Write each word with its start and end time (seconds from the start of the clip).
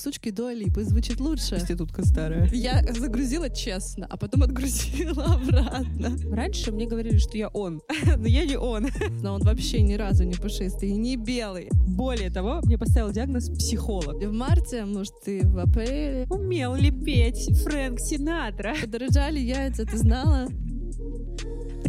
сучки 0.00 0.30
Дуа 0.30 0.52
Липы 0.52 0.84
звучит 0.84 1.20
лучше. 1.20 1.50
Проститутка 1.50 2.04
старая. 2.04 2.48
Я 2.52 2.82
загрузила 2.92 3.50
честно, 3.50 4.06
а 4.08 4.16
потом 4.16 4.42
отгрузила 4.42 5.24
обратно. 5.24 6.16
Раньше 6.34 6.72
мне 6.72 6.86
говорили, 6.86 7.18
что 7.18 7.36
я 7.36 7.48
он, 7.48 7.82
но 8.16 8.26
я 8.26 8.44
не 8.44 8.56
он. 8.56 8.88
Но 9.22 9.34
он 9.34 9.42
вообще 9.42 9.82
ни 9.82 9.94
разу 9.94 10.24
не 10.24 10.34
пушистый 10.34 10.90
и 10.90 10.96
не 10.96 11.16
белый. 11.16 11.68
Более 11.72 12.30
того, 12.30 12.60
мне 12.64 12.78
поставил 12.78 13.10
диагноз 13.10 13.48
психолог. 13.50 14.22
В 14.22 14.32
марте, 14.32 14.84
может, 14.84 15.20
ты 15.24 15.46
в 15.46 15.58
апреле. 15.58 16.26
Умел 16.30 16.74
ли 16.74 16.90
петь 16.90 17.50
Фрэнк 17.62 18.00
Синатра? 18.00 18.74
Подорожали 18.80 19.38
яйца, 19.38 19.84
ты 19.84 19.98
знала? 19.98 20.48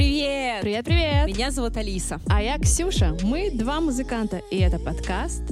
Привет! 0.01 0.61
Привет, 0.63 0.85
привет! 0.85 1.27
Меня 1.27 1.51
зовут 1.51 1.77
Алиса. 1.77 2.19
А 2.27 2.41
я 2.41 2.57
Ксюша. 2.57 3.15
Мы 3.21 3.51
два 3.51 3.79
музыканта, 3.79 4.41
и 4.49 4.57
это 4.57 4.79
подкаст 4.79 5.43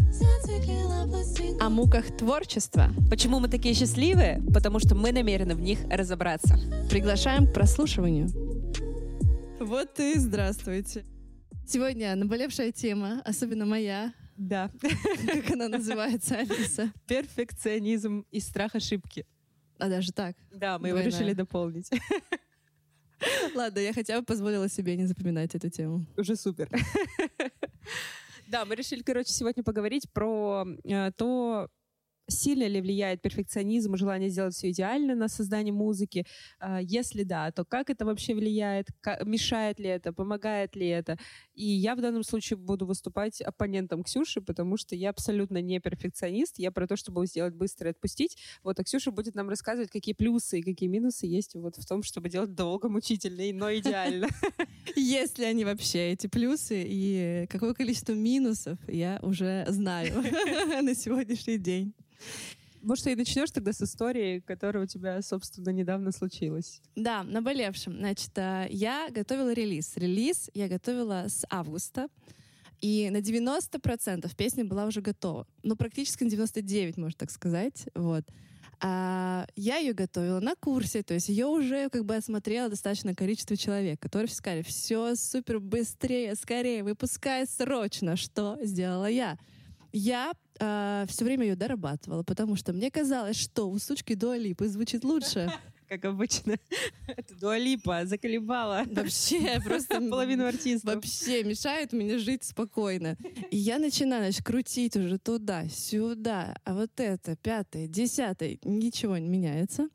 о 1.62 1.70
муках 1.70 2.18
творчества. 2.18 2.90
Почему 3.12 3.40
мы 3.40 3.48
такие 3.48 3.76
счастливые? 3.76 4.42
Потому 4.52 4.80
что 4.80 4.96
мы 4.96 5.12
намерены 5.12 5.54
в 5.54 5.60
них 5.60 5.82
разобраться. 5.88 6.57
Приглашаем 6.90 7.46
к 7.46 7.54
прослушиванию. 7.54 8.28
Вот 9.60 10.00
и 10.00 10.18
здравствуйте. 10.18 11.06
Сегодня 11.68 12.16
наболевшая 12.16 12.71
тема, 12.71 13.21
особенно 13.26 13.68
моя. 13.68 14.14
Да. 14.36 14.71
Как 15.28 15.52
она 15.52 15.68
называется, 15.68 16.38
Алиса? 16.38 16.92
Перфекционизм 17.06 18.26
и 18.32 18.40
страх 18.40 18.74
ошибки. 18.74 19.28
А 19.78 19.90
даже 19.90 20.12
так? 20.12 20.36
Да, 20.52 20.79
мы 20.79 20.88
его 20.88 21.02
решили 21.02 21.34
дополнить. 21.34 21.92
Ладно, 23.55 23.79
я 23.79 23.93
хотя 23.93 24.19
бы 24.19 24.25
позволила 24.25 24.69
себе 24.69 24.96
не 24.96 25.05
запоминать 25.05 25.55
эту 25.55 25.69
тему. 25.69 26.05
Уже 26.18 26.36
супер. 26.36 26.69
Да, 28.47 28.65
мы 28.65 28.73
решили, 28.73 29.04
короче, 29.04 29.32
сегодня 29.32 29.64
поговорить 29.64 30.11
про 30.11 30.65
э, 30.83 31.11
то, 31.15 31.69
сильно 32.30 32.67
ли 32.67 32.81
влияет 32.81 33.22
перфекционизм 33.22 33.95
и 33.95 33.97
желание 33.97 34.30
сделать 34.30 34.56
все 34.56 34.72
идеально 34.72 35.16
на 35.16 35.28
создание 35.28 35.73
музыки. 35.73 36.26
А, 36.59 36.80
Если 36.81 37.23
да, 37.23 37.52
то 37.52 37.66
как 37.66 37.90
это 37.90 38.06
вообще 38.06 38.34
влияет, 38.34 38.88
мешает 39.23 39.80
ли 39.80 39.88
это, 39.88 40.14
помогает 40.14 40.76
ли 40.76 40.88
это. 40.88 41.17
И 41.54 41.66
я 41.66 41.95
в 41.95 42.02
данном 42.02 42.23
случае 42.23 42.58
буду 42.58 42.86
выступать 42.86 43.42
оппонентом 43.42 44.04
Ксюши, 44.04 44.42
потому 44.42 44.78
что 44.78 44.95
я 44.95 45.09
абсолютно 45.09 45.62
не 45.62 45.80
перфекционист, 45.80 46.59
я 46.59 46.72
про 46.72 46.88
то, 46.88 46.95
чтобы 46.95 47.26
сделать 47.26 47.56
быстро 47.56 47.89
и 47.89 47.92
отпустить. 47.92 48.38
Вот, 48.64 48.80
а 48.80 48.84
Ксюша 48.84 49.11
будет 49.11 49.36
нам 49.36 49.50
рассказывать, 49.50 49.92
какие 49.92 50.14
плюсы 50.14 50.59
и 50.59 50.64
какие 50.64 50.89
минусы 50.89 51.28
есть 51.28 51.56
вот 51.56 51.78
в 51.78 51.86
том, 51.86 52.04
чтобы 52.04 52.30
делать 52.30 52.56
долго, 52.56 52.89
мучительно, 52.89 53.44
но 53.54 53.73
идеально. 53.73 54.28
Есть 54.96 55.38
ли 55.38 55.46
они 55.46 55.66
вообще, 55.66 56.12
эти 56.12 56.28
плюсы, 56.28 56.84
и 56.86 57.46
какое 57.50 57.74
количество 57.74 58.14
минусов 58.14 58.78
я 58.88 59.20
уже 59.22 59.66
знаю 59.70 60.22
на 60.82 60.96
сегодняшний 60.96 61.58
день. 61.58 61.94
Может, 62.82 63.08
и 63.08 63.16
начнешь 63.16 63.52
тогда 63.52 63.74
с 63.74 63.82
истории, 63.82 64.40
которая 64.40 64.84
у 64.84 64.88
тебя, 64.88 65.22
собственно, 65.22 65.70
недавно 65.70 66.12
случилась. 66.12 66.82
Да, 66.96 67.24
наболевшем. 67.24 67.98
Значит, 67.98 68.32
а, 68.38 68.68
я 68.70 69.10
готовила 69.10 69.52
релиз. 69.52 69.98
Релиз 69.98 70.50
я 70.54 70.70
готовила 70.70 71.26
с 71.28 71.46
августа. 71.50 72.08
И 72.80 73.10
на 73.10 73.18
90% 73.18 74.34
песня 74.38 74.64
была 74.64 74.86
уже 74.86 75.02
готова. 75.02 75.46
Ну, 75.64 75.76
практически 75.76 76.24
на 76.24 76.30
99, 76.30 76.96
можно 76.96 77.18
так 77.18 77.32
сказать. 77.32 77.88
Вот. 77.94 78.24
А 78.82 79.46
я 79.56 79.78
ее 79.78 79.94
готовила 79.94 80.40
на 80.40 80.56
курсе, 80.56 81.04
то 81.04 81.14
есть 81.14 81.28
ее 81.28 81.48
уже 81.48 81.90
как 81.90 82.06
бы 82.06 82.16
осмотрело 82.16 82.70
достаточное 82.70 83.14
количество 83.14 83.58
человек, 83.58 84.00
которые 84.00 84.30
сказали, 84.30 84.62
все 84.62 85.16
супер 85.16 85.60
быстрее, 85.60 86.36
скорее, 86.36 86.84
выпускай 86.84 87.46
срочно. 87.46 88.16
Что 88.16 88.58
сделала 88.62 89.10
я? 89.10 89.38
Я 89.92 90.34
все 90.56 91.26
время 91.26 91.48
ее 91.48 91.56
дорабатывала, 91.56 92.24
потому 92.24 92.56
что 92.56 92.74
мне 92.74 92.92
казалось, 92.92 93.38
что 93.38 93.70
у 93.70 93.80
сучки 93.80 94.14
Дуалипы 94.14 94.68
звучит 94.68 95.04
лучше. 95.04 95.52
Как 95.90 96.06
обычно. 96.06 96.56
Это 97.08 97.36
Дуалипа 97.36 98.06
заколебала 98.06 98.84
Вообще, 98.92 99.60
просто 99.66 100.00
половину 100.00 100.45
артистов. 100.45 100.95
вообще 100.95 101.44
мешает 101.44 101.94
мне 101.94 102.20
жить 102.20 102.44
спокойно. 102.44 103.17
И 103.50 103.58
я 103.58 103.80
начинаю, 103.80 104.23
значит, 104.23 104.45
крутить 104.45 104.95
уже 104.95 105.17
туда, 105.17 105.67
сюда, 105.67 106.55
а 106.64 106.76
вот 106.76 106.92
это, 107.00 107.36
пятое, 107.38 107.88
десятое, 107.88 108.60
ничего 108.64 109.17
не 109.17 109.27
меняется. 109.27 109.89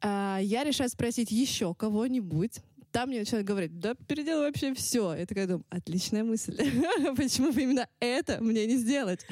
А, 0.00 0.40
я 0.42 0.64
решаю 0.64 0.90
спросить 0.90 1.30
еще 1.30 1.74
кого-нибудь. 1.74 2.60
Там 2.90 3.10
мне 3.10 3.20
начинают 3.20 3.46
говорить, 3.46 3.78
да 3.78 3.94
переделай 3.94 4.46
вообще 4.48 4.74
все. 4.74 5.14
Я 5.14 5.26
такая 5.26 5.46
думаю, 5.46 5.64
отличная 5.70 6.24
мысль. 6.24 6.56
Почему 7.16 7.52
бы 7.52 7.62
именно 7.62 7.86
это 8.00 8.42
мне 8.42 8.66
не 8.66 8.76
сделать? 8.78 9.24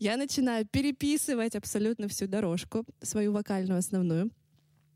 Я 0.00 0.16
начинаю 0.16 0.66
переписывать 0.66 1.54
абсолютно 1.54 2.08
всю 2.08 2.26
дорожку, 2.26 2.84
свою 3.02 3.30
вокальную 3.32 3.78
основную, 3.78 4.32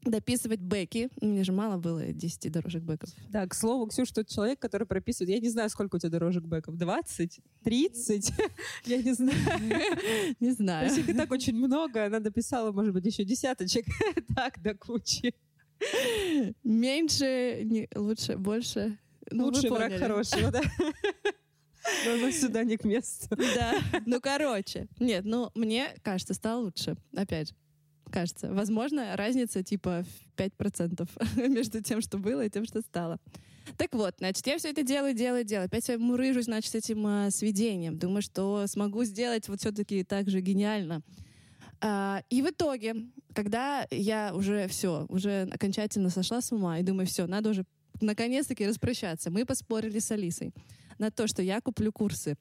дописывать 0.03 0.61
бэки. 0.61 1.11
Мне 1.21 1.45
же 1.45 1.53
мало 1.53 1.79
было 1.79 2.13
10 2.13 2.51
дорожек 2.53 2.83
бэков. 2.83 3.11
Да, 3.31 3.47
к 3.47 3.55
слову, 3.55 3.87
Ксюш, 3.87 4.11
тот 4.13 4.29
человек, 4.29 4.59
который 4.59 4.87
прописывает, 4.87 5.31
я 5.31 5.41
не 5.41 5.49
знаю, 5.49 5.69
сколько 5.71 5.97
у 5.97 5.99
тебя 5.99 6.11
дорожек 6.11 6.45
бэков, 6.45 6.77
20, 6.77 7.41
30, 7.65 8.33
я 8.87 9.03
не 9.03 9.13
знаю. 9.13 9.39
Не 10.41 10.51
То 10.51 10.57
знаю. 10.57 10.87
есть 10.87 10.99
их 10.99 11.09
и 11.09 11.13
так 11.15 11.31
очень 11.31 11.55
много, 11.55 12.07
она 12.07 12.21
дописала, 12.21 12.73
может 12.73 12.93
быть, 12.93 13.05
еще 13.07 13.25
десяточек, 13.25 13.87
так, 14.37 14.61
до 14.63 14.75
кучи. 14.75 15.35
Меньше, 16.65 17.63
не, 17.65 17.89
лучше, 17.95 18.37
больше. 18.37 18.99
Ну, 19.31 19.47
Лучший 19.47 19.71
враг 19.71 19.93
хорошего, 19.99 20.51
да. 20.51 20.63
Но 22.05 22.13
оно 22.13 22.31
сюда 22.31 22.65
не 22.65 22.77
к 22.77 22.85
месту. 22.85 23.29
Да. 23.37 23.75
Ну, 24.07 24.21
короче. 24.21 24.89
Нет, 24.99 25.25
ну, 25.25 25.51
мне 25.55 25.95
кажется, 26.03 26.35
стало 26.35 26.63
лучше. 26.63 26.97
Опять 27.15 27.49
же. 27.49 27.55
Кажется. 28.11 28.53
Возможно, 28.53 29.17
разница 29.17 29.63
типа 29.63 30.05
в 30.05 30.41
5% 30.41 31.49
между 31.49 31.83
тем, 31.83 32.01
что 32.01 32.19
было, 32.19 32.45
и 32.45 32.51
тем, 32.51 32.65
что 32.65 32.81
стало. 32.81 33.19
Так 33.77 33.95
вот, 33.95 34.15
значит, 34.19 34.47
я 34.47 34.57
все 34.59 34.71
это 34.71 34.83
делаю, 34.83 35.15
делаю, 35.15 35.45
делаю. 35.45 35.67
Опять 35.67 35.89
я 35.89 35.99
мурыжусь, 35.99 36.47
значит, 36.47 36.73
с 36.73 36.75
этим 36.75 37.07
а, 37.07 37.31
сведением. 37.31 37.99
Думаю, 37.99 38.23
что 38.23 38.67
смогу 38.67 39.05
сделать 39.05 39.49
вот 39.49 39.61
все-таки 39.61 40.05
так 40.05 40.31
же 40.31 40.41
гениально. 40.41 41.03
А, 41.81 42.23
и 42.31 42.43
в 42.43 42.51
итоге, 42.51 42.97
когда 43.35 43.87
я 43.91 44.33
уже 44.35 44.67
все, 44.69 45.07
уже 45.09 45.49
окончательно 45.53 46.11
сошла 46.11 46.41
с 46.41 46.51
ума 46.51 46.79
и 46.79 46.83
думаю, 46.83 47.07
все, 47.07 47.27
надо 47.27 47.51
уже 47.51 47.65
наконец-таки 48.01 48.67
распрощаться, 48.67 49.31
мы 49.31 49.45
поспорили 49.45 49.99
с 49.99 50.11
Алисой 50.11 50.53
на 50.99 51.11
то, 51.11 51.27
что 51.27 51.43
я 51.43 51.61
куплю 51.61 51.93
курсы 51.93 52.37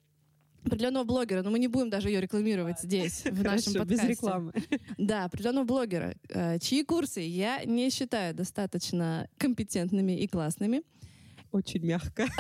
определенного 0.68 1.04
блогера, 1.04 1.42
но 1.42 1.52
мы 1.52 1.60
не 1.60 1.68
будем 1.68 1.90
даже 1.90 2.10
ее 2.10 2.22
рекламировать 2.22 2.80
здесь, 2.80 3.24
в 3.24 3.44
нашем 3.44 3.74
Хорошо, 3.74 3.86
без 3.86 4.00
подкасте. 4.00 4.08
рекламы. 4.08 4.54
Да, 4.98 5.26
определенного 5.26 5.66
блогера, 5.66 6.16
э, 6.30 6.60
чьи 6.60 6.84
курсы 6.84 7.22
я 7.22 7.64
не 7.66 7.90
считаю 7.90 8.34
достаточно 8.34 9.28
компетентными 9.38 10.20
и 10.20 10.28
классными. 10.28 10.84
Очень 11.52 11.86
мягко. 11.86 12.28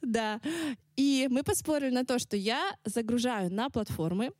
Да. 0.00 0.40
И 0.96 1.28
мы 1.30 1.42
поспорили 1.42 1.90
на 1.90 2.04
то, 2.04 2.18
что 2.18 2.34
я 2.34 2.74
загружаю 2.86 3.52
на 3.52 3.68
платформы 3.68 4.32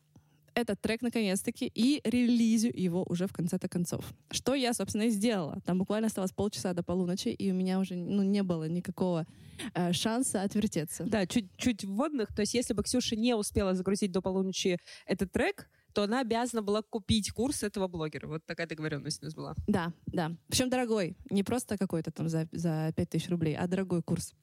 этот 0.58 0.80
трек 0.80 1.02
наконец-таки 1.02 1.70
и 1.74 2.00
релизю 2.04 2.70
его 2.74 3.04
уже 3.08 3.26
в 3.26 3.32
конце-то 3.32 3.69
концов. 3.69 4.04
Что 4.30 4.54
я, 4.54 4.74
собственно, 4.74 5.04
и 5.04 5.10
сделала. 5.10 5.60
Там 5.64 5.78
буквально 5.78 6.08
осталось 6.08 6.32
полчаса 6.32 6.74
до 6.74 6.82
полуночи, 6.82 7.28
и 7.28 7.50
у 7.50 7.54
меня 7.54 7.78
уже 7.78 7.94
ну, 7.94 8.22
не 8.22 8.42
было 8.42 8.69
никакого 8.69 9.26
э, 9.74 9.92
шанса 9.92 10.42
отвертеться. 10.42 11.04
Да, 11.04 11.26
чуть-чуть 11.26 11.84
вводных. 11.84 12.34
То 12.34 12.41
есть 12.41 12.54
если 12.54 12.74
бы 12.74 12.82
Ксюша 12.82 13.16
не 13.16 13.34
успела 13.34 13.74
загрузить 13.74 14.12
до 14.12 14.20
полуночи 14.20 14.78
этот 15.06 15.32
трек, 15.32 15.69
то 15.92 16.02
она 16.02 16.20
обязана 16.20 16.62
была 16.62 16.82
купить 16.82 17.30
курс 17.30 17.62
этого 17.62 17.88
блогера. 17.88 18.26
Вот 18.26 18.44
такая 18.46 18.66
договоренность 18.66 19.22
у 19.22 19.26
нас 19.26 19.34
была. 19.34 19.54
Да, 19.66 19.92
да. 20.06 20.32
Причем 20.48 20.70
дорогой. 20.70 21.16
Не 21.30 21.42
просто 21.42 21.78
какой-то 21.78 22.10
там 22.10 22.28
за, 22.28 22.48
за 22.52 22.92
5000 22.96 23.28
рублей, 23.30 23.56
а 23.56 23.66
дорогой 23.66 24.02
курс. 24.02 24.34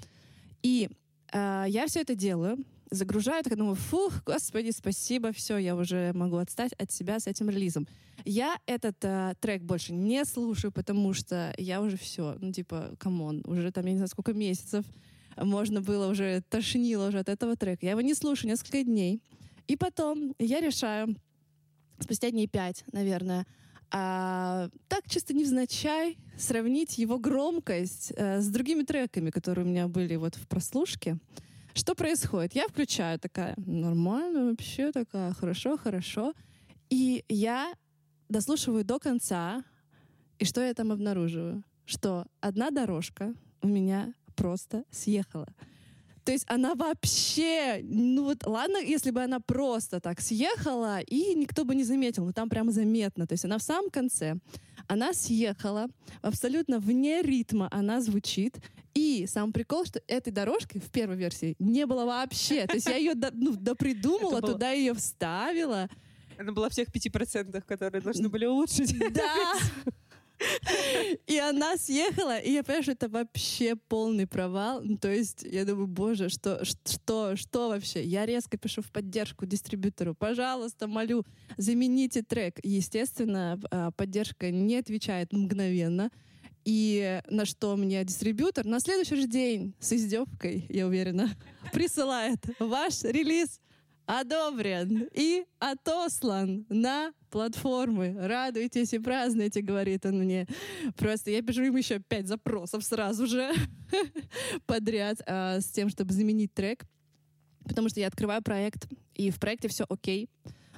И 0.63 0.89
э, 1.31 1.65
я 1.67 1.87
все 1.87 2.01
это 2.01 2.15
делаю, 2.15 2.57
загружаю, 2.91 3.43
так 3.43 3.57
думаю, 3.57 3.75
фух, 3.75 4.23
господи, 4.25 4.71
спасибо, 4.71 5.31
все, 5.31 5.57
я 5.57 5.75
уже 5.75 6.11
могу 6.13 6.37
отстать 6.37 6.73
от 6.73 6.91
себя 6.91 7.19
с 7.19 7.27
этим 7.27 7.49
релизом. 7.49 7.87
Я 8.23 8.57
этот 8.65 8.97
э, 9.03 9.33
трек 9.39 9.63
больше 9.63 9.93
не 9.93 10.25
слушаю, 10.25 10.71
потому 10.71 11.13
что 11.13 11.53
я 11.57 11.81
уже 11.81 11.97
все, 11.97 12.37
ну 12.39 12.51
типа, 12.51 12.95
come 12.97 13.24
on, 13.24 13.43
уже 13.45 13.71
там, 13.71 13.85
я 13.85 13.91
не 13.91 13.97
знаю, 13.97 14.09
сколько 14.09 14.33
месяцев 14.33 14.85
можно 15.37 15.81
было 15.81 16.07
уже, 16.07 16.41
тошнило 16.49 17.07
уже 17.09 17.19
от 17.19 17.29
этого 17.29 17.55
трека. 17.55 17.85
Я 17.85 17.91
его 17.91 18.01
не 18.01 18.13
слушаю 18.13 18.49
несколько 18.49 18.83
дней. 18.83 19.21
И 19.67 19.75
потом 19.75 20.33
я 20.39 20.61
решаю, 20.61 21.15
спустя 21.99 22.31
дней 22.31 22.47
пять, 22.47 22.83
наверное, 22.91 23.45
а, 23.91 24.69
так 24.87 25.07
чисто 25.07 25.33
невзначай 25.33 26.17
сравнить 26.37 26.97
его 26.97 27.17
громкость 27.17 28.11
э, 28.15 28.41
с 28.41 28.47
другими 28.47 28.83
треками, 28.83 29.29
которые 29.29 29.65
у 29.65 29.69
меня 29.69 29.87
были 29.87 30.15
вот 30.15 30.35
в 30.35 30.47
прослушке. 30.47 31.17
Что 31.75 31.93
происходит? 31.93 32.55
Я 32.55 32.69
включаю 32.69 33.19
такая, 33.19 33.53
нормально 33.57 34.45
вообще, 34.45 34.93
такая, 34.93 35.33
хорошо, 35.33 35.77
хорошо. 35.77 36.33
И 36.89 37.25
я 37.27 37.73
дослушиваю 38.29 38.85
до 38.85 38.97
конца, 38.97 39.61
и 40.39 40.45
что 40.45 40.61
я 40.61 40.73
там 40.73 40.93
обнаруживаю? 40.93 41.65
Что 41.85 42.27
одна 42.39 42.71
дорожка 42.71 43.33
у 43.61 43.67
меня 43.67 44.13
просто 44.37 44.85
съехала. 44.89 45.49
То 46.23 46.31
есть 46.31 46.45
она 46.47 46.75
вообще, 46.75 47.81
ну 47.83 48.23
вот 48.23 48.47
ладно, 48.47 48.77
если 48.77 49.11
бы 49.11 49.21
она 49.21 49.41
просто 49.41 49.99
так 49.99 50.21
съехала, 50.21 51.01
и 51.01 51.35
никто 51.35 51.65
бы 51.65 51.75
не 51.75 51.83
заметил, 51.83 52.25
но 52.25 52.31
там 52.31 52.47
прямо 52.47 52.71
заметно. 52.71 53.27
То 53.27 53.33
есть 53.33 53.43
она 53.43 53.57
в 53.57 53.63
самом 53.63 53.89
конце, 53.89 54.37
она 54.87 55.13
съехала, 55.13 55.87
абсолютно 56.21 56.79
вне 56.79 57.21
ритма 57.21 57.67
она 57.71 58.01
звучит, 58.01 58.57
и 58.93 59.25
сам 59.27 59.51
прикол, 59.51 59.85
что 59.85 60.01
этой 60.07 60.31
дорожки 60.31 60.79
в 60.79 60.89
первой 60.89 61.17
версии 61.17 61.55
не 61.59 61.85
было 61.85 62.05
вообще. 62.05 62.65
То 62.65 62.75
есть 62.75 62.87
я 62.87 62.95
ее 62.95 63.13
до, 63.13 63.29
ну, 63.33 63.55
допридумала, 63.55 64.39
было... 64.39 64.53
туда 64.53 64.71
ее 64.71 64.93
вставила. 64.93 65.89
Она 66.37 66.51
была 66.51 66.69
в 66.69 66.73
тех 66.73 66.91
пяти 66.91 67.09
процентах, 67.09 67.65
которые 67.65 68.01
должны 68.01 68.29
были 68.29 68.45
улучшить. 68.45 68.97
Да! 69.13 69.53
И 71.27 71.37
она 71.37 71.77
съехала, 71.77 72.37
и 72.37 72.51
я 72.51 72.63
понимаю, 72.63 72.83
что 72.83 72.91
это 72.91 73.07
вообще 73.09 73.75
полный 73.75 74.27
провал. 74.27 74.81
Ну, 74.83 74.97
то 74.97 75.11
есть 75.11 75.43
я 75.43 75.65
думаю, 75.65 75.87
боже, 75.87 76.29
что, 76.29 76.63
что, 76.65 77.35
что 77.35 77.69
вообще? 77.69 78.03
Я 78.03 78.25
резко 78.25 78.57
пишу 78.57 78.81
в 78.81 78.91
поддержку 78.91 79.45
дистрибьютору. 79.45 80.13
Пожалуйста, 80.13 80.87
молю, 80.87 81.23
замените 81.57 82.21
трек. 82.21 82.59
Естественно, 82.63 83.59
а, 83.71 83.91
поддержка 83.91 84.51
не 84.51 84.77
отвечает 84.77 85.31
мгновенно. 85.31 86.11
И 86.65 87.21
на 87.29 87.45
что 87.45 87.75
мне 87.75 88.03
дистрибьютор 88.03 88.65
на 88.65 88.79
следующий 88.79 89.15
же 89.15 89.27
день 89.27 89.75
с 89.79 89.93
издевкой, 89.93 90.65
я 90.69 90.87
уверена, 90.87 91.29
присылает 91.71 92.39
ваш 92.59 93.03
релиз 93.03 93.59
одобрен 94.05 95.09
и 95.13 95.45
отослан 95.59 96.65
на 96.69 97.11
платформы. 97.29 98.15
Радуйтесь 98.17 98.93
и 98.93 98.99
празднуйте, 98.99 99.61
говорит 99.61 100.05
он 100.05 100.19
мне. 100.19 100.47
Просто 100.97 101.31
я 101.31 101.41
пишу 101.41 101.63
им 101.63 101.75
еще 101.75 101.99
пять 101.99 102.27
запросов 102.27 102.83
сразу 102.83 103.27
же 103.27 103.51
подряд 104.65 105.21
а, 105.25 105.59
с 105.59 105.65
тем, 105.65 105.89
чтобы 105.89 106.13
заменить 106.13 106.53
трек. 106.53 106.85
Потому 107.67 107.89
что 107.89 107.99
я 107.99 108.07
открываю 108.07 108.43
проект, 108.43 108.87
и 109.15 109.31
в 109.31 109.39
проекте 109.39 109.67
все 109.67 109.85
окей. 109.89 110.29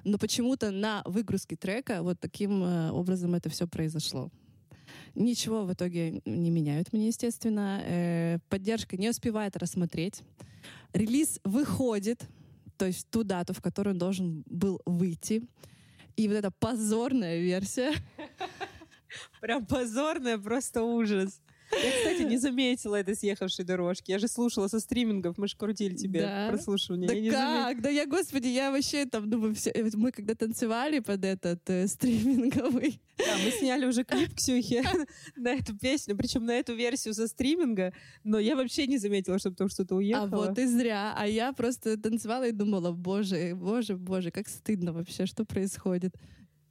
Но 0.03 0.17
почему-то 0.17 0.71
на 0.71 1.01
выгрузке 1.05 1.57
трека 1.57 2.01
вот 2.01 2.17
таким 2.19 2.63
э, 2.63 2.91
образом 2.91 3.35
это 3.35 3.49
все 3.49 3.67
произошло. 3.67 4.31
Ничего 5.15 5.65
в 5.65 5.73
итоге 5.73 6.21
не 6.25 6.49
меняют 6.49 6.93
мне, 6.93 7.07
естественно. 7.07 7.81
Э, 7.83 8.37
поддержка 8.47 8.95
не 8.95 9.09
успевает 9.09 9.57
рассмотреть. 9.57 10.21
Релиз 10.93 11.41
выходит, 11.43 12.25
то 12.77 12.85
есть 12.85 13.09
ту 13.09 13.23
дату, 13.23 13.53
в 13.53 13.61
которую 13.61 13.93
он 13.93 13.99
должен 13.99 14.43
был 14.45 14.81
выйти. 14.85 15.43
И 16.15 16.27
вот 16.27 16.35
эта 16.35 16.51
позорная 16.51 17.39
версия. 17.39 17.93
Прям 19.41 19.65
позорная, 19.65 20.37
просто 20.37 20.83
ужас. 20.83 21.41
Я, 21.71 21.91
кстати, 21.91 22.21
не 22.23 22.37
заметила 22.37 22.95
этой 22.95 23.15
съехавшей 23.15 23.65
дорожки. 23.65 24.11
Я 24.11 24.19
же 24.19 24.27
слушала 24.27 24.67
со 24.67 24.79
стримингов, 24.79 25.37
мы 25.37 25.47
же 25.47 25.57
крутили 25.57 25.95
тебе 25.95 26.21
да. 26.21 26.47
прослушивание. 26.49 27.07
Да 27.07 27.13
я 27.13 27.31
как? 27.31 27.67
Замет... 27.67 27.81
Да 27.83 27.89
я, 27.89 28.05
господи, 28.05 28.47
я 28.47 28.71
вообще 28.71 29.05
там, 29.05 29.29
ну, 29.29 29.37
мы, 29.39 29.53
все, 29.53 29.73
мы 29.93 30.11
когда 30.11 30.35
танцевали 30.35 30.99
под 30.99 31.25
этот 31.25 31.69
э, 31.69 31.87
стриминговый. 31.87 33.01
Да, 33.17 33.35
мы 33.43 33.51
сняли 33.51 33.85
уже 33.85 34.03
клип 34.03 34.35
Ксюхи 34.35 34.83
на 35.35 35.53
эту 35.53 35.77
песню, 35.77 36.15
причем 36.15 36.45
на 36.45 36.51
эту 36.51 36.75
версию 36.75 37.13
со 37.13 37.27
стриминга, 37.27 37.93
но 38.23 38.39
я 38.39 38.55
вообще 38.55 38.87
не 38.87 38.97
заметила, 38.97 39.37
чтобы 39.39 39.55
там 39.55 39.69
что-то 39.69 39.95
уехало. 39.95 40.45
А 40.45 40.47
вот 40.49 40.59
и 40.59 40.65
зря. 40.65 41.13
А 41.17 41.27
я 41.27 41.51
просто 41.51 41.97
танцевала 41.97 42.47
и 42.47 42.51
думала, 42.51 42.91
боже, 42.91 43.53
боже, 43.55 43.97
боже, 43.97 44.31
как 44.31 44.47
стыдно 44.47 44.93
вообще, 44.93 45.25
что 45.25 45.45
происходит. 45.45 46.15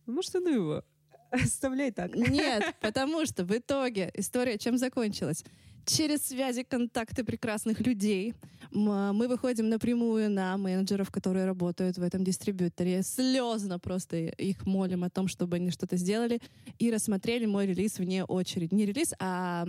Ну, 0.07 0.15
может, 0.15 0.35
ну 0.35 0.49
его. 0.49 0.85
Оставляй 1.31 1.91
так. 1.91 2.15
Нет, 2.15 2.75
потому 2.81 3.27
что 3.27 3.45
в 3.45 3.57
итоге 3.57 4.11
история 4.15 4.59
чем 4.59 4.79
закончилась? 4.79 5.45
Через 5.87 6.27
связи, 6.27 6.63
контакты 6.63 7.25
прекрасных 7.25 7.81
людей 7.81 8.35
мы 8.73 9.29
выходим 9.29 9.69
напрямую 9.69 10.31
на 10.31 10.57
менеджеров, 10.59 11.11
которые 11.11 11.47
работают 11.47 11.97
в 11.97 12.03
этом 12.03 12.25
дистрибьюторе. 12.25 13.03
Слезно 13.03 13.79
просто 13.79 14.17
их 14.17 14.67
молим 14.67 15.05
о 15.05 15.11
том, 15.11 15.29
чтобы 15.29 15.57
они 15.57 15.71
что-то 15.71 15.97
сделали 15.97 16.41
и 16.79 16.91
рассмотрели 16.91 17.47
мой 17.47 17.67
релиз 17.67 17.99
вне 17.99 18.25
очереди. 18.25 18.75
Не 18.75 18.85
релиз, 18.85 19.15
а 19.19 19.67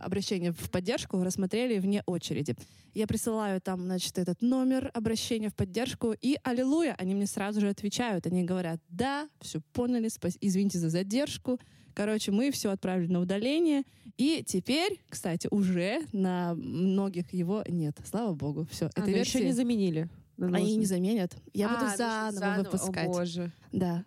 обращение 0.00 0.52
в 0.52 0.70
поддержку 0.70 1.22
рассмотрели 1.22 1.78
вне 1.78 2.02
очереди. 2.06 2.54
Я 2.94 3.06
присылаю 3.06 3.60
там, 3.60 3.84
значит, 3.84 4.16
этот 4.16 4.40
номер 4.40 4.90
обращения 4.94 5.50
в 5.50 5.54
поддержку, 5.54 6.14
и 6.18 6.38
аллилуйя, 6.42 6.94
они 6.98 7.14
мне 7.14 7.26
сразу 7.26 7.60
же 7.60 7.68
отвечают. 7.68 8.26
Они 8.26 8.42
говорят, 8.44 8.80
да, 8.88 9.28
все 9.40 9.60
поняли, 9.72 10.08
спас... 10.08 10.38
извините 10.40 10.78
за 10.78 10.88
задержку, 10.88 11.60
Короче, 11.96 12.30
мы 12.30 12.50
все 12.50 12.70
отправили 12.72 13.10
на 13.10 13.20
удаление. 13.20 13.82
И 14.18 14.44
теперь, 14.46 15.00
кстати, 15.08 15.48
уже 15.50 16.02
на 16.12 16.54
многих 16.54 17.32
его 17.32 17.64
нет. 17.66 17.96
Слава 18.04 18.34
богу. 18.34 18.68
Все. 18.70 18.90
А, 18.94 19.00
это 19.00 19.10
версия... 19.10 19.38
еще 19.38 19.46
не 19.46 19.52
заменили. 19.54 20.10
Они 20.38 20.76
не 20.76 20.84
заменят. 20.84 21.34
Я 21.54 21.70
а, 21.70 21.74
буду 21.74 21.96
заново, 21.96 22.32
заново 22.32 22.64
выпускать. 22.64 23.08
О, 23.08 23.12
боже. 23.12 23.50
Да. 23.72 24.04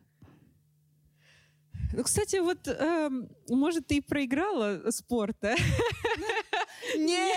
Ну, 1.94 2.04
кстати, 2.04 2.36
вот, 2.36 2.68
эм, 2.68 3.28
может, 3.50 3.88
ты 3.88 3.98
и 3.98 4.02
проиграла 4.02 4.92
спорт, 4.92 5.44
а? 5.44 5.56
Нет! 6.96 7.36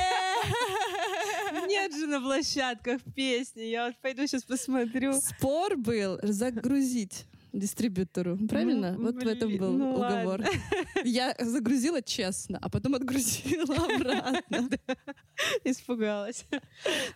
Нет 1.67 1.95
же 1.95 2.07
на 2.07 2.21
площадках 2.21 3.01
песни. 3.17 3.63
Я 3.63 3.87
вот 3.87 3.97
пойду 4.03 4.27
сейчас 4.27 4.45
посмотрю. 4.45 5.15
Спор 5.15 5.79
был 5.79 6.19
загрузить 6.23 7.25
дистрибьютору. 7.53 8.39
Правильно? 8.49 8.93
Ну, 8.93 9.05
вот 9.05 9.17
блин, 9.17 9.29
в 9.29 9.33
этом 9.33 9.57
был 9.57 9.73
ну, 9.73 9.95
уговор. 9.95 10.41
Ладно. 10.41 10.49
Я 11.05 11.35
загрузила 11.39 12.03
честно, 12.03 12.59
а 12.61 12.69
потом 12.69 12.95
отгрузила 12.95 13.75
обратно. 13.97 14.69
Испугалась. 15.65 16.47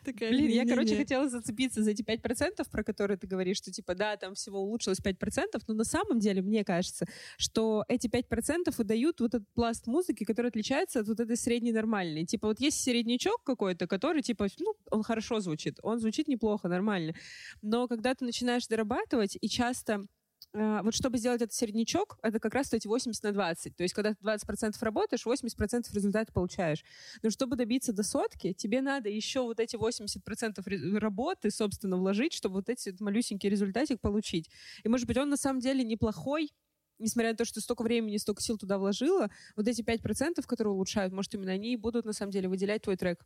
Блин, 0.04 0.50
я, 0.50 0.66
короче, 0.66 0.96
хотела 0.96 1.28
зацепиться 1.28 1.82
за 1.82 1.90
эти 1.92 2.02
5%, 2.02 2.68
про 2.70 2.84
которые 2.84 3.16
ты 3.16 3.26
говоришь, 3.26 3.58
что 3.58 3.70
типа, 3.70 3.94
да, 3.94 4.16
там 4.16 4.34
всего 4.34 4.60
улучшилось 4.60 5.00
5%, 5.00 5.60
но 5.68 5.74
на 5.74 5.84
самом 5.84 6.18
деле, 6.18 6.42
мне 6.42 6.64
кажется, 6.64 7.06
что 7.38 7.84
эти 7.88 8.08
5% 8.08 8.74
выдают 8.76 9.20
вот 9.20 9.34
этот 9.34 9.48
пласт 9.54 9.86
музыки, 9.86 10.24
который 10.24 10.48
отличается 10.48 11.00
от 11.00 11.08
вот 11.08 11.20
этой 11.20 11.36
средней 11.36 11.72
нормальной. 11.72 12.24
Типа 12.26 12.48
вот 12.48 12.60
есть 12.60 12.80
середнячок 12.80 13.42
какой-то, 13.44 13.86
который 13.86 14.22
типа, 14.22 14.48
ну, 14.58 14.74
он 14.90 15.02
хорошо 15.02 15.40
звучит, 15.40 15.78
он 15.82 15.98
звучит 16.00 16.28
неплохо, 16.28 16.68
нормально. 16.68 17.14
Но 17.62 17.88
когда 17.88 18.14
ты 18.14 18.24
начинаешь 18.24 18.66
дорабатывать, 18.66 19.38
и 19.40 19.48
часто 19.48 20.06
вот 20.52 20.94
чтобы 20.94 21.18
сделать 21.18 21.42
этот 21.42 21.54
середнячок, 21.54 22.18
это 22.22 22.40
как 22.40 22.54
раз 22.54 22.72
эти 22.72 22.86
80 22.86 23.22
на 23.22 23.32
20. 23.32 23.76
То 23.76 23.82
есть, 23.82 23.94
когда 23.94 24.14
ты 24.14 24.24
20% 24.24 24.74
работаешь, 24.80 25.26
80% 25.26 25.92
результата 25.92 26.32
получаешь. 26.32 26.82
Но 27.22 27.30
чтобы 27.30 27.56
добиться 27.56 27.92
до 27.92 28.02
сотки, 28.02 28.52
тебе 28.54 28.80
надо 28.80 29.08
еще 29.08 29.42
вот 29.42 29.60
эти 29.60 29.76
80% 29.76 30.98
работы, 30.98 31.50
собственно, 31.50 31.96
вложить, 31.96 32.32
чтобы 32.32 32.56
вот 32.56 32.68
эти 32.68 32.94
малюсенький 33.00 33.48
результатик 33.50 34.00
получить. 34.00 34.50
И, 34.82 34.88
может 34.88 35.06
быть, 35.06 35.18
он 35.18 35.28
на 35.28 35.36
самом 35.36 35.60
деле 35.60 35.84
неплохой, 35.84 36.50
несмотря 36.98 37.32
на 37.32 37.36
то, 37.36 37.44
что 37.44 37.60
столько 37.60 37.82
времени, 37.82 38.16
столько 38.16 38.42
сил 38.42 38.56
туда 38.56 38.78
вложила, 38.78 39.30
вот 39.56 39.68
эти 39.68 39.82
5%, 39.82 40.46
которые 40.46 40.72
улучшают, 40.72 41.12
может, 41.12 41.34
именно 41.34 41.52
они 41.52 41.74
и 41.74 41.76
будут, 41.76 42.06
на 42.06 42.12
самом 42.12 42.32
деле, 42.32 42.48
выделять 42.48 42.82
твой 42.82 42.96
трек 42.96 43.24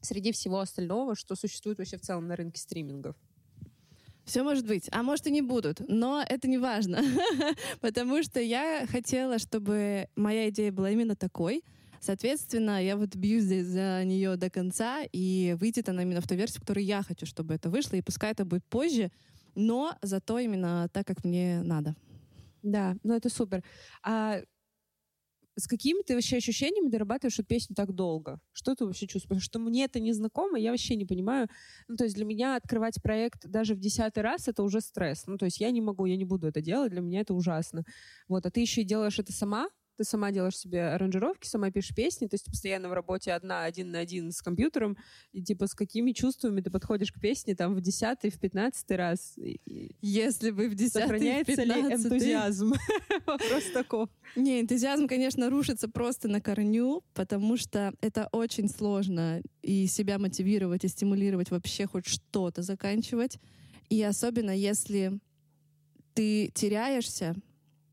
среди 0.00 0.32
всего 0.32 0.58
остального, 0.58 1.14
что 1.14 1.34
существует 1.36 1.78
вообще 1.78 1.96
в 1.96 2.00
целом 2.00 2.26
на 2.26 2.36
рынке 2.36 2.60
стримингов. 2.60 3.16
Все 4.24 4.42
может 4.42 4.66
быть, 4.66 4.88
а 4.92 5.02
может 5.02 5.26
и 5.26 5.30
не 5.30 5.42
будут, 5.42 5.82
но 5.88 6.24
это 6.26 6.48
не 6.48 6.58
важно, 6.58 7.02
потому 7.80 8.22
что 8.22 8.40
я 8.40 8.86
хотела, 8.86 9.38
чтобы 9.38 10.06
моя 10.14 10.48
идея 10.50 10.70
была 10.70 10.90
именно 10.90 11.16
такой. 11.16 11.64
Соответственно, 12.00 12.84
я 12.84 12.96
вот 12.96 13.14
бьюсь 13.14 13.44
здесь 13.44 13.66
за 13.66 14.02
нее 14.04 14.36
до 14.36 14.50
конца, 14.50 15.02
и 15.12 15.56
выйдет 15.58 15.88
она 15.88 16.02
именно 16.02 16.20
в 16.20 16.26
ту 16.26 16.34
версию, 16.34 16.58
в 16.58 16.60
которой 16.60 16.84
я 16.84 17.02
хочу, 17.02 17.26
чтобы 17.26 17.54
это 17.54 17.68
вышло, 17.68 17.96
и 17.96 18.02
пускай 18.02 18.32
это 18.32 18.44
будет 18.44 18.64
позже, 18.64 19.10
но 19.54 19.96
зато 20.02 20.38
именно 20.38 20.88
так, 20.92 21.06
как 21.06 21.24
мне 21.24 21.62
надо. 21.62 21.94
Да, 22.62 22.96
ну 23.02 23.14
это 23.14 23.28
супер. 23.28 23.62
А 24.02 24.40
с 25.56 25.66
какими 25.66 26.02
ты 26.02 26.14
вообще 26.14 26.36
ощущениями 26.36 26.88
дорабатываешь 26.88 27.38
эту 27.38 27.46
песню 27.46 27.74
так 27.76 27.92
долго? 27.92 28.40
Что 28.52 28.74
ты 28.74 28.84
вообще 28.84 29.06
чувствуешь? 29.06 29.42
Что 29.42 29.58
мне 29.58 29.84
это 29.84 30.00
не 30.00 30.12
знакомо, 30.12 30.58
я 30.58 30.70
вообще 30.70 30.96
не 30.96 31.04
понимаю. 31.04 31.48
Ну, 31.88 31.96
то 31.96 32.04
есть 32.04 32.16
для 32.16 32.24
меня 32.24 32.56
открывать 32.56 33.02
проект 33.02 33.46
даже 33.46 33.74
в 33.74 33.80
десятый 33.80 34.22
раз— 34.22 34.48
это 34.48 34.62
уже 34.62 34.80
стресс. 34.80 35.26
Ну, 35.26 35.36
то 35.36 35.44
есть 35.44 35.60
я 35.60 35.70
не 35.70 35.80
могу, 35.80 36.06
я 36.06 36.16
не 36.16 36.24
буду 36.24 36.48
это 36.48 36.60
делать, 36.60 36.90
для 36.90 37.00
меня 37.00 37.20
это 37.20 37.34
ужасно. 37.34 37.84
Вот, 38.28 38.46
а 38.46 38.50
ты 38.50 38.60
еще 38.60 38.82
и 38.82 38.84
делаешь 38.84 39.18
это 39.18 39.32
сама, 39.32 39.68
ты 39.96 40.04
сама 40.04 40.30
делаешь 40.32 40.56
себе 40.56 40.88
аранжировки, 40.88 41.46
сама 41.46 41.70
пишешь 41.70 41.94
песни, 41.94 42.26
то 42.26 42.34
есть 42.34 42.44
ты 42.44 42.50
постоянно 42.50 42.88
в 42.88 42.92
работе 42.92 43.32
одна, 43.32 43.64
один 43.64 43.90
на 43.90 44.00
один 44.00 44.32
с 44.32 44.42
компьютером, 44.42 44.96
и 45.32 45.42
типа 45.42 45.66
с 45.66 45.74
какими 45.74 46.12
чувствами 46.12 46.60
ты 46.60 46.70
подходишь 46.70 47.12
к 47.12 47.20
песне 47.20 47.54
там 47.54 47.74
в 47.74 47.80
десятый, 47.80 48.30
в 48.30 48.38
пятнадцатый 48.38 48.96
раз? 48.96 49.36
Если 50.00 50.50
бы 50.50 50.68
в 50.68 50.74
десятый, 50.74 51.02
Сохраняется 51.02 51.62
ли 51.62 51.72
энтузиазм? 51.72 52.72
Вопрос 53.26 53.64
таков. 53.72 54.08
Не, 54.36 54.60
энтузиазм, 54.60 55.06
конечно, 55.06 55.50
рушится 55.50 55.88
просто 55.88 56.28
на 56.28 56.40
корню, 56.40 57.02
потому 57.14 57.56
что 57.56 57.92
это 58.00 58.28
очень 58.32 58.68
сложно 58.68 59.42
и 59.62 59.86
себя 59.86 60.18
мотивировать, 60.18 60.84
и 60.84 60.88
стимулировать 60.88 61.50
вообще 61.50 61.86
хоть 61.86 62.06
что-то 62.06 62.62
заканчивать. 62.62 63.38
И 63.88 64.02
особенно 64.02 64.56
если 64.56 65.20
ты 66.14 66.50
теряешься, 66.54 67.34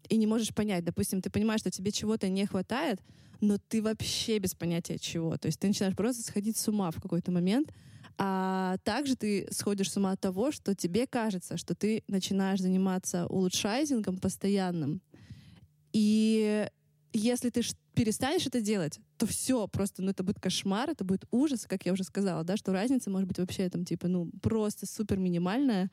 и 0.10 0.18
не 0.18 0.28
можешь 0.28 0.54
понять. 0.54 0.84
Допустим, 0.84 1.22
ты 1.22 1.30
понимаешь, 1.30 1.62
что 1.62 1.72
тебе 1.72 1.92
чего-то 1.92 2.28
не 2.28 2.46
хватает, 2.46 3.00
но 3.42 3.58
ты 3.58 3.82
вообще 3.82 4.40
без 4.40 4.54
понятия 4.56 4.98
чего. 4.98 5.38
То 5.38 5.48
есть 5.48 5.60
ты 5.60 5.68
начинаешь 5.68 5.96
просто 5.96 6.24
сходить 6.24 6.58
с 6.58 6.68
ума 6.68 6.92
в 6.92 7.02
какой-то 7.02 7.32
момент. 7.32 7.72
А 8.18 8.78
также 8.84 9.16
ты 9.16 9.48
сходишь 9.52 9.92
с 9.92 9.98
ума 9.98 10.12
от 10.12 10.20
того, 10.20 10.52
что 10.52 10.76
тебе 10.76 11.08
кажется, 11.08 11.56
что 11.56 11.74
ты 11.74 12.04
начинаешь 12.08 12.60
заниматься 12.60 13.28
улучшайзингом 13.28 14.18
постоянным. 14.18 15.02
И 15.94 16.68
если 17.14 17.50
ты 17.50 17.62
перестанешь 17.94 18.46
это 18.46 18.62
делать, 18.62 19.00
то 19.18 19.26
все 19.26 19.68
просто, 19.68 20.02
ну 20.02 20.12
это 20.12 20.24
будет 20.24 20.40
кошмар, 20.40 20.90
это 20.90 21.04
будет 21.04 21.26
ужас, 21.32 21.66
как 21.66 21.86
я 21.86 21.94
уже 21.94 22.04
сказала, 22.04 22.44
да, 22.44 22.58
что 22.58 22.74
разница 22.74 23.10
может 23.10 23.28
быть 23.28 23.40
вообще 23.40 23.70
там 23.70 23.86
типа, 23.86 24.08
ну 24.08 24.30
просто 24.42 24.86
супер 24.86 25.18
минимальная. 25.18 25.90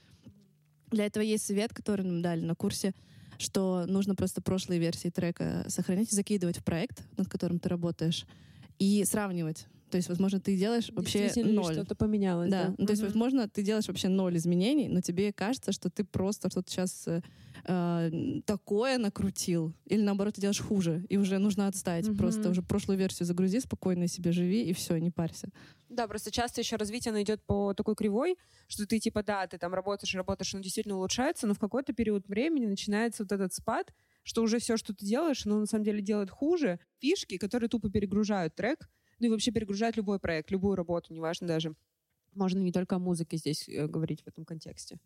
Для 0.90 1.06
этого 1.06 1.22
есть 1.22 1.46
совет, 1.46 1.72
который 1.72 2.02
нам 2.02 2.22
дали 2.22 2.40
на 2.40 2.54
курсе, 2.54 2.92
что 3.38 3.84
нужно 3.86 4.14
просто 4.14 4.40
прошлые 4.40 4.80
версии 4.80 5.08
трека 5.08 5.64
сохранять 5.68 6.12
и 6.12 6.16
закидывать 6.16 6.58
в 6.58 6.64
проект, 6.64 7.02
над 7.16 7.28
которым 7.28 7.58
ты 7.58 7.68
работаешь, 7.68 8.26
и 8.78 9.04
сравнивать. 9.04 9.66
То 9.96 9.98
есть, 9.98 10.08
возможно, 10.10 10.40
ты 10.40 10.56
делаешь 10.58 10.90
вообще 10.92 11.32
ноль. 11.42 11.72
что-то 11.72 11.94
поменялось. 11.94 12.50
Да. 12.50 12.64
да. 12.64 12.74
Ну, 12.76 12.86
то 12.86 12.92
есть, 12.92 13.02
возможно, 13.02 13.48
ты 13.48 13.62
делаешь 13.62 13.88
вообще 13.88 14.08
ноль 14.08 14.36
изменений, 14.36 14.88
но 14.88 15.00
тебе 15.00 15.32
кажется, 15.32 15.72
что 15.72 15.88
ты 15.88 16.04
просто 16.04 16.50
что-то 16.50 16.70
сейчас 16.70 17.08
э, 17.08 17.22
э, 17.64 18.40
такое 18.44 18.98
накрутил. 18.98 19.72
Или 19.86 20.02
наоборот, 20.02 20.34
ты 20.34 20.42
делаешь 20.42 20.60
хуже. 20.60 21.06
И 21.08 21.16
уже 21.16 21.38
нужно 21.38 21.66
отставить. 21.66 22.08
Mm-hmm. 22.08 22.18
Просто 22.18 22.50
уже 22.50 22.60
прошлую 22.60 22.98
версию 22.98 23.26
загрузи, 23.26 23.60
спокойно 23.60 24.06
себе 24.06 24.32
живи, 24.32 24.64
и 24.64 24.74
все, 24.74 24.98
не 24.98 25.10
парься. 25.10 25.48
Да, 25.88 26.06
просто 26.08 26.30
часто 26.30 26.60
еще 26.60 26.76
развитие 26.76 27.10
оно 27.10 27.22
идет 27.22 27.42
по 27.46 27.72
такой 27.72 27.94
кривой, 27.94 28.36
что 28.68 28.86
ты 28.86 28.98
типа, 28.98 29.22
да, 29.22 29.46
ты 29.46 29.56
там 29.56 29.72
работаешь, 29.72 30.14
работаешь, 30.14 30.52
оно 30.52 30.62
действительно 30.62 30.96
улучшается, 30.96 31.46
но 31.46 31.54
в 31.54 31.58
какой-то 31.58 31.94
период 31.94 32.28
времени 32.28 32.66
начинается 32.66 33.22
вот 33.22 33.32
этот 33.32 33.54
спад, 33.54 33.94
что 34.24 34.42
уже 34.42 34.58
все, 34.58 34.76
что 34.76 34.92
ты 34.92 35.06
делаешь, 35.06 35.46
оно 35.46 35.60
на 35.60 35.66
самом 35.66 35.84
деле 35.84 36.02
делает 36.02 36.30
хуже. 36.30 36.80
Фишки, 37.00 37.38
которые 37.38 37.70
тупо 37.70 37.88
перегружают 37.88 38.56
трек, 38.56 38.90
ну 39.18 39.26
и 39.26 39.30
вообще 39.30 39.50
перегружают 39.50 39.96
любой 39.96 40.18
проект, 40.18 40.50
любую 40.50 40.76
работу, 40.76 41.12
неважно 41.12 41.46
даже. 41.46 41.74
Можно 42.34 42.58
не 42.58 42.72
только 42.72 42.96
о 42.96 42.98
музыке 42.98 43.36
здесь 43.36 43.68
э, 43.68 43.86
говорить 43.86 44.22
в 44.22 44.28
этом 44.28 44.44
контексте. 44.44 44.98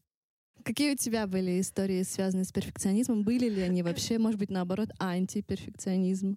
Какие 0.65 0.93
у 0.93 0.97
тебя 0.97 1.27
были 1.27 1.61
истории, 1.61 2.03
связанные 2.03 2.45
с 2.45 2.53
перфекционизмом? 2.53 3.25
Были 3.25 3.49
ли 3.49 3.63
они 3.63 3.83
вообще, 3.83 4.19
может 4.19 4.39
быть, 4.39 4.51
наоборот, 4.51 4.91
антиперфекционизм? 4.99 6.37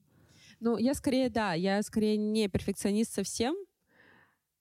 Ну, 0.59 0.77
я 0.77 0.93
скорее, 0.93 1.29
да, 1.29 1.53
я 1.53 1.81
скорее 1.83 2.15
не 2.15 2.47
перфекционист 2.47 3.13
совсем. 3.13 3.55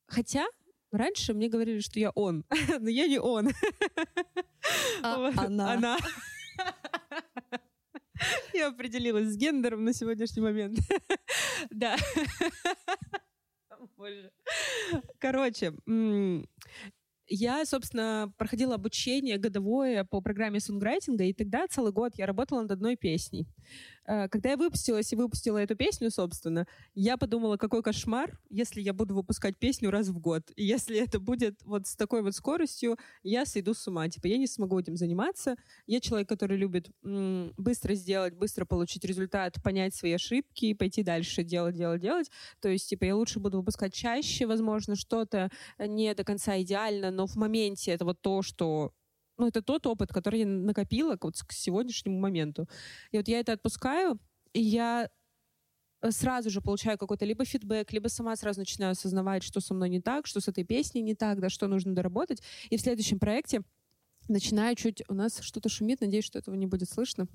Хотя 0.06 0.44
раньше 0.90 1.32
мне 1.32 1.48
говорили, 1.48 1.80
что 1.80 2.00
я 2.00 2.10
он, 2.10 2.44
но 2.80 2.88
я 2.88 3.06
не 3.06 3.20
он. 3.20 3.50
А, 5.02 5.28
она. 5.36 5.72
Она. 5.72 5.98
Я 8.54 8.68
определилась 8.68 9.28
с 9.28 9.36
гендером 9.36 9.84
на 9.84 9.92
сегодняшний 9.92 10.42
момент. 10.42 10.78
Да. 11.70 11.96
Боже. 13.96 14.30
Короче, 15.18 15.74
я, 17.28 17.64
собственно, 17.64 18.32
проходила 18.36 18.74
обучение 18.74 19.38
годовое 19.38 20.04
по 20.04 20.20
программе 20.20 20.60
сонграйтинга, 20.60 21.24
и 21.24 21.32
тогда 21.32 21.66
целый 21.68 21.92
год 21.92 22.12
я 22.16 22.26
работала 22.26 22.62
над 22.62 22.72
одной 22.72 22.96
песней. 22.96 23.46
Э, 24.06 24.28
когда 24.28 24.50
я 24.50 24.56
выпустилась 24.56 25.12
и 25.12 25.16
выпустила 25.16 25.58
эту 25.58 25.76
песню, 25.76 26.10
собственно, 26.10 26.66
я 26.94 27.16
подумала, 27.16 27.56
какой 27.56 27.82
кошмар, 27.82 28.38
если 28.50 28.80
я 28.80 28.92
буду 28.92 29.14
выпускать 29.14 29.56
песню 29.58 29.90
раз 29.90 30.08
в 30.08 30.18
год. 30.18 30.50
И 30.56 30.64
если 30.64 30.98
это 30.98 31.20
будет 31.20 31.62
вот 31.64 31.86
с 31.86 31.96
такой 31.96 32.22
вот 32.22 32.34
скоростью, 32.34 32.96
я 33.22 33.46
сойду 33.46 33.74
с 33.74 33.86
ума. 33.86 34.08
Типа, 34.08 34.26
я 34.26 34.38
не 34.38 34.46
смогу 34.46 34.78
этим 34.78 34.96
заниматься. 34.96 35.56
Я 35.86 36.00
человек, 36.00 36.28
который 36.28 36.56
любит 36.56 36.90
м- 37.04 37.52
быстро 37.56 37.94
сделать, 37.94 38.34
быстро 38.34 38.64
получить 38.64 39.04
результат, 39.04 39.62
понять 39.62 39.94
свои 39.94 40.12
ошибки 40.12 40.66
и 40.66 40.74
пойти 40.74 41.02
дальше 41.02 41.44
делать, 41.44 41.76
делать, 41.76 42.00
делать. 42.00 42.30
То 42.60 42.68
есть, 42.68 42.88
типа, 42.88 43.04
я 43.04 43.16
лучше 43.16 43.38
буду 43.40 43.58
выпускать 43.58 43.94
чаще, 43.94 44.46
возможно, 44.46 44.96
что-то 44.96 45.50
не 45.78 46.14
до 46.14 46.24
конца 46.24 46.60
идеально, 46.60 47.10
но 47.10 47.26
в 47.26 47.36
моменте 47.36 47.92
это 47.92 48.04
вот 48.04 48.20
то, 48.20 48.42
что 48.42 48.92
ну, 49.38 49.48
это 49.48 49.62
тот 49.62 49.86
опыт, 49.86 50.12
который 50.12 50.40
я 50.40 50.46
накопила 50.46 51.18
вот 51.20 51.36
к 51.42 51.52
сегодняшнему 51.52 52.18
моменту. 52.18 52.68
И 53.10 53.16
вот 53.16 53.28
я 53.28 53.40
это 53.40 53.52
отпускаю, 53.52 54.18
и 54.52 54.60
я 54.60 55.08
э, 56.00 56.10
сразу 56.10 56.50
же 56.50 56.60
получаю 56.60 56.98
какой-то 56.98 57.24
либо 57.24 57.44
фидбэк, 57.44 57.92
либо 57.92 58.08
сама 58.08 58.36
сразу 58.36 58.60
начинаю 58.60 58.92
осознавать, 58.92 59.42
что 59.42 59.60
со 59.60 59.74
мной 59.74 59.88
не 59.88 60.00
так, 60.00 60.26
что 60.26 60.40
с 60.40 60.48
этой 60.48 60.64
песней 60.64 61.02
не 61.02 61.14
так, 61.14 61.40
да, 61.40 61.48
что 61.48 61.66
нужно 61.66 61.94
доработать. 61.94 62.42
И 62.70 62.76
в 62.76 62.80
следующем 62.80 63.18
проекте 63.18 63.62
начинаю 64.28 64.76
чуть... 64.76 65.02
У 65.08 65.14
нас 65.14 65.40
что-то 65.40 65.68
шумит, 65.68 66.00
надеюсь, 66.00 66.24
что 66.24 66.38
этого 66.38 66.54
не 66.54 66.66
будет 66.66 66.88
слышно. 66.88 67.26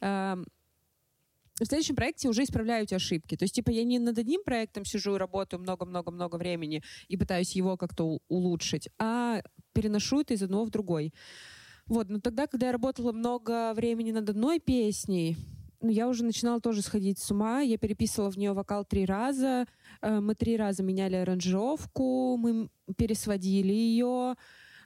Эм, 0.00 0.46
в 1.58 1.64
следующем 1.64 1.96
проекте 1.96 2.28
уже 2.28 2.42
исправляю 2.42 2.84
эти 2.84 2.92
ошибки. 2.92 3.34
То 3.36 3.44
есть, 3.44 3.54
типа, 3.54 3.70
я 3.70 3.82
не 3.84 3.98
над 3.98 4.18
одним 4.18 4.44
проектом 4.44 4.84
сижу 4.84 5.14
и 5.14 5.18
работаю 5.18 5.60
много-много-много 5.60 6.36
времени 6.36 6.82
и 7.08 7.16
пытаюсь 7.16 7.56
его 7.56 7.78
как-то 7.78 8.18
улучшить, 8.28 8.90
а 8.98 9.40
переношу 9.76 10.22
это 10.22 10.34
из 10.34 10.42
одного 10.42 10.64
в 10.64 10.70
другой. 10.70 11.12
Вот, 11.86 12.08
но 12.08 12.18
тогда, 12.18 12.46
когда 12.46 12.66
я 12.66 12.72
работала 12.72 13.12
много 13.12 13.74
времени 13.74 14.10
над 14.10 14.28
одной 14.28 14.58
песней, 14.58 15.36
ну, 15.80 15.90
я 15.90 16.08
уже 16.08 16.24
начинала 16.24 16.60
тоже 16.60 16.82
сходить 16.82 17.18
с 17.18 17.30
ума. 17.30 17.60
Я 17.60 17.76
переписывала 17.76 18.30
в 18.30 18.38
нее 18.38 18.52
вокал 18.54 18.84
три 18.84 19.04
раза. 19.04 19.66
Э, 20.00 20.20
мы 20.20 20.34
три 20.34 20.56
раза 20.56 20.82
меняли 20.82 21.16
аранжировку, 21.16 22.36
мы 22.38 22.70
пересводили 22.96 23.72
ее. 23.72 24.34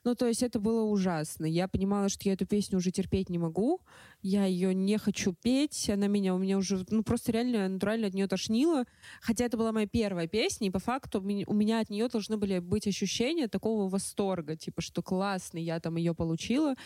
Ну, 0.05 0.15
то 0.15 0.27
есть 0.27 0.43
это 0.43 0.59
было 0.59 0.83
ужасно. 0.83 1.45
Я 1.45 1.69
понимала, 1.69 2.09
что 2.09 2.29
я 2.29 2.33
эту 2.33 2.47
песню 2.47 2.79
уже 2.79 2.91
терпеть 2.91 3.29
не 3.29 3.39
могу. 3.39 3.81
Я 4.23 4.47
ее 4.47 4.75
не 4.75 4.97
хочу 4.99 5.35
петь. 5.35 5.91
Она 5.91 6.07
меня, 6.07 6.35
у 6.35 6.39
меня 6.39 6.57
уже, 6.57 6.85
ну, 6.89 7.03
просто 7.03 7.33
реально 7.33 7.69
натурально 7.69 8.07
от 8.07 8.15
нее 8.15 8.27
тошнило. 8.27 8.85
Хотя 9.21 9.45
это 9.45 9.57
была 9.57 9.73
моя 9.73 9.87
первая 9.87 10.27
песня, 10.27 10.69
и 10.69 10.71
по 10.71 10.79
факту 10.79 11.21
у 11.21 11.55
меня 11.55 11.81
от 11.81 11.91
нее 11.91 12.09
должны 12.09 12.37
были 12.37 12.59
быть 12.61 12.87
ощущения 12.87 13.49
такого 13.49 13.89
восторга, 13.89 14.57
типа, 14.57 14.81
что 14.81 15.03
классно, 15.03 15.59
я 15.59 15.81
там 15.81 15.97
ее 15.97 16.15
получила. 16.15 16.77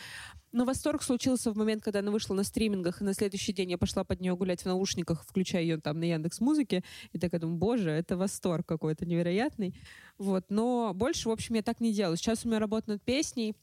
Но 0.55 0.65
восторг 0.65 1.03
случился 1.03 1.53
в 1.53 1.57
момент, 1.57 1.83
когда 1.83 1.99
она 1.99 2.13
вышла 2.13 2.33
на 2.35 2.45
стримингах, 2.45 3.01
и 3.01 3.05
на 3.05 3.13
следующий 3.13 3.53
день 3.53 3.73
я 3.73 3.79
пошла 3.79 4.05
под 4.05 4.21
нее 4.21 4.37
гулять 4.37 4.63
в 4.63 4.67
наушниках, 4.67 5.25
включая 5.25 5.63
ее 5.63 5.81
там 5.81 5.99
на 5.99 6.05
Яндекс 6.05 6.41
Музыке, 6.41 6.85
и 7.13 7.19
такая 7.19 7.41
думаю, 7.41 7.59
боже, 7.59 7.91
это 7.91 8.17
восторг 8.17 8.65
какой-то 8.65 9.05
невероятный. 9.05 9.75
Вот. 10.19 10.47
Но 10.49 10.93
больше, 10.95 11.29
в 11.29 11.33
общем, 11.33 11.57
я 11.57 11.63
так 11.63 11.81
не 11.81 11.93
делаю. 11.93 12.17
Сейчас 12.17 12.45
у 12.45 12.49
меня 12.49 12.59
работа 12.59 12.91
над 12.91 13.03
песней, 13.03 13.55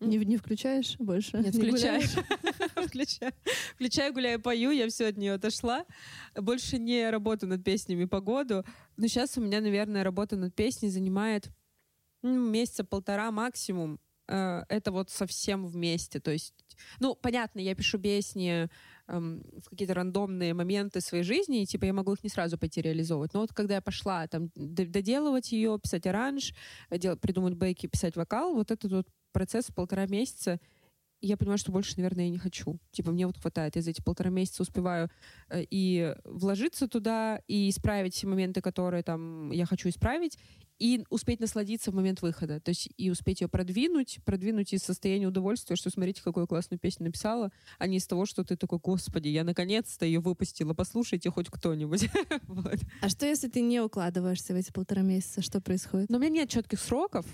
не, 0.00 0.18
не 0.18 0.36
включаешь 0.36 0.96
больше? 0.98 1.38
Нет, 1.38 1.54
включаю. 1.54 2.02
включаю. 2.86 3.32
Включаю, 3.74 4.12
гуляю, 4.12 4.40
пою, 4.40 4.70
я 4.70 4.88
все 4.88 5.08
от 5.08 5.16
нее 5.16 5.34
отошла. 5.34 5.84
Больше 6.36 6.78
не 6.78 7.10
работаю 7.10 7.50
над 7.50 7.64
песнями 7.64 8.04
по 8.04 8.20
году. 8.20 8.64
Но 8.96 9.08
сейчас 9.08 9.36
у 9.36 9.40
меня, 9.40 9.60
наверное, 9.60 10.04
работа 10.04 10.36
над 10.36 10.54
песней 10.54 10.88
занимает 10.88 11.50
ну, 12.22 12.48
месяца 12.48 12.84
полтора 12.84 13.30
максимум. 13.32 13.98
Э, 14.28 14.64
это 14.68 14.92
вот 14.92 15.10
совсем 15.10 15.66
вместе. 15.66 16.20
То 16.20 16.30
есть, 16.30 16.54
ну, 17.00 17.14
понятно, 17.14 17.60
я 17.60 17.74
пишу 17.74 17.98
песни 17.98 18.68
эм, 19.08 19.42
в 19.64 19.70
какие-то 19.70 19.94
рандомные 19.94 20.54
моменты 20.54 21.00
своей 21.00 21.24
жизни, 21.24 21.62
и 21.62 21.66
типа 21.66 21.86
я 21.86 21.92
могу 21.92 22.12
их 22.12 22.22
не 22.22 22.28
сразу 22.28 22.58
пойти 22.58 22.82
реализовывать. 22.82 23.32
Но 23.34 23.40
вот 23.40 23.52
когда 23.52 23.76
я 23.76 23.80
пошла 23.80 24.26
там 24.26 24.50
доделывать 24.54 25.52
ее, 25.52 25.78
писать 25.82 26.06
оранж, 26.06 26.54
дел, 26.90 27.16
придумать 27.16 27.54
бейки, 27.54 27.86
писать 27.86 28.16
вокал, 28.16 28.54
вот 28.54 28.70
этот 28.70 28.92
вот 28.92 29.06
процесс 29.32 29.70
полтора 29.74 30.06
месяца, 30.06 30.60
я 31.20 31.36
понимаю, 31.36 31.58
что 31.58 31.72
больше, 31.72 31.96
наверное, 31.96 32.24
я 32.24 32.30
не 32.30 32.38
хочу. 32.38 32.78
Типа, 32.92 33.10
мне 33.10 33.26
вот 33.26 33.38
хватает. 33.38 33.74
Я 33.74 33.82
за 33.82 33.90
эти 33.90 34.02
полтора 34.02 34.30
месяца 34.30 34.62
успеваю 34.62 35.10
э, 35.48 35.64
и 35.68 36.14
вложиться 36.24 36.86
туда, 36.86 37.40
и 37.48 37.70
исправить 37.70 38.22
моменты, 38.24 38.60
которые 38.60 39.02
там 39.02 39.50
я 39.50 39.66
хочу 39.66 39.88
исправить, 39.88 40.38
и 40.78 41.04
успеть 41.10 41.40
насладиться 41.40 41.90
в 41.90 41.94
момент 41.94 42.22
выхода. 42.22 42.60
То 42.60 42.70
есть 42.70 42.88
и 42.96 43.10
успеть 43.10 43.40
ее 43.40 43.48
продвинуть, 43.48 44.20
продвинуть 44.24 44.72
из 44.72 44.82
состояния 44.82 45.26
удовольствия, 45.26 45.76
что 45.76 45.90
смотрите, 45.90 46.22
какую 46.22 46.46
классную 46.46 46.78
песню 46.78 47.06
написала, 47.06 47.50
а 47.78 47.86
не 47.86 47.96
из 47.98 48.06
того, 48.06 48.26
что 48.26 48.44
ты 48.44 48.56
такой, 48.56 48.78
господи, 48.78 49.28
я 49.28 49.44
наконец-то 49.44 50.06
ее 50.06 50.20
выпустила, 50.20 50.74
послушайте 50.74 51.30
хоть 51.30 51.48
кто-нибудь. 51.48 52.08
А 53.00 53.08
что, 53.08 53.26
если 53.26 53.48
ты 53.48 53.60
не 53.60 53.80
укладываешься 53.80 54.52
в 54.52 54.56
эти 54.56 54.72
полтора 54.72 55.02
месяца? 55.02 55.42
Что 55.42 55.60
происходит? 55.60 56.10
Но 56.10 56.18
у 56.18 56.20
меня 56.20 56.30
нет 56.30 56.48
четких 56.48 56.80
сроков. 56.80 57.26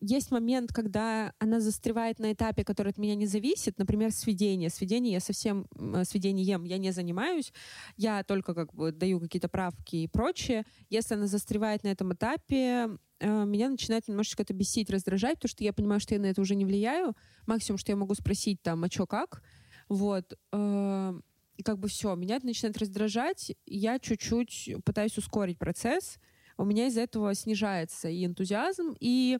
Есть 0.00 0.30
момент, 0.30 0.72
когда 0.72 1.34
она 1.38 1.60
застревает 1.60 2.18
на 2.18 2.32
этапе, 2.32 2.64
который 2.64 2.88
от 2.88 2.98
меня 2.98 3.14
не 3.14 3.26
зависит, 3.26 3.76
например, 3.78 4.12
сведение. 4.12 4.70
Сведение 4.70 5.12
я 5.12 5.20
совсем 5.20 5.66
сведением 6.04 6.64
я 6.64 6.78
не 6.78 6.90
занимаюсь, 6.90 7.52
я 7.96 8.24
только 8.24 8.54
как 8.54 8.72
бы 8.72 8.92
даю 8.92 9.20
какие-то 9.20 9.48
правки 9.48 9.96
и 9.96 10.08
прочее. 10.08 10.64
Если 10.88 11.14
она 11.14 11.26
застревает 11.26 11.84
на 11.84 11.88
этом 11.88 12.14
этапе, 12.14 12.88
э, 13.18 13.44
меня 13.44 13.68
начинает 13.68 14.08
немножечко 14.08 14.42
это 14.42 14.54
бесить, 14.54 14.88
раздражать, 14.88 15.34
потому 15.34 15.50
что 15.50 15.64
я 15.64 15.74
понимаю, 15.74 16.00
что 16.00 16.14
я 16.14 16.20
на 16.20 16.26
это 16.26 16.40
уже 16.40 16.54
не 16.54 16.64
влияю. 16.64 17.14
Максимум, 17.46 17.76
что 17.76 17.92
я 17.92 17.96
могу 17.96 18.14
спросить 18.14 18.62
там, 18.62 18.82
а 18.84 18.90
что 18.90 19.06
как? 19.06 19.42
Вот. 19.90 20.32
Э, 20.52 21.20
и 21.56 21.62
как 21.62 21.78
бы 21.78 21.88
все, 21.88 22.14
меня 22.14 22.36
это 22.36 22.46
начинает 22.46 22.78
раздражать. 22.78 23.52
Я 23.66 23.98
чуть-чуть 23.98 24.70
пытаюсь 24.82 25.18
ускорить 25.18 25.58
процесс, 25.58 26.18
у 26.60 26.64
меня 26.66 26.88
из-за 26.88 27.00
этого 27.00 27.34
снижается 27.34 28.10
и 28.10 28.26
энтузиазм, 28.26 28.94
и 29.00 29.38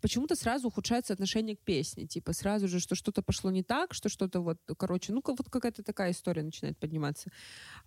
почему-то 0.00 0.36
сразу 0.36 0.68
ухудшается 0.68 1.12
отношение 1.12 1.56
к 1.56 1.60
песне. 1.60 2.06
Типа 2.06 2.32
сразу 2.32 2.68
же, 2.68 2.78
что 2.78 2.94
что-то 2.94 3.22
пошло 3.22 3.50
не 3.50 3.64
так, 3.64 3.92
что 3.92 4.08
что-то 4.08 4.40
вот, 4.40 4.58
короче, 4.78 5.12
ну 5.12 5.20
вот 5.26 5.50
какая-то 5.50 5.82
такая 5.82 6.12
история 6.12 6.44
начинает 6.44 6.78
подниматься. 6.78 7.30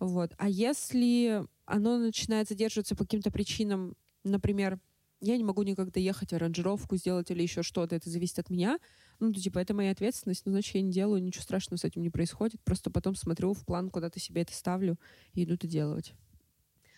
Вот. 0.00 0.32
А 0.36 0.50
если 0.50 1.46
оно 1.64 1.96
начинает 1.96 2.48
задерживаться 2.48 2.94
по 2.94 3.04
каким-то 3.04 3.30
причинам, 3.30 3.96
например, 4.22 4.78
я 5.22 5.38
не 5.38 5.44
могу 5.44 5.62
никогда 5.62 5.98
ехать 5.98 6.34
аранжировку 6.34 6.96
сделать 6.96 7.30
или 7.30 7.42
еще 7.42 7.62
что-то, 7.62 7.96
это 7.96 8.10
зависит 8.10 8.38
от 8.38 8.50
меня. 8.50 8.78
Ну, 9.18 9.32
типа, 9.32 9.60
это 9.60 9.72
моя 9.72 9.92
ответственность, 9.92 10.44
но 10.44 10.52
значит, 10.52 10.74
я 10.74 10.82
не 10.82 10.92
делаю, 10.92 11.22
ничего 11.22 11.42
страшного 11.42 11.78
с 11.78 11.84
этим 11.84 12.02
не 12.02 12.10
происходит. 12.10 12.60
Просто 12.62 12.90
потом 12.90 13.14
смотрю 13.14 13.54
в 13.54 13.64
план, 13.64 13.88
куда-то 13.88 14.20
себе 14.20 14.42
это 14.42 14.52
ставлю 14.52 14.98
и 15.32 15.44
иду 15.44 15.54
это 15.54 15.66
делать. 15.66 16.12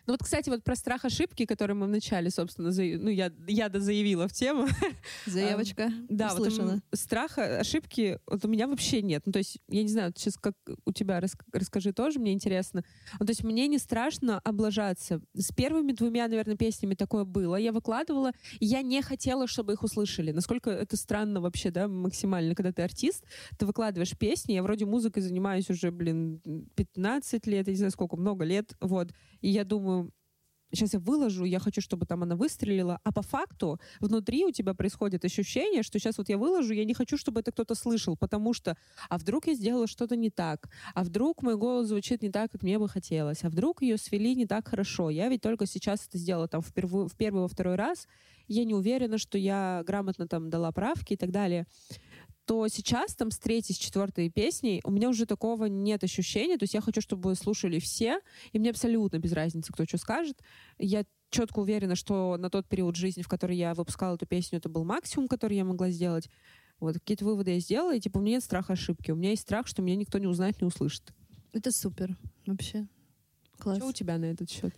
Ну 0.06 0.12
вот, 0.12 0.22
кстати, 0.22 0.48
вот 0.48 0.62
про 0.62 0.76
страх 0.76 1.04
ошибки, 1.04 1.46
который 1.46 1.75
мы 1.75 1.86
вначале, 1.86 2.30
собственно, 2.30 2.70
за... 2.70 2.82
ну 2.82 3.10
я, 3.10 3.32
я 3.48 3.70
заявила 3.75 4.28
в 4.28 4.32
тему. 4.32 4.68
Заявочка 5.26 5.90
Да, 6.08 6.32
услышана. 6.32 6.82
вот 6.90 6.98
страха 6.98 7.58
ошибки 7.58 8.20
вот 8.26 8.44
у 8.44 8.48
меня 8.48 8.68
вообще 8.68 9.02
нет. 9.02 9.22
Ну 9.26 9.32
то 9.32 9.38
есть 9.38 9.58
я 9.68 9.82
не 9.82 9.88
знаю, 9.88 10.12
сейчас 10.16 10.36
как 10.36 10.54
у 10.84 10.92
тебя 10.92 11.20
рас... 11.20 11.36
расскажи 11.52 11.92
тоже, 11.92 12.18
мне 12.20 12.32
интересно. 12.32 12.84
Ну, 13.18 13.26
то 13.26 13.30
есть 13.30 13.42
мне 13.42 13.66
не 13.66 13.78
страшно 13.78 14.38
облажаться. 14.40 15.20
С 15.34 15.52
первыми 15.52 15.92
двумя, 15.92 16.28
наверное, 16.28 16.56
песнями 16.56 16.94
такое 16.94 17.25
было. 17.25 17.56
Я 17.56 17.72
выкладывала, 17.72 18.32
и 18.60 18.66
я 18.66 18.82
не 18.82 19.02
хотела, 19.02 19.46
чтобы 19.46 19.72
их 19.72 19.82
услышали. 19.82 20.30
Насколько 20.30 20.70
это 20.70 20.96
странно 20.96 21.40
вообще, 21.40 21.70
да, 21.70 21.88
максимально, 21.88 22.54
когда 22.54 22.72
ты 22.72 22.82
артист, 22.82 23.25
ты 23.58 23.66
выкладываешь 23.66 24.16
песни, 24.16 24.52
я 24.52 24.62
вроде 24.62 24.86
музыкой 24.86 25.22
занимаюсь 25.22 25.68
уже, 25.70 25.90
блин, 25.90 26.40
15 26.76 27.46
лет, 27.46 27.66
я 27.66 27.72
не 27.72 27.76
знаю 27.76 27.90
сколько, 27.90 28.16
много 28.16 28.44
лет, 28.44 28.75
вот. 28.80 29.12
И 29.40 29.50
я 29.50 29.64
думаю, 29.64 29.95
сейчас 30.73 30.94
я 30.94 30.99
выложу, 30.99 31.44
я 31.44 31.58
хочу, 31.58 31.80
чтобы 31.80 32.06
там 32.06 32.23
она 32.23 32.37
выстрелила, 32.37 33.00
а 33.04 33.12
по 33.12 33.23
факту 33.23 33.80
внутри 34.00 34.44
у 34.44 34.50
тебя 34.50 34.75
происходит 34.75 35.25
ощущение, 35.25 35.82
что 35.82 35.99
сейчас 35.99 36.18
вот 36.18 36.28
я 36.28 36.38
выложу, 36.38 36.73
я 36.75 36.85
не 36.85 36.94
хочу, 36.94 37.16
чтобы 37.16 37.40
это 37.40 37.52
кто-то 37.52 37.75
слышал, 37.75 38.16
потому 38.16 38.52
что, 38.52 38.76
а 39.08 39.18
вдруг 39.18 39.46
я 39.46 39.54
сделала 39.54 39.87
что-то 39.87 40.16
не 40.16 40.30
так, 40.30 40.68
а 40.94 41.04
вдруг 41.04 41.42
мой 41.42 41.56
голос 41.56 41.88
звучит 41.88 42.23
не 42.23 42.30
так, 42.30 42.50
как 42.52 42.62
мне 42.62 42.78
бы 42.78 42.88
хотелось, 42.88 43.44
а 43.44 43.49
вдруг 43.49 43.82
ее 43.82 43.96
свели 43.96 44.35
не 44.35 44.46
так 44.46 44.68
хорошо, 44.68 45.11
я 45.11 45.28
ведь 45.28 45.42
только 45.42 45.66
сейчас 45.66 46.06
это 46.06 46.18
сделала 46.18 46.49
там 46.49 46.62
в, 46.62 46.73
в 46.73 47.16
первый, 47.16 47.42
во 47.42 47.49
второй 47.49 47.76
раз, 47.76 48.06
я 48.49 48.64
не 48.64 48.75
уверена, 48.75 49.18
что 49.18 49.38
я 49.38 49.82
грамотно 49.87 50.28
там 50.28 50.50
дала 50.50 50.70
правки 50.73 51.14
и 51.14 51.16
так 51.16 51.30
далее 51.30 51.66
то 52.46 52.68
сейчас 52.68 53.14
там 53.14 53.30
с 53.30 53.38
третьей, 53.38 53.74
с 53.74 53.78
четвертой 53.78 54.30
песней 54.30 54.80
у 54.84 54.90
меня 54.90 55.08
уже 55.08 55.26
такого 55.26 55.64
нет 55.66 56.04
ощущения. 56.04 56.56
То 56.56 56.62
есть 56.62 56.74
я 56.74 56.80
хочу, 56.80 57.00
чтобы 57.00 57.34
слушали 57.34 57.80
все, 57.80 58.20
и 58.52 58.58
мне 58.58 58.70
абсолютно 58.70 59.18
без 59.18 59.32
разницы, 59.32 59.72
кто 59.72 59.84
что 59.84 59.98
скажет. 59.98 60.38
Я 60.78 61.04
четко 61.30 61.58
уверена, 61.58 61.96
что 61.96 62.36
на 62.38 62.48
тот 62.48 62.68
период 62.68 62.94
жизни, 62.94 63.22
в 63.22 63.28
который 63.28 63.56
я 63.56 63.74
выпускала 63.74 64.14
эту 64.14 64.26
песню, 64.26 64.58
это 64.58 64.68
был 64.68 64.84
максимум, 64.84 65.26
который 65.26 65.56
я 65.56 65.64
могла 65.64 65.90
сделать. 65.90 66.30
Вот 66.78 66.94
какие-то 66.94 67.24
выводы 67.24 67.52
я 67.52 67.58
сделала, 67.58 67.94
и 67.94 68.00
типа 68.00 68.18
у 68.18 68.20
меня 68.20 68.36
нет 68.36 68.44
страха 68.44 68.74
ошибки. 68.74 69.10
У 69.10 69.16
меня 69.16 69.30
есть 69.30 69.42
страх, 69.42 69.66
что 69.66 69.82
меня 69.82 69.96
никто 69.96 70.18
не 70.18 70.28
узнает, 70.28 70.60
не 70.60 70.68
услышит. 70.68 71.12
Это 71.52 71.72
супер. 71.72 72.16
Вообще. 72.46 72.86
Класс. 73.58 73.78
Что 73.78 73.88
у 73.88 73.92
тебя 73.92 74.18
на 74.18 74.26
этот 74.26 74.50
счет? 74.50 74.74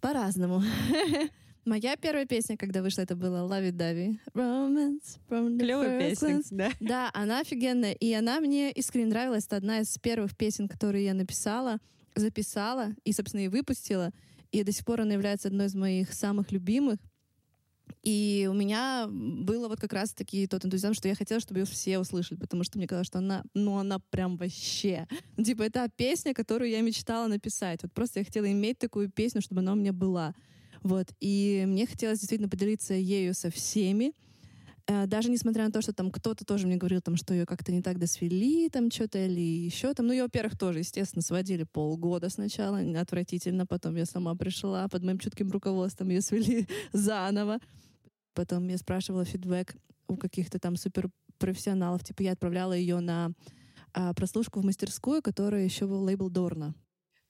По-разному. 0.00 0.62
Моя 1.66 1.96
первая 1.96 2.24
песня, 2.24 2.56
когда 2.56 2.82
вышла, 2.82 3.02
это 3.02 3.16
была 3.16 3.40
Love 3.40 3.70
It 3.70 3.76
Davy. 3.76 4.18
Romance 4.32 5.18
from 5.28 5.56
the 5.56 5.58
Клевая 5.58 6.10
песня, 6.10 6.40
да? 6.50 6.70
Да, 6.80 7.10
она 7.12 7.40
офигенная. 7.40 7.92
И 7.92 8.12
она 8.14 8.40
мне 8.40 8.72
искренне 8.72 9.06
нравилась. 9.06 9.46
Это 9.46 9.56
одна 9.56 9.80
из 9.80 9.96
первых 9.98 10.36
песен, 10.36 10.68
которые 10.68 11.04
я 11.04 11.14
написала, 11.14 11.78
записала 12.14 12.94
и, 13.04 13.12
собственно, 13.12 13.42
и 13.42 13.48
выпустила. 13.48 14.10
И 14.52 14.62
до 14.64 14.72
сих 14.72 14.86
пор 14.86 15.02
она 15.02 15.12
является 15.12 15.48
одной 15.48 15.66
из 15.66 15.74
моих 15.74 16.12
самых 16.14 16.50
любимых. 16.50 16.98
И 18.02 18.48
у 18.50 18.54
меня 18.54 19.06
было 19.08 19.68
вот 19.68 19.80
как 19.80 19.92
раз-таки 19.92 20.46
тот 20.46 20.64
энтузиазм, 20.64 20.94
что 20.94 21.08
я 21.08 21.14
хотела, 21.14 21.40
чтобы 21.40 21.60
ее 21.60 21.66
все 21.66 21.98
услышали, 21.98 22.38
потому 22.38 22.64
что 22.64 22.78
мне 22.78 22.86
казалось, 22.86 23.08
что 23.08 23.18
она, 23.18 23.44
ну, 23.52 23.76
она 23.76 23.98
прям 23.98 24.36
вообще... 24.36 25.06
Ну, 25.36 25.44
типа, 25.44 25.62
это 25.62 25.90
песня, 25.94 26.32
которую 26.32 26.70
я 26.70 26.80
мечтала 26.80 27.26
написать. 27.26 27.82
Вот 27.82 27.92
просто 27.92 28.20
я 28.20 28.24
хотела 28.24 28.50
иметь 28.50 28.78
такую 28.78 29.10
песню, 29.10 29.42
чтобы 29.42 29.60
она 29.60 29.72
у 29.72 29.76
меня 29.76 29.92
была. 29.92 30.34
Вот. 30.82 31.08
И 31.20 31.64
мне 31.66 31.86
хотелось 31.86 32.20
действительно 32.20 32.48
поделиться 32.48 32.94
ею 32.94 33.34
со 33.34 33.50
всеми. 33.50 34.12
Э, 34.86 35.06
Даже 35.06 35.30
несмотря 35.30 35.64
на 35.64 35.72
то, 35.72 35.82
что 35.82 35.92
там 35.92 36.10
кто-то 36.10 36.44
тоже 36.44 36.66
мне 36.66 36.76
говорил, 36.76 37.00
там, 37.00 37.16
что 37.16 37.34
ее 37.34 37.46
как-то 37.46 37.72
не 37.72 37.82
так 37.82 37.98
досвели, 37.98 38.68
там 38.68 38.90
что-то 38.90 39.24
или 39.24 39.40
еще 39.40 39.92
там. 39.94 40.06
Ну, 40.06 40.12
ее, 40.12 40.24
во-первых, 40.24 40.58
тоже, 40.58 40.80
естественно, 40.80 41.22
сводили 41.22 41.64
полгода 41.64 42.28
сначала, 42.30 42.80
отвратительно. 42.98 43.66
Потом 43.66 43.96
я 43.96 44.06
сама 44.06 44.34
пришла, 44.34 44.88
под 44.88 45.04
моим 45.04 45.18
чутким 45.18 45.50
руководством 45.50 46.08
ее 46.08 46.22
свели 46.22 46.66
заново. 46.92 47.58
Потом 48.34 48.68
я 48.68 48.78
спрашивала 48.78 49.24
фидбэк 49.24 49.74
у 50.08 50.16
каких-то 50.16 50.58
там 50.58 50.76
суперпрофессионалов. 50.76 52.02
Типа 52.02 52.22
я 52.22 52.32
отправляла 52.32 52.72
ее 52.72 53.00
на 53.00 53.32
а, 53.92 54.14
прослушку 54.14 54.60
в 54.60 54.64
мастерскую, 54.64 55.22
которая 55.22 55.64
еще 55.64 55.86
был 55.86 56.02
лейбл 56.02 56.30
Дорна. 56.30 56.74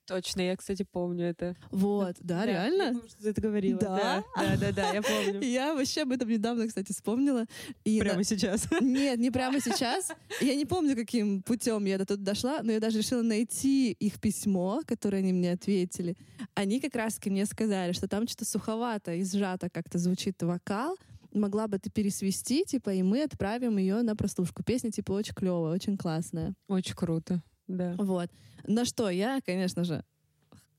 Точно, 0.07 0.41
я, 0.41 0.57
кстати, 0.57 0.83
помню 0.89 1.25
это. 1.25 1.55
Вот, 1.69 2.15
да, 2.19 2.39
Я 2.43 2.45
реально? 2.45 2.93
помню, 2.93 3.09
что 3.09 3.21
ты 3.23 3.29
это 3.29 3.41
говорила. 3.41 3.79
Да? 3.79 4.23
Да, 4.35 4.57
да, 4.57 4.71
да, 4.71 4.91
я 4.93 5.01
помню. 5.01 5.41
Я 5.47 5.73
вообще 5.73 6.01
об 6.01 6.11
этом 6.11 6.27
недавно, 6.27 6.67
кстати, 6.67 6.91
вспомнила. 6.91 7.45
И 7.85 7.99
на- 7.99 8.05
Прямо 8.05 8.23
сейчас. 8.23 8.67
Нет, 8.81 9.19
не 9.19 9.31
прямо 9.31 9.59
сейчас. 9.61 10.09
Я 10.41 10.55
не 10.55 10.65
помню, 10.65 10.95
каким 10.95 11.41
путем 11.43 11.85
я 11.85 11.97
до 11.97 12.05
туда 12.05 12.23
дошла, 12.31 12.61
но 12.63 12.71
я 12.71 12.79
даже 12.79 12.97
решила 12.97 13.21
найти 13.21 13.91
их 13.91 14.19
письмо, 14.19 14.81
которое 14.85 15.17
они 15.19 15.33
мне 15.33 15.51
ответили. 15.53 16.17
Они 16.55 16.79
как 16.81 16.95
раз-таки 16.95 17.29
мне 17.29 17.45
сказали, 17.45 17.93
что 17.93 18.07
там 18.07 18.27
что-то 18.27 18.45
суховато 18.45 19.13
и 19.13 19.23
сжато 19.23 19.69
как-то 19.69 19.97
звучит 19.97 20.41
вокал. 20.43 20.97
Могла 21.33 21.67
бы 21.69 21.79
ты 21.79 21.89
пересвести, 21.89 22.65
типа, 22.65 22.89
и 22.93 23.03
мы 23.03 23.23
отправим 23.23 23.77
ее 23.77 24.01
на 24.01 24.17
прослушку. 24.17 24.63
Песня, 24.63 24.91
типа, 24.91 25.13
очень 25.13 25.33
клевая, 25.33 25.73
очень 25.73 25.95
классная. 25.97 26.53
Очень 26.67 26.95
круто. 26.95 27.41
Да. 27.77 27.95
Вот. 27.97 28.29
На 28.67 28.85
что 28.85 29.09
я, 29.09 29.39
конечно 29.45 29.83
же, 29.83 30.03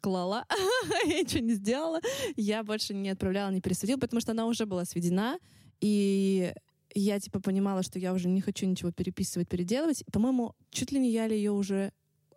клала. 0.00 0.44
я 1.07 1.22
ничего 1.22 1.40
не 1.40 1.55
сделала. 1.55 2.00
Я 2.37 2.62
больше 2.62 2.94
не 2.94 3.11
отправляла, 3.11 3.50
не 3.50 3.61
пересудила, 3.61 3.98
потому 3.98 4.20
что 4.20 4.33
она 4.33 4.46
уже 4.46 4.66
была 4.66 4.85
сведена. 4.85 5.38
И 5.81 6.52
я, 6.94 7.18
типа, 7.18 7.40
понимала, 7.40 7.83
что 7.83 7.98
я 7.98 8.12
уже 8.12 8.28
не 8.28 8.40
хочу 8.40 8.66
ничего 8.66 8.92
переписывать, 8.92 9.48
переделывать. 9.48 10.05
По-моему, 10.12 10.55
чуть 10.70 10.92
ли 10.92 10.98
не 10.98 11.11
я 11.11 11.26
ли 11.26 11.37
ее 11.37 11.52
уже 11.52 11.92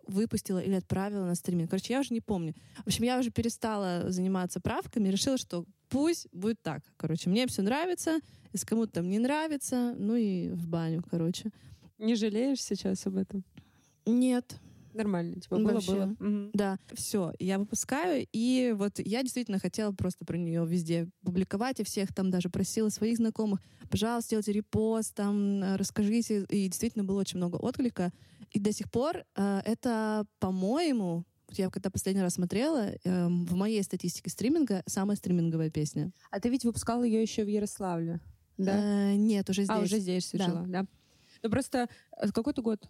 выпустила 0.06 0.60
или 0.60 0.74
отправила 0.74 1.24
на 1.24 1.34
стриминг. 1.34 1.70
Короче, 1.70 1.92
я 1.92 2.00
уже 2.00 2.14
не 2.14 2.20
помню. 2.20 2.54
В 2.84 2.86
общем, 2.86 3.04
я 3.04 3.18
уже 3.18 3.30
перестала 3.30 4.04
заниматься 4.10 4.60
правками, 4.60 5.08
решила, 5.08 5.36
что 5.36 5.64
пусть 5.88 6.28
будет 6.32 6.62
так. 6.62 6.82
Короче, 6.96 7.28
мне 7.28 7.46
все 7.46 7.62
нравится, 7.62 8.20
если 8.52 8.66
кому-то 8.66 8.92
там 8.92 9.08
не 9.08 9.18
нравится, 9.18 9.94
ну 9.98 10.14
и 10.14 10.50
в 10.50 10.68
баню, 10.68 11.02
короче. 11.10 11.50
Не 11.98 12.14
жалеешь 12.14 12.62
сейчас 12.62 13.06
об 13.06 13.16
этом? 13.16 13.44
Нет, 14.06 14.58
Нормально, 14.96 15.38
типа 15.38 15.58
Вообще. 15.58 15.92
было-было. 15.92 16.16
Мгм. 16.18 16.50
Да, 16.54 16.78
все, 16.94 17.34
я 17.38 17.58
выпускаю, 17.58 18.26
и 18.32 18.74
вот 18.74 18.98
я 18.98 19.22
действительно 19.22 19.58
хотела 19.58 19.92
просто 19.92 20.24
про 20.24 20.38
нее 20.38 20.64
везде 20.66 21.08
публиковать, 21.22 21.80
и 21.80 21.84
всех 21.84 22.14
там 22.14 22.30
даже 22.30 22.48
просила 22.48 22.88
своих 22.88 23.18
знакомых, 23.18 23.60
пожалуйста, 23.90 24.28
сделайте 24.28 24.52
репост, 24.52 25.14
там, 25.14 25.62
э, 25.62 25.76
расскажите, 25.76 26.46
и 26.48 26.68
действительно 26.68 27.04
было 27.04 27.20
очень 27.20 27.36
много 27.36 27.56
отклика, 27.56 28.10
и 28.52 28.58
до 28.58 28.72
сих 28.72 28.90
пор 28.90 29.24
э, 29.36 29.60
это, 29.66 30.24
по-моему, 30.38 31.26
я 31.50 31.68
когда 31.68 31.90
последний 31.90 32.22
раз 32.22 32.34
смотрела, 32.34 32.92
э, 32.92 33.26
в 33.26 33.54
моей 33.54 33.82
статистике 33.82 34.30
стриминга 34.30 34.82
самая 34.86 35.18
стриминговая 35.18 35.68
песня. 35.68 36.10
А 36.30 36.40
ты 36.40 36.48
ведь 36.48 36.64
выпускала 36.64 37.02
ее 37.02 37.20
еще 37.20 37.44
в 37.44 37.48
Ярославле, 37.48 38.20
да? 38.56 39.10
Э, 39.10 39.14
нет, 39.14 39.50
уже 39.50 39.64
здесь. 39.64 39.76
А, 39.76 39.80
уже 39.80 39.98
здесь 39.98 40.30
Да. 40.32 40.44
жила, 40.44 40.64
да? 40.66 40.86
Ну 41.42 41.50
просто 41.50 41.88
э, 42.16 42.30
какой-то 42.32 42.62
год? 42.62 42.88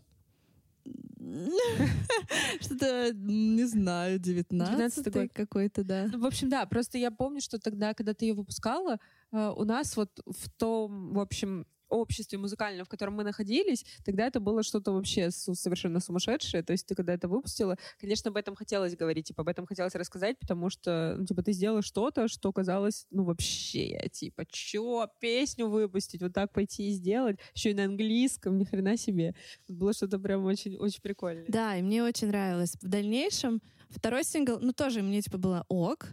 Что-то, 2.61 3.13
не 3.15 3.65
знаю, 3.65 4.19
19 4.19 5.07
19-й 5.07 5.11
год. 5.11 5.33
какой-то, 5.33 5.85
да. 5.85 6.07
Ну, 6.13 6.21
в 6.21 6.27
общем, 6.27 6.49
да, 6.49 6.67
просто 6.67 6.99
я 6.99 7.11
помню, 7.11 7.41
что 7.41 7.59
тогда, 7.59 7.95
когда 7.95 8.15
ты 8.15 8.27
ее 8.27 8.35
выпускала, 8.35 8.99
э, 9.33 9.53
у 9.57 9.65
нас 9.65 9.97
вот 9.97 10.21
в 10.27 10.51
том, 10.51 11.15
в 11.15 11.21
общем, 11.21 11.67
обществе 11.89 12.39
музыкальном, 12.39 12.85
в 12.85 12.89
котором 12.89 13.15
мы 13.15 13.25
находились, 13.25 13.85
тогда 14.05 14.27
это 14.27 14.41
было 14.41 14.63
что-то 14.63 14.93
вообще 14.93 15.31
совершенно 15.31 16.01
сумасшедшее. 16.01 16.63
То 16.63 16.73
есть 16.73 16.87
ты 16.87 16.95
когда 16.95 17.15
это 17.15 17.29
выпустила, 17.29 17.77
конечно, 18.01 18.31
об 18.31 18.37
этом 18.37 18.55
хотелось 18.55 18.97
говорить, 18.97 19.29
типа 19.29 19.43
об 19.43 19.49
этом 19.49 19.67
хотелось 19.67 19.95
рассказать, 19.95 20.39
потому 20.39 20.71
что, 20.71 21.17
ну, 21.19 21.25
типа, 21.25 21.43
ты 21.43 21.53
сделала 21.53 21.83
что-то, 21.83 22.29
что 22.29 22.53
казалось, 22.53 23.07
ну, 23.11 23.25
вообще, 23.25 24.09
типа, 24.13 24.45
чё, 24.47 25.09
песню 25.21 25.69
выпустить, 25.69 26.23
вот 26.23 26.33
так 26.33 26.53
пойти 26.53 26.89
и 26.89 26.93
сделать, 26.93 27.39
еще 27.55 27.71
и 27.71 27.75
на 27.75 27.85
английском, 27.85 28.59
ни 28.59 28.65
хрена 28.65 28.97
себе. 28.97 29.35
Было 29.69 29.93
что-то 29.93 30.19
прям 30.19 30.45
очень, 30.45 30.77
очень 30.77 31.03
прикольное. 31.03 31.47
Да, 31.49 31.77
и 31.77 31.83
мне 31.83 32.03
очень 32.03 32.29
нравилось. 32.29 32.77
В 32.81 32.89
дальнейшем 32.89 33.61
второй 33.91 34.25
сингл, 34.25 34.59
ну 34.61 34.73
тоже 34.73 35.03
мне 35.03 35.23
типа 35.23 35.39
было 35.39 35.65
ок. 35.69 36.09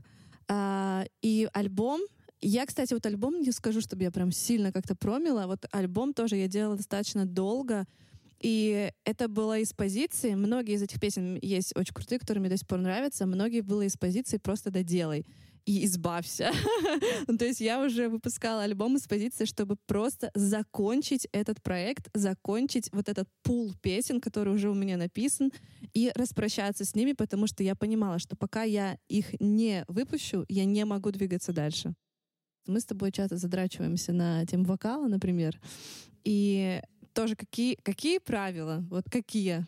А, 0.49 1.05
и 1.21 1.47
альбом, 1.53 2.01
я, 2.43 2.65
кстати, 2.65 2.93
вот 2.93 3.06
альбом 3.06 3.41
не 3.41 3.51
скажу, 3.51 3.82
чтобы 3.82 4.03
я 4.03 4.12
прям 4.12 4.32
сильно 4.32 4.71
как-то 4.71 4.95
промила. 4.95 5.47
Вот 5.47 5.65
альбом 5.71 6.13
тоже 6.13 6.36
я 6.36 6.47
делала 6.47 6.77
достаточно 6.77 7.25
долго. 7.25 7.86
И 8.39 8.91
это 9.06 9.29
было 9.29 9.60
из 9.60 9.71
позиции, 9.71 10.36
многие 10.36 10.75
из 10.75 10.82
этих 10.82 10.99
песен 10.99 11.39
есть 11.41 11.73
очень 11.77 11.93
крутые, 11.93 12.19
которые 12.19 12.41
мне 12.41 12.49
до 12.49 12.58
сих 12.58 12.67
пор 12.67 12.79
нравятся, 12.79 13.25
многие 13.25 13.62
было 13.62 13.84
из 13.84 13.95
позиции 13.95 14.38
«просто 14.38 14.69
доделай» 14.69 15.25
и 15.65 15.86
избавься. 15.86 16.51
Ну, 17.27 17.38
То 17.38 17.45
есть 17.45 17.62
я 17.62 17.82
уже 17.82 18.10
выпускала 18.10 18.63
альбом 18.63 18.97
из 18.97 19.08
позиции, 19.08 19.45
чтобы 19.45 19.77
просто 19.88 20.29
закончить 20.36 21.25
этот 21.32 21.63
проект, 21.63 22.10
закончить 22.13 22.89
вот 22.91 23.08
этот 23.08 23.29
пул 23.43 23.73
песен, 23.82 24.19
который 24.19 24.53
уже 24.53 24.69
у 24.69 24.73
меня 24.73 24.97
написан, 24.97 25.51
и 25.93 26.12
распрощаться 26.13 26.84
с 26.84 26.95
ними, 26.95 27.13
потому 27.13 27.47
что 27.47 27.63
я 27.63 27.75
понимала, 27.75 28.19
что 28.19 28.36
пока 28.36 28.63
я 28.63 28.97
их 29.08 29.39
не 29.39 29.86
выпущу, 29.88 30.43
я 30.49 30.65
не 30.65 30.84
могу 30.84 31.12
двигаться 31.12 31.53
дальше. 31.53 31.93
Мы 32.65 32.80
с 32.80 32.86
тобой 32.86 33.12
часто 33.12 33.38
задрачиваемся 33.38 34.13
на 34.13 34.45
тему 34.45 34.65
вокала, 34.65 35.08
например. 35.08 35.60
И 36.23 36.82
тоже 37.13 37.36
какие, 37.36 37.76
какие 37.76 38.19
правила, 38.19 38.84
вот 38.89 39.10
какие 39.10 39.65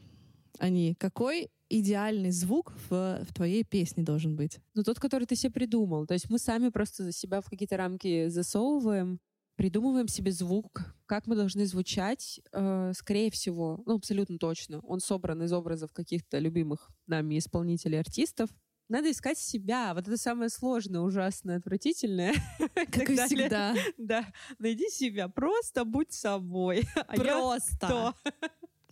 они, 0.60 0.96
какой 0.96 1.50
идеальный 1.70 2.32
звук 2.32 2.74
в, 2.90 3.26
в 3.28 3.34
твоей 3.34 3.64
песне 3.64 4.04
должен 4.04 4.36
быть? 4.36 4.60
Ну, 4.74 4.84
тот, 4.84 5.00
который 5.00 5.26
ты 5.26 5.36
себе 5.36 5.52
придумал. 5.52 6.06
То 6.06 6.14
есть 6.14 6.30
мы 6.30 6.40
сами 6.40 6.70
просто 6.70 7.12
себя 7.12 7.42
в 7.42 7.50
какие-то 7.50 7.78
рамки 7.78 8.30
засовываем, 8.30 9.20
придумываем 9.56 10.08
себе 10.08 10.32
звук, 10.32 10.96
как 11.06 11.28
мы 11.28 11.36
должны 11.36 11.66
звучать, 11.66 12.42
э, 12.52 12.92
скорее 12.96 13.32
всего, 13.32 13.82
ну, 13.86 13.96
абсолютно 13.96 14.38
точно. 14.38 14.80
Он 14.82 15.00
собран 15.00 15.42
из 15.44 15.54
образов 15.54 15.92
каких-то 15.94 16.40
любимых 16.40 16.90
нами 17.08 17.38
исполнителей, 17.38 18.00
артистов. 18.00 18.50
Надо 18.88 19.10
искать 19.10 19.40
себя. 19.40 19.94
Вот 19.94 20.08
это 20.08 20.18
самое 20.18 20.50
сложное, 20.50 21.02
ужасное, 21.02 21.58
отвратительное. 21.58 22.34
Как 22.76 23.10
и 23.10 23.16
всегда. 23.16 23.76
Да. 23.98 24.26
Найди 24.60 24.90
себя. 24.90 25.28
Просто 25.28 25.86
будь 25.86 26.14
собой. 26.14 26.84
А 26.96 27.16
Просто. 27.16 28.14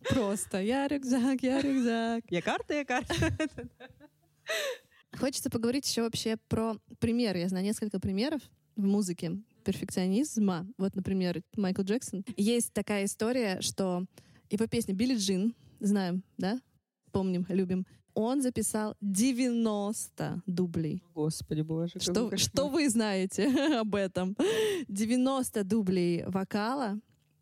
Просто. 0.10 0.62
Я 0.62 0.88
рюкзак, 0.88 1.41
я 1.43 1.62
рюкзак. 1.62 2.23
Я 2.29 2.41
карта, 2.41 2.73
я 2.73 2.86
карта. 2.86 3.15
Хочется 5.17 5.49
поговорить 5.49 5.88
еще 5.88 6.01
вообще 6.01 6.38
про 6.47 6.75
пример. 6.99 7.38
Я 7.38 7.47
знаю 7.47 7.63
несколько 7.63 7.99
примеров 7.99 8.41
в 8.75 8.84
музыке 8.84 9.38
перфекционизма. 9.63 10.67
Вот, 10.77 10.95
например, 10.95 11.41
Майкл 11.56 11.84
Джексон. 11.84 12.25
Есть 12.36 12.73
такая 12.73 13.06
история, 13.06 13.62
что 13.62 14.06
его 14.49 14.67
песня 14.67 14.93
«Билли 14.93 15.15
Джин», 15.15 15.56
знаем, 15.79 16.23
да? 16.38 16.60
Помним, 17.12 17.45
любим. 17.49 17.86
Он 18.15 18.41
записал 18.41 18.95
90 19.02 20.43
дублей. 20.45 21.04
Господи 21.15 21.62
боже. 21.62 21.99
Что, 21.99 22.36
что 22.38 22.67
вы 22.67 22.89
знаете 22.89 23.47
об 23.80 23.95
этом? 23.95 24.36
90 24.88 25.63
дублей 25.63 26.23
вокала. 26.26 26.99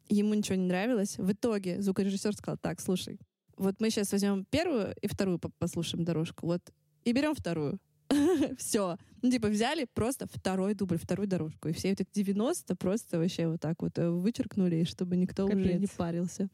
Ему 0.10 0.34
ничего 0.34 0.56
не 0.56 0.68
нравилось. 0.68 1.18
В 1.18 1.32
итоге 1.32 1.82
звукорежиссер 1.82 2.36
сказал, 2.36 2.58
так, 2.58 2.80
слушай, 2.82 3.20
вот 3.58 3.80
мы 3.80 3.90
сейчас 3.90 4.12
возьмем 4.12 4.46
первую 4.46 4.96
и 5.02 5.08
вторую 5.08 5.40
послушаем 5.40 6.04
дорожку. 6.04 6.46
Вот 6.48 6.62
и 7.04 7.14
берем 7.14 7.36
вторую. 7.36 7.80
Все. 8.58 8.98
Ну, 9.22 9.32
типа, 9.32 9.48
взяли 9.48 9.86
просто 9.94 10.28
второй 10.28 10.74
дубль, 10.74 10.98
вторую 10.98 11.28
дорожку. 11.28 11.70
И 11.70 11.74
все 11.74 11.90
вот 11.90 12.02
эти 12.02 12.10
90 12.14 12.76
просто 12.76 13.20
вообще 13.20 13.48
вот 13.48 13.62
так 13.62 13.82
вот 13.82 13.98
э, 13.98 14.10
вычеркнули, 14.10 14.84
чтобы 14.84 15.16
никто 15.16 15.48
Капец. 15.48 15.60
уже 15.66 15.74
не 15.76 15.88
парился. 15.88 16.50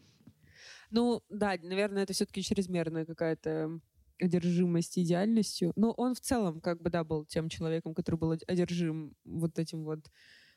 Ну, 0.91 1.23
да, 1.29 1.55
наверное, 1.61 2.03
это 2.03 2.13
все-таки 2.13 2.41
чрезмерная 2.41 3.05
какая-то 3.05 3.79
одержимость 4.19 4.97
идеальностью. 4.97 5.71
Но 5.75 5.91
он 5.91 6.15
в 6.15 6.19
целом, 6.19 6.61
как 6.61 6.81
бы, 6.81 6.89
да, 6.89 7.03
был 7.03 7.25
тем 7.25 7.49
человеком, 7.49 7.93
который 7.93 8.15
был 8.15 8.31
одержим 8.47 9.15
вот 9.25 9.59
этим 9.59 9.83
вот 9.83 10.11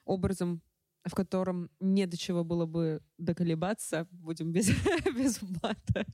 образом, 0.04 0.62
в 1.04 1.14
котором 1.14 1.70
не 1.80 2.06
до 2.06 2.16
чего 2.16 2.44
было 2.44 2.66
бы 2.66 3.02
доколебаться, 3.18 4.06
будем 4.10 4.52
без, 4.52 4.68
без 5.16 5.40
мата. 5.42 6.06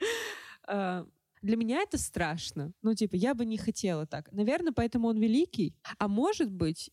А, 0.67 1.07
для 1.43 1.57
меня 1.57 1.83
это 1.83 1.99
страшно. 1.99 2.73
Ну, 2.83 2.95
типа, 2.95 3.17
я 3.17 3.35
бы 3.35 3.45
не 3.45 3.59
хотела 3.59 4.07
так. 4.07 4.31
Наверное, 4.33 4.73
поэтому 4.73 5.09
он 5.09 5.19
великий. 5.19 5.75
А 5.99 6.09
может 6.09 6.53
быть, 6.53 6.91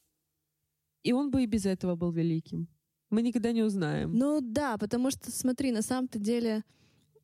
и 1.04 1.12
он 1.14 1.32
бы 1.32 1.44
и 1.44 1.48
без 1.48 1.66
этого 1.66 1.96
был 1.96 2.12
великим. 2.12 2.68
Мы 3.10 3.22
никогда 3.22 3.52
не 3.52 3.62
узнаем. 3.62 4.12
Ну 4.14 4.42
да, 4.42 4.78
потому 4.78 5.12
что, 5.12 5.32
смотри, 5.32 5.72
на 5.72 5.82
самом-то 5.82 6.18
деле 6.18 6.64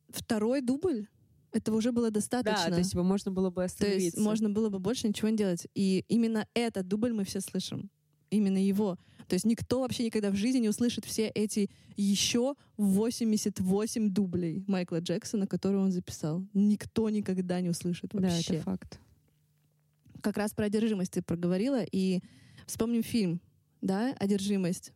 второй 0.08 0.60
дубль 0.60 1.08
этого 1.52 1.76
уже 1.76 1.92
было 1.92 2.10
достаточно. 2.10 2.66
Да, 2.66 2.72
то 2.72 2.78
есть 2.78 2.94
можно 2.94 3.30
было 3.30 3.50
бы 3.50 3.64
остановиться. 3.64 3.98
То 3.98 4.04
есть 4.04 4.18
можно 4.18 4.50
было 4.50 4.68
бы 4.68 4.78
больше 4.78 5.08
ничего 5.08 5.28
не 5.28 5.36
делать. 5.36 5.66
И 5.74 6.04
именно 6.08 6.46
этот 6.54 6.86
дубль 6.88 7.12
мы 7.12 7.24
все 7.24 7.40
слышим. 7.40 7.90
Именно 8.30 8.58
его. 8.58 8.96
То 9.26 9.34
есть 9.34 9.44
никто 9.44 9.80
вообще 9.80 10.04
никогда 10.04 10.30
в 10.30 10.36
жизни 10.36 10.60
не 10.60 10.68
услышит 10.68 11.04
все 11.04 11.28
эти 11.28 11.70
еще 11.96 12.54
88 12.76 14.10
дублей 14.10 14.64
Майкла 14.66 15.00
Джексона, 15.00 15.46
которые 15.46 15.82
он 15.82 15.92
записал. 15.92 16.44
Никто 16.52 17.10
никогда 17.10 17.60
не 17.60 17.70
услышит 17.70 18.12
вообще. 18.14 18.42
Да, 18.48 18.54
это 18.54 18.62
факт. 18.64 19.00
Как 20.20 20.36
раз 20.36 20.52
про 20.52 20.66
одержимость 20.66 21.12
ты 21.12 21.22
проговорила, 21.22 21.82
и 21.82 22.20
вспомним 22.66 23.02
фильм, 23.02 23.40
да, 23.80 24.14
«Одержимость». 24.18 24.92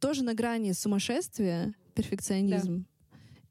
Тоже 0.00 0.24
на 0.24 0.34
грани 0.34 0.72
сумасшествия, 0.72 1.74
перфекционизм. 1.94 2.78
Да. 2.78 2.84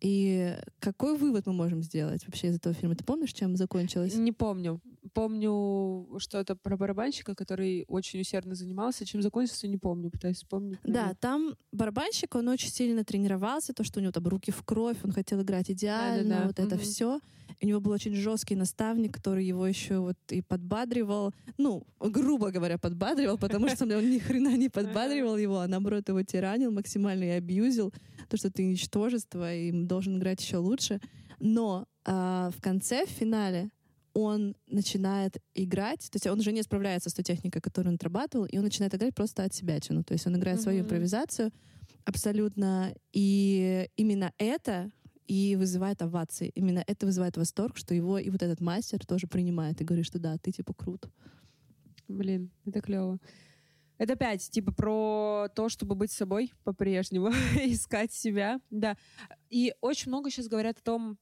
И 0.02 0.58
какой 0.80 1.18
вывод 1.18 1.46
мы 1.46 1.54
можем 1.54 1.84
сделать 1.84 2.26
вообще 2.26 2.48
из 2.48 2.56
этого 2.56 2.74
фильма? 2.74 2.96
Ты 2.96 3.04
помнишь, 3.04 3.34
чем 3.34 3.56
закончилось? 3.58 4.16
Не 4.16 4.32
помню 4.32 4.82
помню 5.14 6.08
что-то 6.20 6.56
про 6.56 6.78
барабанщика, 6.78 7.36
который 7.36 7.86
очень 7.88 8.22
усердно 8.22 8.56
занимался. 8.56 9.06
Чем 9.06 9.22
закончился, 9.22 9.68
не 9.68 9.78
помню, 9.78 10.10
пытаюсь 10.10 10.38
вспомнить. 10.38 10.80
Да, 10.84 11.14
там 11.20 11.56
барабанщик, 11.72 12.36
он 12.36 12.48
очень 12.48 12.70
сильно 12.70 13.04
тренировался, 13.04 13.74
то, 13.74 13.84
что 13.84 14.00
у 14.00 14.02
него 14.02 14.12
там 14.12 14.28
руки 14.28 14.52
в 14.52 14.64
кровь, 14.64 14.98
он 15.04 15.12
хотел 15.12 15.42
играть 15.42 15.72
идеально, 15.72 16.24
да, 16.24 16.30
да, 16.30 16.42
да. 16.42 16.48
вот 16.48 16.60
это 16.60 16.78
все. 16.78 17.20
У 17.62 17.66
него 17.66 17.82
был 17.82 17.92
очень 17.92 18.16
жесткий 18.16 18.56
наставник, 18.56 19.14
который 19.14 19.46
его 19.46 19.68
еще 19.68 20.00
вот 20.00 20.18
и 20.30 20.42
подбадривал, 20.42 21.34
ну, 21.58 21.86
грубо 22.00 22.52
говоря, 22.52 22.78
подбадривал, 22.78 23.38
потому 23.38 23.68
что 23.70 23.84
он 23.84 24.10
ни 24.10 24.20
хрена 24.20 24.56
не 24.56 24.70
подбадривал 24.70 25.38
его, 25.38 25.60
а 25.60 25.68
наоборот 25.68 26.08
его 26.08 26.24
тиранил 26.24 26.72
максимально 26.72 27.26
и 27.26 27.30
абьюзил, 27.30 27.94
то, 28.30 28.38
что 28.38 28.50
ты 28.50 28.66
ничтожество 28.66 29.54
и 29.54 29.72
должен 29.72 30.18
играть 30.18 30.42
еще 30.42 30.58
лучше. 30.58 31.02
Но 31.40 31.86
а, 32.06 32.50
в 32.52 32.62
конце, 32.62 33.06
в 33.06 33.10
финале, 33.10 33.70
он 34.14 34.56
начинает 34.68 35.38
играть, 35.54 36.10
то 36.12 36.16
есть 36.16 36.28
он 36.28 36.40
уже 36.40 36.52
не 36.52 36.64
справляется 36.64 37.10
с 37.10 37.14
той 37.14 37.24
техникой, 37.24 37.62
которую 37.62 37.92
он 37.92 37.96
отрабатывал, 37.96 38.46
и 38.46 38.58
он 38.58 38.64
начинает 38.64 38.94
играть 38.96 39.16
просто 39.16 39.44
от 39.44 39.54
себя. 39.54 39.78
Ну, 39.90 40.04
то 40.04 40.14
есть 40.14 40.26
он 40.28 40.36
играет 40.38 40.60
mm-hmm. 40.60 40.64
свою 40.64 40.82
импровизацию 40.82 41.52
абсолютно, 42.06 42.94
и 43.14 43.88
именно 43.96 44.34
это 44.38 44.92
и 45.30 45.56
вызывает 45.56 46.02
овации. 46.02 46.52
Именно 46.56 46.84
это 46.88 47.06
вызывает 47.06 47.38
восторг, 47.38 47.78
что 47.78 47.94
его 47.94 48.18
и 48.18 48.32
вот 48.32 48.42
этот 48.42 48.62
мастер 48.62 49.06
тоже 49.06 49.28
принимает 49.28 49.80
и 49.80 49.84
говорит, 49.84 50.08
что 50.08 50.18
да, 50.18 50.38
ты 50.40 50.52
типа 50.52 50.74
крут. 50.74 51.06
Блин, 52.08 52.50
это 52.66 52.82
клево. 52.82 53.20
Это 54.00 54.14
опять, 54.14 54.50
типа, 54.50 54.72
про 54.72 55.50
то, 55.54 55.70
чтобы 55.70 55.94
быть 55.94 56.12
собой 56.12 56.52
по-прежнему, 56.64 57.28
искать 57.64 58.12
себя, 58.12 58.60
да. 58.72 58.98
И 59.52 59.74
очень 59.82 60.10
много 60.10 60.32
сейчас 60.32 60.48
говорят 60.48 60.80
о 60.80 60.84
том, 60.84 61.18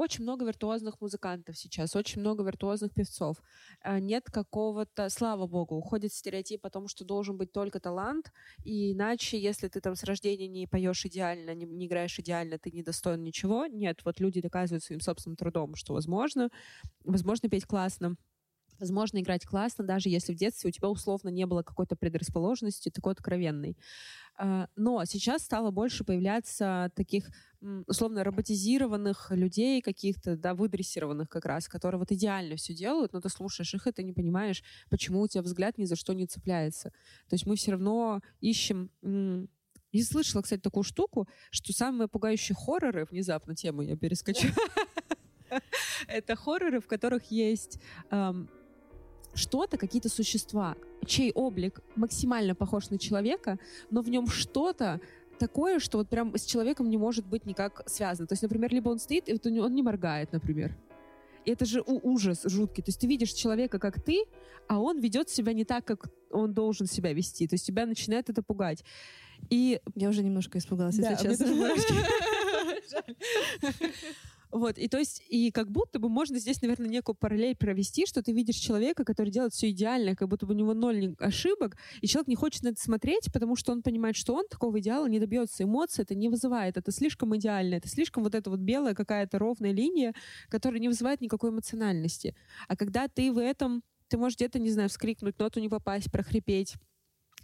очень 0.00 0.22
много 0.22 0.44
виртуозных 0.44 1.00
музыкантов 1.00 1.58
сейчас, 1.58 1.94
очень 1.94 2.20
много 2.20 2.42
виртуозных 2.42 2.92
певцов. 2.94 3.36
Э, 3.84 3.98
нет 4.00 4.30
какого-то, 4.30 5.08
слава 5.10 5.46
богу, 5.46 5.76
уходит 5.76 6.12
стереотип 6.12 6.64
о 6.64 6.70
том, 6.70 6.88
что 6.88 7.04
должен 7.04 7.36
быть 7.36 7.52
только 7.52 7.80
талант, 7.80 8.32
и 8.64 8.92
иначе, 8.92 9.38
если 9.38 9.68
ты 9.68 9.80
там 9.80 9.94
с 9.94 10.04
рождения 10.04 10.48
не 10.48 10.66
поешь 10.66 11.04
идеально, 11.04 11.54
не, 11.54 11.66
не 11.66 11.86
играешь 11.86 12.18
идеально, 12.18 12.58
ты 12.58 12.70
не 12.70 12.82
достоин 12.82 13.22
ничего. 13.22 13.66
Нет, 13.66 14.00
вот 14.04 14.20
люди 14.20 14.40
доказывают 14.40 14.82
своим 14.82 15.00
собственным 15.00 15.36
трудом, 15.36 15.74
что 15.74 15.92
возможно. 15.92 16.50
Возможно 17.04 17.48
петь 17.48 17.66
классно, 17.66 18.16
возможно 18.80 19.20
играть 19.20 19.44
классно, 19.44 19.84
даже 19.84 20.08
если 20.08 20.32
в 20.32 20.36
детстве 20.36 20.68
у 20.68 20.72
тебя 20.72 20.88
условно 20.88 21.28
не 21.28 21.46
было 21.46 21.62
какой-то 21.62 21.94
предрасположенности 21.94 22.90
такой 22.90 23.12
откровенной. 23.12 23.76
А, 24.36 24.68
но 24.74 25.04
сейчас 25.04 25.42
стало 25.42 25.70
больше 25.70 26.02
появляться 26.02 26.90
таких 26.96 27.30
условно 27.86 28.24
роботизированных 28.24 29.30
людей 29.32 29.82
каких-то, 29.82 30.34
да, 30.36 30.54
выдрессированных 30.54 31.28
как 31.28 31.44
раз, 31.44 31.68
которые 31.68 31.98
вот 31.98 32.10
идеально 32.10 32.56
все 32.56 32.72
делают, 32.72 33.12
но 33.12 33.20
ты 33.20 33.28
слушаешь 33.28 33.74
их, 33.74 33.86
и 33.86 33.92
ты 33.92 34.02
не 34.02 34.14
понимаешь, 34.14 34.62
почему 34.88 35.20
у 35.20 35.28
тебя 35.28 35.42
взгляд 35.42 35.76
ни 35.76 35.84
за 35.84 35.94
что 35.94 36.14
не 36.14 36.26
цепляется. 36.26 36.90
То 37.28 37.34
есть 37.34 37.44
мы 37.44 37.56
все 37.56 37.72
равно 37.72 38.22
ищем 38.40 38.90
не 39.92 40.02
слышала, 40.02 40.42
кстати, 40.42 40.60
такую 40.60 40.84
штуку, 40.84 41.28
что 41.50 41.72
самые 41.72 42.08
пугающие 42.08 42.54
хорроры, 42.54 43.06
внезапно 43.10 43.54
тему 43.54 43.82
я 43.82 43.96
перескочу, 43.96 44.48
это 46.06 46.36
хорроры, 46.36 46.80
в 46.80 46.86
которых 46.86 47.30
есть 47.30 47.80
что-то, 49.34 49.76
какие-то 49.76 50.08
существа, 50.08 50.76
чей 51.06 51.32
облик 51.32 51.80
максимально 51.96 52.54
похож 52.54 52.90
на 52.90 52.98
человека, 52.98 53.58
но 53.90 54.02
в 54.02 54.08
нем 54.08 54.26
что-то 54.26 55.00
такое, 55.38 55.78
что 55.78 55.98
вот 55.98 56.08
прям 56.08 56.36
с 56.36 56.44
человеком 56.44 56.90
не 56.90 56.98
может 56.98 57.26
быть 57.26 57.46
никак 57.46 57.82
связано. 57.88 58.26
То 58.26 58.34
есть, 58.34 58.42
например, 58.42 58.72
либо 58.72 58.90
он 58.90 58.98
стоит, 58.98 59.28
и 59.28 59.32
вот 59.32 59.46
он 59.46 59.74
не 59.74 59.82
моргает, 59.82 60.32
например. 60.32 60.76
И 61.46 61.50
это 61.50 61.64
же 61.64 61.82
ужас 61.86 62.42
жуткий. 62.44 62.82
То 62.82 62.90
есть 62.90 63.00
ты 63.00 63.06
видишь 63.06 63.32
человека, 63.32 63.78
как 63.78 64.02
ты, 64.02 64.24
а 64.68 64.78
он 64.78 65.00
ведет 65.00 65.30
себя 65.30 65.54
не 65.54 65.64
так, 65.64 65.84
как 65.84 66.10
он 66.30 66.52
должен 66.52 66.86
себя 66.86 67.12
вести. 67.12 67.48
То 67.48 67.54
есть 67.54 67.66
тебя 67.66 67.86
начинает 67.86 68.28
это 68.28 68.42
пугать. 68.42 68.84
И 69.48 69.80
я 69.94 70.10
уже 70.10 70.22
немножко 70.22 70.58
испугалась, 70.58 70.96
да, 70.96 71.12
если 71.12 71.28
честно. 71.28 71.46
Вот, 74.52 74.78
и 74.78 74.88
то 74.88 74.98
есть, 74.98 75.22
и 75.28 75.52
как 75.52 75.70
будто 75.70 75.98
бы 76.00 76.08
можно 76.08 76.38
здесь, 76.38 76.60
наверное, 76.60 76.88
некую 76.88 77.14
параллель 77.14 77.54
провести, 77.54 78.06
что 78.06 78.22
ты 78.22 78.32
видишь 78.32 78.56
человека, 78.56 79.04
который 79.04 79.30
делает 79.30 79.52
все 79.52 79.70
идеально, 79.70 80.16
как 80.16 80.28
будто 80.28 80.44
бы 80.44 80.54
у 80.54 80.56
него 80.56 80.74
ноль 80.74 81.14
ошибок, 81.20 81.76
и 82.00 82.08
человек 82.08 82.26
не 82.28 82.34
хочет 82.34 82.64
на 82.64 82.68
это 82.68 82.80
смотреть, 82.80 83.32
потому 83.32 83.54
что 83.54 83.70
он 83.72 83.82
понимает, 83.82 84.16
что 84.16 84.34
он 84.34 84.46
такого 84.48 84.80
идеала 84.80 85.06
не 85.06 85.20
добьется. 85.20 85.62
Эмоции 85.62 86.02
это 86.02 86.16
не 86.16 86.28
вызывает, 86.28 86.76
это 86.76 86.90
слишком 86.90 87.36
идеально, 87.36 87.76
это 87.76 87.88
слишком 87.88 88.24
вот 88.24 88.34
эта 88.34 88.50
вот 88.50 88.58
белая 88.60 88.94
какая-то 88.94 89.38
ровная 89.38 89.72
линия, 89.72 90.14
которая 90.48 90.80
не 90.80 90.88
вызывает 90.88 91.20
никакой 91.20 91.50
эмоциональности. 91.50 92.34
А 92.66 92.76
когда 92.76 93.06
ты 93.06 93.32
в 93.32 93.38
этом, 93.38 93.84
ты 94.08 94.18
можешь 94.18 94.36
где-то, 94.36 94.58
не 94.58 94.70
знаю, 94.70 94.88
вскрикнуть, 94.88 95.38
ноту 95.38 95.60
не 95.60 95.68
попасть, 95.68 96.10
прохрипеть, 96.10 96.74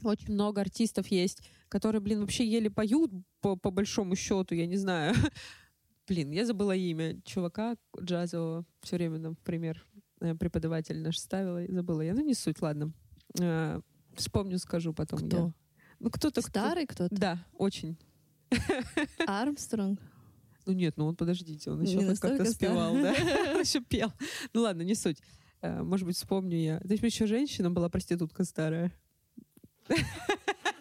Очень 0.02 0.34
много 0.34 0.60
артистов 0.60 1.06
есть, 1.08 1.40
которые, 1.68 2.00
блин, 2.02 2.20
вообще 2.20 2.44
еле 2.46 2.70
поют 2.70 3.12
по, 3.40 3.56
по 3.56 3.70
большому 3.70 4.16
счету, 4.16 4.54
я 4.54 4.66
не 4.66 4.76
знаю. 4.76 5.14
Блин, 6.06 6.30
я 6.30 6.44
забыла 6.44 6.74
имя 6.74 7.20
чувака 7.24 7.76
джазового. 8.00 8.64
Все 8.80 8.96
время 8.96 9.18
нам, 9.18 9.36
пример, 9.36 9.84
э, 10.20 10.34
преподаватель 10.34 11.00
наш 11.00 11.18
ставила, 11.18 11.64
и 11.64 11.72
забыла 11.72 12.02
я. 12.02 12.14
Ну, 12.14 12.20
не 12.20 12.34
суть, 12.34 12.62
ладно. 12.62 12.92
Э, 13.40 13.80
вспомню, 14.14 14.58
скажу 14.58 14.92
потом. 14.92 15.18
Кто? 15.18 15.36
Я. 15.36 15.52
Ну, 15.98 16.10
кто-то... 16.10 16.42
Старый 16.42 16.86
кто-то? 16.86 17.14
Да, 17.14 17.44
очень. 17.54 17.98
Армстронг? 19.26 20.00
Ну 20.66 20.72
нет, 20.72 20.96
ну 20.96 21.06
он, 21.06 21.16
подождите, 21.16 21.70
он 21.70 21.82
еще 21.82 22.00
как-то 22.16 22.44
спевал, 22.44 22.94
да? 22.94 23.12
Он 23.54 23.60
еще 23.60 23.80
пел. 23.80 24.12
Ну 24.52 24.62
ладно, 24.62 24.82
не 24.82 24.96
суть. 24.96 25.18
Э, 25.60 25.82
Может 25.82 26.06
быть, 26.06 26.16
вспомню 26.16 26.58
я. 26.58 26.80
То 26.80 26.88
есть 26.92 27.02
еще 27.02 27.26
женщина 27.26 27.70
была 27.70 27.88
проститутка 27.88 28.44
старая. 28.44 28.92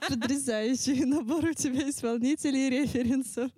Потрясающий 0.07 1.05
набор 1.05 1.45
у 1.45 1.53
тебя 1.53 1.89
исполнителей 1.89 2.67
и 2.67 2.69
референсов. 2.69 3.51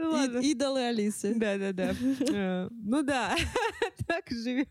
Ну 0.00 0.40
Идолы 0.40 0.80
Алисы. 0.82 1.34
Да-да-да. 1.34 1.94
Э, 2.32 2.68
Ну 2.70 3.02
да, 3.02 3.36
так 4.06 4.24
живем. 4.30 4.66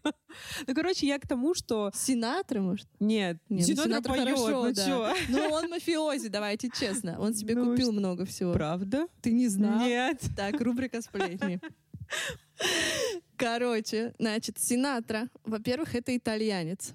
Ну, 0.67 0.73
короче, 0.73 1.07
я 1.07 1.19
к 1.19 1.27
тому, 1.27 1.53
что... 1.53 1.91
Синатра, 1.93 2.61
может? 2.61 2.87
Нет, 2.99 3.37
Не, 3.49 3.63
ну, 3.75 4.01
поет, 4.01 4.05
хорошо, 4.05 4.71
ну? 4.75 5.13
Ну, 5.29 5.49
он 5.49 5.69
мафиози, 5.69 6.29
давайте 6.29 6.69
честно. 6.69 7.19
Он 7.19 7.33
себе 7.33 7.55
Ну, 7.55 7.71
купил 7.71 7.91
много 7.91 8.25
всего. 8.25 8.53
Правда? 8.53 9.07
Ты 9.21 9.31
не 9.31 9.47
знал? 9.47 9.79
Нет. 9.85 10.21
Так, 10.35 10.59
рубрика 10.61 11.01
сплетни. 11.01 11.59
Короче, 13.37 14.13
значит, 14.19 14.57
Синатра, 14.59 15.29
во-первых, 15.45 15.95
это 15.95 16.15
итальянец. 16.15 16.93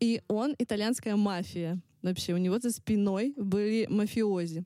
И 0.00 0.22
он 0.28 0.54
итальянская 0.58 1.16
мафия. 1.16 1.80
Вообще, 2.02 2.34
у 2.34 2.36
него 2.36 2.58
за 2.58 2.70
спиной 2.70 3.32
были 3.36 3.86
мафиози. 3.88 4.64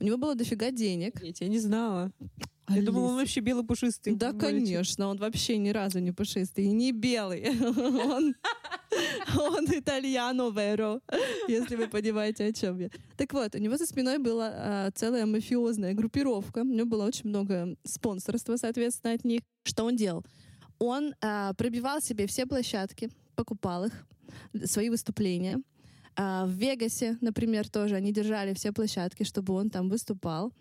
У 0.00 0.04
него 0.04 0.16
было 0.16 0.34
дофига 0.34 0.70
денег. 0.70 1.22
Нет, 1.22 1.40
я 1.40 1.48
не 1.48 1.58
знала. 1.58 2.12
Я 2.68 2.82
думала, 2.82 3.08
он 3.08 3.16
вообще 3.16 3.40
белый 3.40 3.64
пушистый. 3.64 4.14
Да, 4.14 4.32
мальчик. 4.32 4.40
конечно, 4.40 5.08
он 5.08 5.16
вообще 5.16 5.56
ни 5.56 5.70
разу 5.70 6.00
не 6.00 6.12
пушистый 6.12 6.64
и 6.64 6.70
не 6.70 6.92
белый. 6.92 7.48
Он, 8.08 8.34
он 9.38 9.66
итальяно 9.66 10.50
веро, 10.50 11.00
если 11.46 11.76
вы 11.76 11.88
понимаете, 11.88 12.46
о 12.46 12.52
чем 12.52 12.78
я. 12.80 12.90
Так 13.16 13.32
вот, 13.32 13.54
у 13.54 13.58
него 13.58 13.76
за 13.76 13.86
спиной 13.86 14.18
была 14.18 14.50
а, 14.52 14.90
целая 14.92 15.24
мафиозная 15.26 15.94
группировка. 15.94 16.60
У 16.60 16.64
него 16.64 16.86
было 16.86 17.06
очень 17.06 17.28
много 17.28 17.76
спонсорства, 17.84 18.56
соответственно, 18.56 19.14
от 19.14 19.24
них. 19.24 19.42
Что 19.62 19.84
он 19.84 19.96
делал? 19.96 20.24
Он 20.78 21.14
а, 21.20 21.52
пробивал 21.54 22.00
себе 22.00 22.26
все 22.26 22.46
площадки, 22.46 23.10
покупал 23.36 23.84
их, 23.84 23.92
свои 24.64 24.88
выступления. 24.88 25.62
А, 26.20 26.46
в 26.46 26.50
Вегасе, 26.50 27.16
например, 27.20 27.68
тоже 27.68 27.94
они 27.94 28.12
держали 28.12 28.52
все 28.52 28.72
площадки, 28.72 29.22
чтобы 29.22 29.54
он 29.54 29.70
там 29.70 29.88
выступал. 29.88 30.52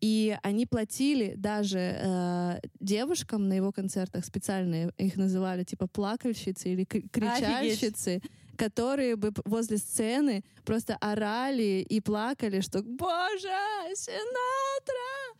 И 0.00 0.36
они 0.42 0.66
платили 0.66 1.34
даже 1.36 1.78
э, 1.78 2.60
девушкам 2.80 3.48
на 3.48 3.52
его 3.52 3.70
концертах 3.70 4.24
специальные, 4.24 4.90
их 4.98 5.16
называли 5.16 5.62
типа 5.62 5.86
плакальщицы 5.86 6.72
или 6.72 6.84
кри- 6.84 7.06
кричальщицы, 7.12 8.20
которые 8.56 9.16
бы 9.16 9.32
возле 9.44 9.78
сцены 9.78 10.44
просто 10.64 10.96
орали 11.00 11.84
и 11.88 12.00
плакали, 12.00 12.60
что 12.60 12.82
«Боже, 12.82 13.48
Синатра! 13.94 15.32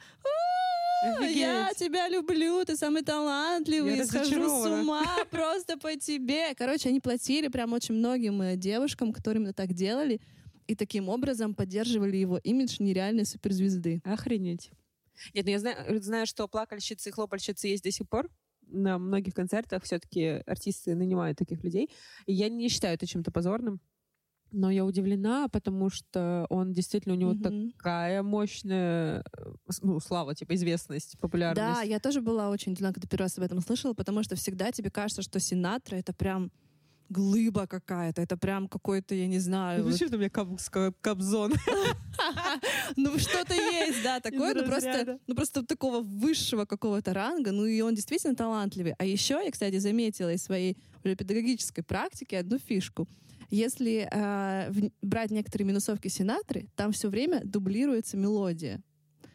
Я 1.21 1.71
тебя 1.77 2.09
люблю, 2.09 2.65
ты 2.65 2.77
самый 2.77 3.03
талантливый, 3.03 3.97
Я 3.97 4.07
схожу 4.07 4.49
с 4.49 4.67
ума 4.67 5.05
просто 5.31 5.77
по 5.77 5.97
тебе». 5.97 6.55
Короче, 6.55 6.89
они 6.91 7.01
платили 7.01 7.49
прям 7.49 7.73
очень 7.73 7.95
многим 7.95 8.41
э, 8.43 8.57
девушкам, 8.57 9.13
которые 9.13 9.41
именно 9.41 9.53
так 9.53 9.73
делали, 9.73 10.21
и 10.69 10.77
таким 10.77 11.09
образом 11.09 11.55
поддерживали 11.55 12.17
его 12.17 12.39
имидж 12.39 12.77
нереальной 12.79 13.27
суперзвезды. 13.27 14.01
Охренеть. 14.05 14.71
Нет, 15.35 15.45
ну 15.45 15.51
я 15.51 15.59
знаю, 15.59 16.03
знаю, 16.03 16.27
что 16.27 16.49
плакальщицы 16.49 17.09
и 17.09 17.13
хлопальщицы 17.13 17.69
есть 17.69 17.83
до 17.83 17.91
сих 17.91 18.09
пор. 18.09 18.29
На 18.73 18.99
многих 18.99 19.35
концертах 19.35 19.85
все-таки 19.85 20.43
артисты 20.47 20.95
нанимают 20.95 21.39
таких 21.39 21.63
людей. 21.63 21.91
И 22.27 22.33
я 22.33 22.49
не 22.49 22.69
считаю 22.69 22.95
это 22.95 23.07
чем-то 23.07 23.31
позорным. 23.31 23.81
Но 24.55 24.71
я 24.71 24.85
удивлена, 24.85 25.49
потому 25.49 25.89
что 25.89 26.47
он 26.51 26.73
действительно, 26.73 27.15
у 27.15 27.19
него 27.19 27.33
Мгм. 27.33 27.73
такая 27.73 28.23
мощная, 28.23 29.25
э, 29.39 29.53
ну, 29.81 29.99
слава, 29.99 30.35
типа, 30.35 30.55
известность, 30.55 31.19
популярность. 31.21 31.81
Да, 31.81 31.83
я 31.83 31.99
тоже 31.99 32.21
была 32.21 32.51
очень 32.51 32.73
удивлена, 32.73 32.93
когда 32.93 33.09
первый 33.09 33.25
раз 33.25 33.39
об 33.39 33.45
этом 33.45 33.61
слышала, 33.61 33.95
потому 33.95 34.23
что 34.23 34.37
всегда 34.37 34.71
тебе 34.71 34.91
кажется, 34.91 35.23
что 35.23 35.41
Синатра— 35.41 35.97
это 35.97 36.13
прям 36.13 36.51
глыба 37.09 37.67
какая-то, 37.67 38.23
это 38.23 38.37
прям 38.37 38.69
какой-то, 38.69 39.15
я 39.15 39.27
не 39.27 39.39
знаю, 39.39 39.79
Ну, 39.81 39.85
вот- 39.85 39.93
почему 39.93 40.11
ты 40.11 40.17
мне 40.19 40.31
кап- 40.31 40.59
ска- 40.59 40.95
кобзон? 41.01 41.53
ну 42.97 43.19
что-то 43.19 43.55
есть, 43.55 44.03
да, 44.03 44.21
такое, 44.21 44.55
ну 44.55 44.65
просто, 44.65 45.19
ну 45.27 45.35
просто 45.35 45.63
такого 45.65 46.01
высшего 46.01 46.65
какого-то 46.65 47.13
ранга, 47.15 47.53
ну 47.53 47.65
и 47.67 47.81
он 47.81 47.95
действительно 47.95 48.35
талантливый. 48.35 48.95
А 48.99 49.05
еще 49.05 49.41
я, 49.45 49.51
кстати, 49.51 49.79
заметила 49.79 50.33
из 50.33 50.43
своей 50.43 50.77
уже 51.05 51.17
педагогической 51.17 51.85
практики 51.85 52.35
одну 52.35 52.59
фишку. 52.59 53.09
Если 53.51 54.09
э, 54.11 54.71
в- 54.71 54.91
брать 55.03 55.31
некоторые 55.31 55.67
минусовки 55.67 56.09
Синатры, 56.09 56.69
там 56.77 56.93
все 56.93 57.09
время 57.09 57.43
дублируется 57.45 58.17
мелодия. 58.17 58.81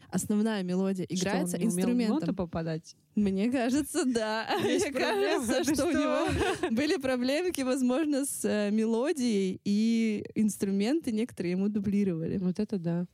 Основная 0.10 0.64
мелодия 0.64 1.06
играется 1.10 1.58
Что, 1.58 1.66
он 1.68 1.76
не 1.76 1.84
умел 1.84 1.88
в 1.88 1.90
инструментом. 1.92 2.36
попадать? 2.36 2.96
Мне 3.16 3.52
кажется, 3.52 4.06
да. 4.06 4.48
Есть 4.64 4.86
Мне 4.90 4.94
проблема, 5.00 5.46
кажется, 5.46 5.64
ты 5.66 5.76
что 5.76 5.86
у 5.88 5.92
что? 5.92 6.00
него 6.00 6.72
были 6.72 6.96
проблемки, 6.98 7.62
возможно, 7.62 8.26
с 8.26 8.46
э, 8.46 8.72
мелодией, 8.72 9.60
и 9.66 10.24
инструменты 10.36 11.12
некоторые 11.12 11.52
ему 11.54 11.68
дублировали. 11.68 12.38
Вот 12.38 12.60
это 12.60 12.78
да. 12.78 13.06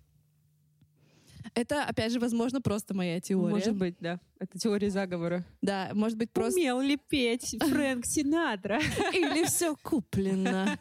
Это, 1.56 1.84
опять 1.84 2.12
же, 2.12 2.20
возможно, 2.20 2.62
просто 2.62 2.94
моя 2.94 3.20
теория. 3.20 3.54
Может 3.54 3.76
быть, 3.76 3.96
да. 4.00 4.20
Это 4.40 4.58
теория 4.58 4.90
заговора. 4.90 5.46
Да, 5.62 5.92
может 5.94 6.18
быть, 6.18 6.32
просто... 6.32 6.60
Умел 6.60 6.82
ли 6.82 6.98
петь 6.98 7.56
Фрэнк 7.60 8.06
Синатра? 8.06 8.80
Или 9.14 9.46
все 9.46 9.76
куплено. 9.76 10.78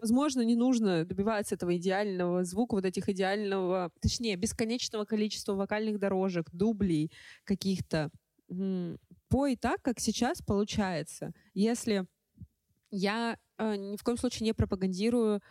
Возможно, 0.00 0.42
не 0.42 0.54
нужно 0.54 1.04
добиваться 1.04 1.56
этого 1.56 1.76
идеального 1.76 2.44
звука, 2.44 2.74
вот 2.74 2.84
этих 2.84 3.08
идеального, 3.08 3.90
точнее, 4.00 4.36
бесконечного 4.36 5.04
количества 5.04 5.54
вокальных 5.54 5.98
дорожек, 5.98 6.50
дублей 6.52 7.10
каких-то. 7.44 8.10
Пой 9.28 9.56
так, 9.56 9.82
как 9.82 10.00
сейчас 10.00 10.40
получается. 10.40 11.32
Если 11.54 12.06
я 12.90 13.36
э, 13.58 13.76
ни 13.76 13.96
в 13.96 14.02
коем 14.02 14.16
случае 14.16 14.46
не 14.46 14.54
пропагандирую 14.54 15.42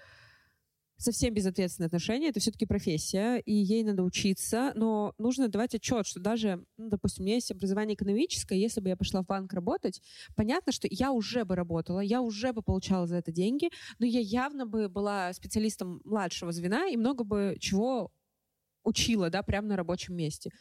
совсем 0.97 1.33
безответственное 1.33 1.87
отношение, 1.87 2.29
это 2.29 2.39
все-таки 2.39 2.65
профессия, 2.65 3.37
и 3.37 3.53
ей 3.53 3.83
надо 3.83 4.03
учиться, 4.03 4.71
но 4.75 5.13
нужно 5.17 5.47
давать 5.47 5.75
отчет, 5.75 6.07
что 6.07 6.19
даже, 6.19 6.63
ну, 6.77 6.89
допустим, 6.89 7.23
у 7.23 7.25
меня 7.25 7.35
есть 7.35 7.51
образование 7.51 7.95
экономическое, 7.95 8.57
если 8.57 8.81
бы 8.81 8.89
я 8.89 8.97
пошла 8.97 9.21
в 9.21 9.25
банк 9.25 9.53
работать, 9.53 10.01
понятно, 10.35 10.71
что 10.71 10.87
я 10.89 11.11
уже 11.11 11.45
бы 11.45 11.55
работала, 11.55 11.99
я 11.99 12.21
уже 12.21 12.51
бы 12.51 12.61
получала 12.61 13.07
за 13.07 13.17
это 13.17 13.31
деньги, 13.31 13.69
но 13.99 14.05
я 14.05 14.19
явно 14.19 14.65
бы 14.65 14.89
была 14.89 15.31
специалистом 15.33 16.01
младшего 16.03 16.51
звена 16.51 16.87
и 16.87 16.97
много 16.97 17.23
бы 17.23 17.57
чего 17.59 18.11
учила, 18.83 19.29
да, 19.29 19.43
прямо 19.43 19.67
на 19.67 19.75
рабочем 19.75 20.15
месте. 20.15 20.51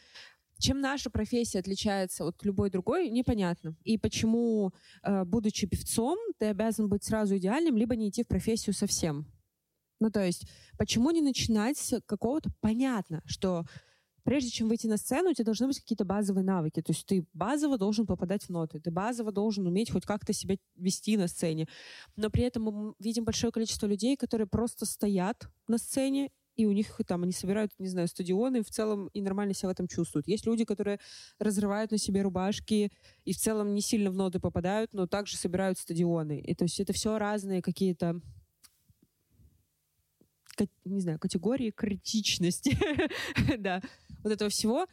Чем 0.59 0.81
наша 0.81 1.09
профессия 1.09 1.59
отличается 1.59 2.25
от 2.25 2.43
любой 2.43 2.71
другой, 2.71 3.09
непонятно. 3.09 3.75
И 3.83 3.97
почему, 3.97 4.73
э, 5.03 5.23
будучи 5.23 5.67
певцом, 5.67 6.17
ты 6.39 6.47
обязан 6.47 6.89
быть 6.89 7.03
сразу 7.03 7.37
идеальным, 7.37 7.77
либо 7.77 7.95
не 7.95 8.09
идти 8.09 8.23
в 8.23 8.27
профессию 8.27 8.73
совсем. 8.73 9.27
Ну, 9.99 10.11
то 10.11 10.23
есть, 10.23 10.47
почему 10.77 11.11
не 11.11 11.21
начинать 11.21 11.77
с 11.77 12.01
какого-то... 12.05 12.51
Понятно, 12.61 13.21
что 13.25 13.65
прежде 14.27 14.49
чем 14.49 14.67
выйти 14.67 14.87
на 14.87 14.97
сцену, 14.97 15.29
у 15.29 15.33
тебя 15.33 15.45
должны 15.45 15.67
быть 15.67 15.79
какие-то 15.79 16.03
базовые 16.03 16.43
навыки. 16.43 16.81
То 16.81 16.91
есть 16.91 17.05
ты 17.05 17.25
базово 17.33 17.77
должен 17.77 18.05
попадать 18.05 18.43
в 18.43 18.49
ноты, 18.49 18.79
ты 18.79 18.91
базово 18.91 19.31
должен 19.31 19.65
уметь 19.65 19.89
хоть 19.89 20.05
как-то 20.05 20.33
себя 20.33 20.57
вести 20.75 21.15
на 21.15 21.29
сцене. 21.29 21.67
Но 22.17 22.29
при 22.29 22.43
этом 22.43 22.63
мы 22.63 22.93
видим 22.99 23.23
большое 23.23 23.53
количество 23.53 23.87
людей, 23.87 24.17
которые 24.17 24.45
просто 24.45 24.85
стоят 24.85 25.49
на 25.69 25.77
сцене, 25.77 26.31
и 26.57 26.65
у 26.65 26.73
них 26.73 26.99
там 27.07 27.23
они 27.23 27.31
собирают, 27.31 27.71
не 27.79 27.87
знаю, 27.87 28.09
стадионы, 28.09 28.63
в 28.63 28.69
целом 28.69 29.07
и 29.13 29.21
нормально 29.21 29.53
себя 29.53 29.69
в 29.69 29.71
этом 29.71 29.87
чувствуют. 29.87 30.27
Есть 30.27 30.45
люди, 30.45 30.65
которые 30.65 30.99
разрывают 31.39 31.91
на 31.91 31.97
себе 31.97 32.21
рубашки 32.21 32.91
и 33.23 33.31
в 33.31 33.37
целом 33.37 33.73
не 33.75 33.81
сильно 33.81 34.11
в 34.11 34.15
ноты 34.15 34.39
попадают, 34.41 34.93
но 34.93 35.07
также 35.07 35.37
собирают 35.37 35.77
стадионы. 35.77 36.41
И 36.41 36.53
то 36.53 36.65
есть 36.65 36.81
это 36.81 36.91
все 36.91 37.17
разные 37.17 37.61
какие-то 37.61 38.15
ка- 38.15 38.21
не 40.85 41.01
знаю, 41.01 41.19
категории 41.19 41.71
критичности, 41.71 42.77
да, 43.57 43.81
вот 44.23 44.33
этого 44.33 44.49
всего. 44.49 44.87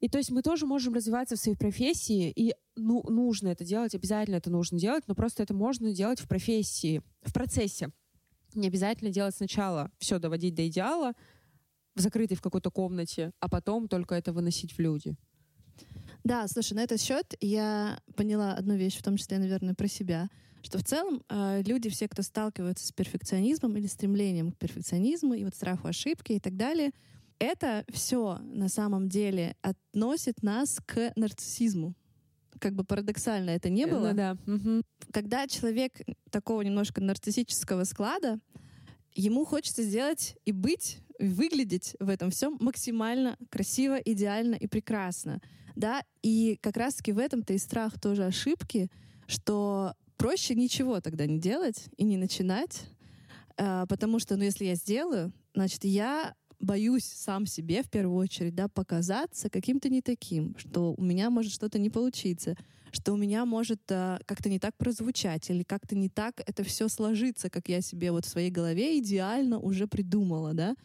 И 0.00 0.08
то 0.08 0.18
есть 0.18 0.30
мы 0.30 0.42
тоже 0.42 0.66
можем 0.66 0.94
развиваться 0.94 1.36
в 1.36 1.38
своей 1.38 1.56
профессии, 1.56 2.30
и 2.34 2.54
ну, 2.74 3.02
нужно 3.08 3.48
это 3.48 3.64
делать, 3.64 3.94
обязательно 3.94 4.36
это 4.36 4.50
нужно 4.50 4.78
делать, 4.78 5.04
но 5.06 5.14
просто 5.14 5.42
это 5.42 5.54
можно 5.54 5.92
делать 5.92 6.20
в 6.20 6.26
профессии, 6.26 7.02
в 7.22 7.32
процессе. 7.32 7.90
Не 8.54 8.66
обязательно 8.66 9.10
делать 9.10 9.36
сначала 9.36 9.90
все 9.98 10.18
доводить 10.18 10.54
до 10.54 10.66
идеала, 10.66 11.12
в 11.94 12.00
закрытой 12.00 12.34
в 12.34 12.42
какой-то 12.42 12.70
комнате, 12.70 13.32
а 13.38 13.48
потом 13.48 13.86
только 13.86 14.14
это 14.14 14.32
выносить 14.32 14.72
в 14.72 14.78
люди. 14.78 15.14
Да, 16.24 16.46
слушай, 16.48 16.74
на 16.74 16.80
этот 16.80 17.00
счет 17.00 17.34
я 17.40 18.00
поняла 18.16 18.54
одну 18.54 18.76
вещь, 18.76 18.96
в 18.96 19.02
том 19.02 19.16
числе, 19.16 19.38
наверное, 19.38 19.74
про 19.74 19.88
себя, 19.88 20.28
что 20.62 20.78
в 20.78 20.84
целом 20.84 21.22
э, 21.28 21.62
люди, 21.64 21.90
все, 21.90 22.08
кто 22.08 22.22
сталкиваются 22.22 22.86
с 22.86 22.92
перфекционизмом 22.92 23.76
или 23.76 23.86
стремлением 23.86 24.52
к 24.52 24.58
перфекционизму 24.58 25.34
и 25.34 25.44
вот 25.44 25.54
страху 25.54 25.88
ошибки 25.88 26.32
и 26.32 26.40
так 26.40 26.56
далее, 26.56 26.92
это 27.38 27.84
все 27.88 28.38
на 28.42 28.68
самом 28.68 29.08
деле 29.08 29.56
относит 29.62 30.42
нас 30.42 30.78
к 30.86 31.12
нарциссизму. 31.16 31.94
Как 32.60 32.74
бы 32.74 32.84
парадоксально 32.84 33.50
это 33.50 33.68
не 33.68 33.86
было. 33.86 34.10
Ну, 34.10 34.14
да. 34.14 34.36
Угу. 34.46 34.82
Когда 35.12 35.48
человек 35.48 36.00
такого 36.30 36.62
немножко 36.62 37.00
нарциссического 37.00 37.82
склада, 37.82 38.38
ему 39.14 39.44
хочется 39.44 39.82
сделать 39.82 40.36
и 40.44 40.52
быть, 40.52 40.98
и 41.18 41.26
выглядеть 41.26 41.96
в 41.98 42.08
этом 42.08 42.30
всем 42.30 42.56
максимально 42.60 43.36
красиво, 43.50 43.96
идеально 43.96 44.54
и 44.54 44.68
прекрасно. 44.68 45.40
Да? 45.74 46.04
И 46.22 46.58
как 46.60 46.76
раз-таки 46.76 47.10
в 47.10 47.18
этом-то 47.18 47.54
и 47.54 47.58
страх 47.58 48.00
тоже 48.00 48.24
ошибки, 48.24 48.88
что 49.26 49.94
проще 50.22 50.54
ничего 50.54 51.00
тогда 51.00 51.26
не 51.26 51.40
делать 51.40 51.86
и 51.96 52.04
не 52.04 52.16
начинать, 52.16 52.84
э, 53.56 53.86
потому 53.88 54.20
что, 54.20 54.36
ну, 54.36 54.44
если 54.44 54.66
я 54.66 54.76
сделаю, 54.76 55.32
значит, 55.52 55.82
я 55.82 56.36
боюсь 56.60 57.04
сам 57.04 57.44
себе 57.44 57.82
в 57.82 57.90
первую 57.90 58.18
очередь, 58.18 58.54
да, 58.54 58.68
показаться 58.68 59.50
каким-то 59.50 59.88
не 59.88 60.00
таким, 60.00 60.56
что 60.56 60.94
у 60.96 61.02
меня 61.02 61.28
может 61.28 61.52
что-то 61.52 61.80
не 61.80 61.90
получиться, 61.90 62.56
что 62.92 63.14
у 63.14 63.16
меня 63.16 63.44
может 63.44 63.80
э, 63.88 64.20
как-то 64.24 64.48
не 64.48 64.60
так 64.60 64.76
прозвучать 64.76 65.50
или 65.50 65.64
как-то 65.64 65.96
не 65.96 66.08
так 66.08 66.40
это 66.46 66.62
все 66.62 66.86
сложится, 66.86 67.50
как 67.50 67.68
я 67.68 67.80
себе 67.80 68.12
вот 68.12 68.24
в 68.24 68.28
своей 68.28 68.50
голове 68.50 69.00
идеально 69.00 69.58
уже 69.58 69.88
придумала, 69.88 70.54
да. 70.54 70.76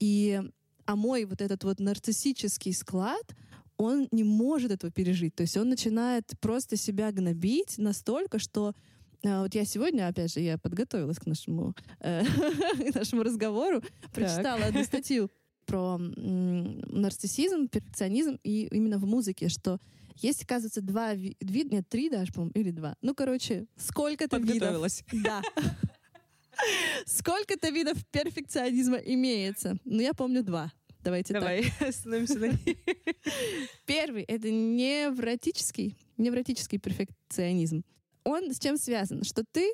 И 0.00 0.42
а 0.84 0.96
мой 0.96 1.26
вот 1.26 1.40
этот 1.40 1.62
вот 1.62 1.78
нарциссический 1.78 2.72
склад, 2.72 3.36
он 3.80 4.08
не 4.10 4.24
может 4.24 4.70
этого 4.70 4.92
пережить. 4.92 5.34
То 5.34 5.42
есть 5.42 5.56
он 5.56 5.68
начинает 5.68 6.24
просто 6.40 6.76
себя 6.76 7.10
гнобить 7.12 7.78
настолько, 7.78 8.38
что 8.38 8.74
э, 9.22 9.40
вот 9.40 9.54
я 9.54 9.64
сегодня, 9.64 10.06
опять 10.06 10.32
же, 10.32 10.40
я 10.40 10.58
подготовилась 10.58 11.18
к 11.18 11.26
нашему, 11.26 11.74
э, 12.00 12.24
к 12.90 12.94
нашему 12.94 13.22
разговору, 13.22 13.82
прочитала 14.12 14.66
одну 14.66 14.84
статью 14.84 15.30
про 15.66 15.98
нарциссизм, 15.98 17.68
перфекционизм 17.68 18.38
и 18.42 18.66
именно 18.72 18.98
в 18.98 19.06
музыке, 19.06 19.48
что 19.48 19.78
есть, 20.16 20.42
оказывается, 20.42 20.82
два 20.82 21.14
вида, 21.14 21.76
нет, 21.76 21.88
три 21.88 22.10
даже, 22.10 22.32
по-моему, 22.32 22.52
или 22.54 22.70
два. 22.72 22.96
Ну, 23.00 23.14
короче, 23.14 23.66
сколько-то 23.76 24.36
видов. 24.38 24.86
Да. 25.12 25.42
Сколько-то 27.06 27.70
видов 27.70 27.96
перфекционизма 28.10 28.98
имеется. 28.98 29.78
Ну, 29.84 30.00
я 30.02 30.12
помню 30.12 30.42
два. 30.42 30.70
Давайте 31.02 31.32
Давай, 31.32 31.64
так. 31.78 31.88
остановимся 31.88 32.38
на 32.38 32.52
Первый— 33.86 34.22
это 34.28 34.50
невротический, 34.50 35.96
невротический 36.18 36.78
перфекционизм. 36.78 37.84
Он 38.24 38.52
с 38.52 38.58
чем 38.58 38.76
связан? 38.76 39.24
Что 39.24 39.44
ты 39.50 39.72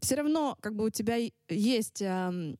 все 0.00 0.16
равно, 0.16 0.56
как 0.60 0.74
бы 0.74 0.84
у 0.84 0.90
тебя 0.90 1.16
есть 1.48 2.02
эм, 2.02 2.58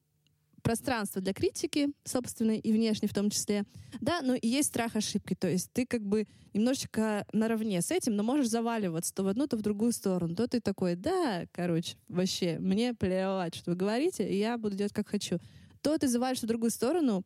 пространство 0.62 1.20
для 1.20 1.32
критики, 1.32 1.88
собственной 2.04 2.58
и 2.58 2.72
внешней 2.72 3.08
в 3.08 3.14
том 3.14 3.30
числе, 3.30 3.64
да, 4.00 4.20
но 4.22 4.34
и 4.34 4.46
есть 4.46 4.68
страх 4.68 4.96
ошибки, 4.96 5.34
то 5.34 5.48
есть 5.48 5.72
ты 5.72 5.86
как 5.86 6.02
бы 6.02 6.26
немножечко 6.52 7.26
наравне 7.32 7.80
с 7.80 7.90
этим, 7.90 8.16
но 8.16 8.22
можешь 8.22 8.48
заваливаться 8.48 9.14
то 9.14 9.22
в 9.22 9.28
одну, 9.28 9.46
то 9.46 9.56
в 9.56 9.62
другую 9.62 9.92
сторону, 9.92 10.34
то 10.34 10.46
ты 10.46 10.60
такой, 10.60 10.94
да, 10.94 11.46
короче, 11.52 11.96
вообще, 12.08 12.58
мне 12.58 12.94
плевать, 12.94 13.54
что 13.54 13.70
вы 13.70 13.76
говорите, 13.76 14.28
и 14.28 14.36
я 14.38 14.58
буду 14.58 14.76
делать 14.76 14.92
как 14.92 15.08
хочу, 15.08 15.38
то 15.80 15.96
ты 15.96 16.08
завалишься 16.08 16.46
в 16.46 16.48
другую 16.48 16.70
сторону, 16.70 17.24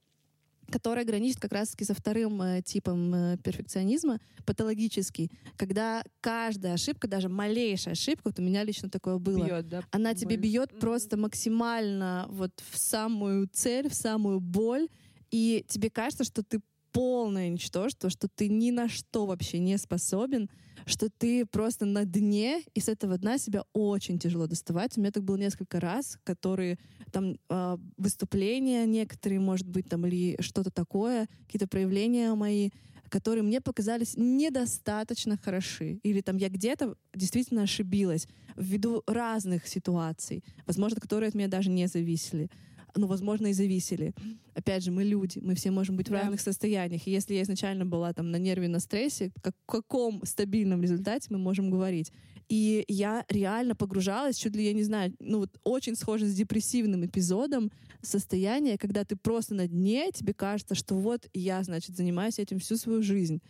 которая 0.71 1.05
граничит 1.05 1.41
как 1.41 1.53
раз-таки 1.53 1.85
со 1.85 1.95
вторым 1.95 2.41
э, 2.43 2.63
типом 2.63 3.15
э, 3.15 3.37
перфекционизма, 3.39 4.19
патологический, 4.47 5.31
когда 5.57 6.03
каждая 6.21 6.75
ошибка, 6.75 7.09
даже 7.09 7.29
малейшая 7.29 7.93
ошибка, 7.93 8.29
вот 8.29 8.39
у 8.39 8.43
меня 8.43 8.65
лично 8.65 8.89
такое 8.89 9.19
было, 9.19 9.45
Бьет, 9.45 9.69
да? 9.69 9.83
она 9.91 10.11
Боль. 10.11 10.19
тебе 10.19 10.37
бьет 10.37 10.79
просто 10.79 11.17
максимально 11.17 12.27
вот 12.29 12.53
в 12.71 12.79
самую 12.79 13.49
цель, 13.53 13.89
в 13.89 13.95
самую 13.95 14.41
боль, 14.41 14.89
и 15.31 15.65
тебе 15.69 15.91
кажется, 15.91 16.25
что 16.25 16.43
ты 16.43 16.61
полное 16.93 17.49
ничтожество, 17.49 18.11
что 18.11 18.29
ты 18.29 18.49
ни 18.49 18.71
на 18.71 18.89
что 18.89 19.27
вообще 19.27 19.59
не 19.59 19.79
способен, 19.79 20.49
что 20.87 21.09
ты 21.11 21.47
просто 21.47 21.85
на 21.85 22.05
дне, 22.05 22.63
и 22.75 22.81
с 22.81 22.89
этого 22.89 23.19
дна 23.19 23.39
себя 23.39 23.65
очень 23.73 24.19
тяжело 24.19 24.47
доставать. 24.47 24.97
У 24.97 25.01
меня 25.01 25.11
так 25.11 25.25
было 25.25 25.37
несколько 25.37 25.81
раз, 25.81 26.19
которые 26.25 26.79
там 27.11 27.37
э, 27.49 27.77
выступления 27.97 28.87
некоторые, 28.87 29.41
может 29.41 29.69
быть, 29.69 29.89
там 29.89 30.07
или 30.07 30.37
что-то 30.41 30.71
такое, 30.71 31.29
какие-то 31.47 31.67
проявления 31.67 32.35
мои, 32.35 32.71
которые 33.13 33.43
мне 33.43 33.61
показались 33.61 34.15
недостаточно 34.17 35.37
хороши. 35.37 36.01
Или 36.03 36.23
там 36.23 36.39
я 36.39 36.49
где-то 36.49 36.97
действительно 37.15 37.63
ошибилась 37.63 38.27
ввиду 38.57 39.03
разных 39.07 39.69
ситуаций, 39.69 40.43
возможно, 40.67 40.99
которые 41.01 41.29
от 41.29 41.35
меня 41.35 41.49
даже 41.49 41.69
не 41.69 41.87
зависели 41.87 42.49
ну, 42.97 43.07
возможно, 43.07 43.49
и 43.49 43.53
зависели. 43.53 44.15
Опять 44.55 44.85
же, 44.85 44.91
мы 44.91 45.05
люди, 45.05 45.39
мы 45.41 45.55
все 45.55 45.71
можем 45.71 45.97
быть 45.97 46.09
в 46.09 46.13
Да. 46.13 46.23
разных 46.23 46.41
состояниях. 46.41 47.07
И 47.07 47.11
если 47.11 47.35
я 47.35 47.43
изначально 47.43 47.87
была 47.87 48.13
там 48.13 48.31
на 48.31 48.37
нерве, 48.37 48.69
на 48.69 48.81
стрессе, 48.81 49.33
как, 49.43 49.55
в 49.67 49.71
каком 49.71 50.25
стабильном 50.25 50.83
результате 50.83 51.29
мы 51.31 51.39
можем 51.39 51.71
говорить? 51.71 52.13
И 52.49 52.85
я 52.89 53.25
реально 53.29 53.75
погружалась, 53.75 54.37
чуть 54.37 54.55
ли, 54.57 54.65
я 54.65 54.73
не 54.75 54.83
знаю, 54.83 55.15
ну, 55.21 55.39
вот 55.39 55.51
очень 55.65 55.97
схоже 55.97 56.27
с 56.27 56.35
депрессивным 56.35 57.07
эпизодом 57.07 57.71
состояния, 58.03 58.77
когда 58.77 59.05
ты 59.05 59.17
просто 59.17 59.55
на 59.55 59.67
дне, 59.69 60.11
тебе 60.13 60.35
кажется, 60.35 60.75
что 60.75 60.95
вот 60.97 61.29
я, 61.33 61.63
значит, 61.63 61.97
занимаюсь 61.97 62.39
этим 62.39 62.59
всю 62.59 62.77
свою 62.77 63.03
жизнь. 63.03 63.41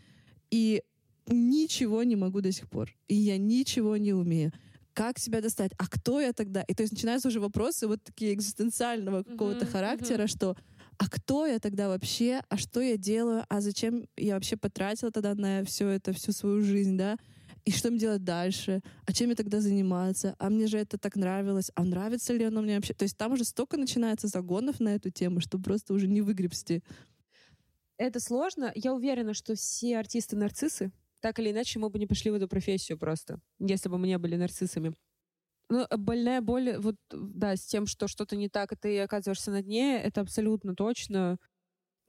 И 0.51 0.83
ничего 1.27 2.03
не 2.03 2.17
могу 2.17 2.41
до 2.41 2.53
сих 2.53 2.69
пор. 2.69 2.95
И 3.09 3.15
я 3.15 3.39
ничего 3.39 3.97
не 3.97 4.13
умею 4.13 4.53
как 4.95 5.19
себя 5.19 5.41
достать, 5.41 5.73
а 5.79 5.87
кто 5.89 6.21
я 6.21 6.33
тогда? 6.33 6.63
И 6.63 6.75
то 6.75 6.83
есть 6.83 6.93
начинаются 6.93 7.29
уже 7.29 7.41
вопросы 7.41 7.87
вот 7.87 8.03
такие 8.05 8.33
экзистенциального 8.35 9.25
какого-то 9.25 9.65
Мгм, 9.65 9.67
характера, 9.67 10.27
мгм. 10.27 10.27
что 10.27 10.57
а 10.99 11.09
кто 11.09 11.47
я 11.47 11.59
тогда 11.59 11.89
вообще, 11.89 12.43
а 12.49 12.57
что 12.57 12.81
я 12.81 12.97
делаю, 12.97 13.45
а 13.49 13.61
зачем 13.61 14.07
я 14.17 14.35
вообще 14.35 14.57
потратила 14.57 15.11
тогда 15.11 15.35
на 15.35 15.65
все 15.65 15.89
это, 15.89 16.13
всю 16.13 16.33
свою 16.33 16.63
жизнь, 16.63 16.97
да? 16.97 17.17
И 17.65 17.71
что 17.71 17.91
мне 17.91 17.99
делать 18.01 18.25
дальше? 18.25 18.81
А 19.07 19.13
чем 19.13 19.27
мне 19.29 19.37
тогда 19.37 19.61
заниматься? 19.61 20.35
А 20.39 20.51
мне 20.51 20.67
же 20.67 20.79
это 20.79 20.99
так 20.99 21.15
нравилось. 21.17 21.71
А 21.77 21.85
нравится 21.85 22.33
ли 22.33 22.45
оно 22.45 22.61
мне 22.61 22.75
вообще? 22.77 22.93
То 22.95 23.05
есть 23.05 23.17
там 23.17 23.33
уже 23.33 23.45
столько 23.45 23.77
начинается 23.77 24.27
загонов 24.27 24.81
на 24.81 24.95
эту 24.95 25.11
тему, 25.11 25.41
что 25.41 25.59
просто 25.59 25.95
уже 25.95 26.09
не 26.09 26.23
выгребсти. 26.23 26.83
Это 27.97 28.21
сложно. 28.21 28.71
Я 28.75 28.93
уверена, 28.95 29.33
что 29.35 29.55
все 29.55 29.97
артисты 29.99 30.37
нарциссы. 30.37 30.93
Так 31.23 31.39
или 31.39 31.53
иначе, 31.53 31.79
мы 31.79 31.89
бы 31.89 32.01
не 32.01 32.07
пошли 32.09 32.33
в 32.33 32.35
эту 32.35 32.49
профессию 32.49 32.99
просто, 32.99 33.41
если 33.61 33.89
бы 33.89 33.97
мы 33.97 34.09
не 34.09 34.19
были 34.19 34.35
нарциссами. 34.35 34.93
Ну, 35.71 35.87
э, 35.89 35.97
больная 35.97 36.41
боль, 36.41 36.77
вот, 36.79 36.97
да, 37.13 37.57
с 37.57 37.65
тем, 37.65 37.87
что 37.87 38.09
что-то 38.09 38.35
не 38.35 38.49
так, 38.49 38.73
и 38.73 38.77
ты 38.77 39.01
оказываешься 39.01 39.53
на 39.53 39.63
дне, 39.63 40.03
это 40.03 40.21
абсолютно 40.21 40.75
точно. 40.75 41.39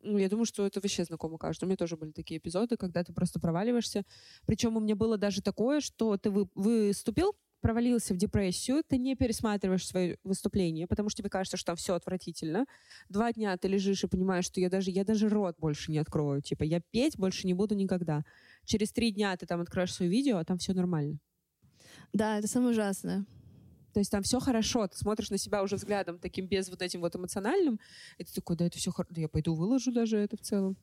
Ну, 0.02 0.18
я 0.18 0.30
думаю, 0.30 0.46
что 0.46 0.66
это 0.66 0.80
вообще 0.82 1.06
знакомо 1.06 1.38
каждому. 1.38 1.68
У 1.68 1.72
меня 1.72 1.78
тоже 1.78 1.96
были 1.96 2.12
такие 2.12 2.40
эпизоды, 2.40 2.76
когда 2.76 3.04
ты 3.04 3.14
просто 3.14 3.40
проваливаешься. 3.40 4.04
Причем 4.48 4.76
у 4.78 4.80
меня 4.80 4.96
было 4.96 5.18
даже 5.18 5.44
такое, 5.44 5.80
что 5.80 6.18
ты 6.18 6.32
вы, 6.32 6.50
выступил, 6.56 7.36
провалился 7.64 8.14
в 8.14 8.18
депрессию, 8.18 8.84
ты 8.86 8.98
не 8.98 9.16
пересматриваешь 9.16 9.88
свои 9.88 10.18
выступления, 10.24 10.86
потому 10.86 11.10
что 11.10 11.22
тебе 11.22 11.30
кажется, 11.30 11.56
что 11.56 11.68
там 11.68 11.76
все 11.78 11.96
отвратительно. 11.96 12.66
Два 13.08 13.32
дня 13.32 13.56
ты 13.58 13.70
лежишь 13.70 14.04
и 14.04 14.08
понимаешь, 14.08 14.46
что 14.46 14.60
я 14.60 14.70
даже, 14.70 14.92
я 14.92 15.06
даже 15.06 15.30
рот 15.30 15.56
больше 15.58 15.90
не 15.92 16.00
открою. 16.00 16.42
Типа, 16.42 16.64
я 16.64 16.82
петь 16.92 17.18
больше 17.18 17.48
не 17.48 17.54
буду 17.54 17.74
никогда. 17.76 18.24
Через 18.66 18.92
три 18.92 19.12
дня 19.12 19.36
ты 19.38 19.46
там 19.46 19.62
откроешь 19.62 19.94
свое 19.94 20.10
видео, 20.10 20.38
а 20.38 20.46
там 20.46 20.58
все 20.58 20.74
нормально. 20.74 21.20
Да, 22.14 22.38
это 22.38 22.48
самое 22.48 22.72
ужасное. 22.72 23.26
То 23.94 24.00
есть 24.00 24.12
там 24.12 24.24
все 24.24 24.40
хорошо, 24.40 24.88
ты 24.88 24.98
смотришь 24.98 25.30
на 25.30 25.38
себя 25.38 25.62
уже 25.62 25.76
взглядом 25.76 26.18
таким 26.18 26.48
без 26.48 26.70
вот 26.70 26.82
этим 26.82 27.02
вот 27.02 27.16
эмоциональным, 27.16 27.80
и 28.18 28.24
ты 28.24 28.34
такой, 28.34 28.56
да, 28.56 28.66
это 28.66 28.78
все 28.78 28.92
хорошо, 28.92 29.14
я 29.16 29.30
пойду 29.30 29.54
выложу 29.54 29.92
даже 29.92 30.18
это 30.18 30.36
в 30.36 30.42
целом. 30.42 30.76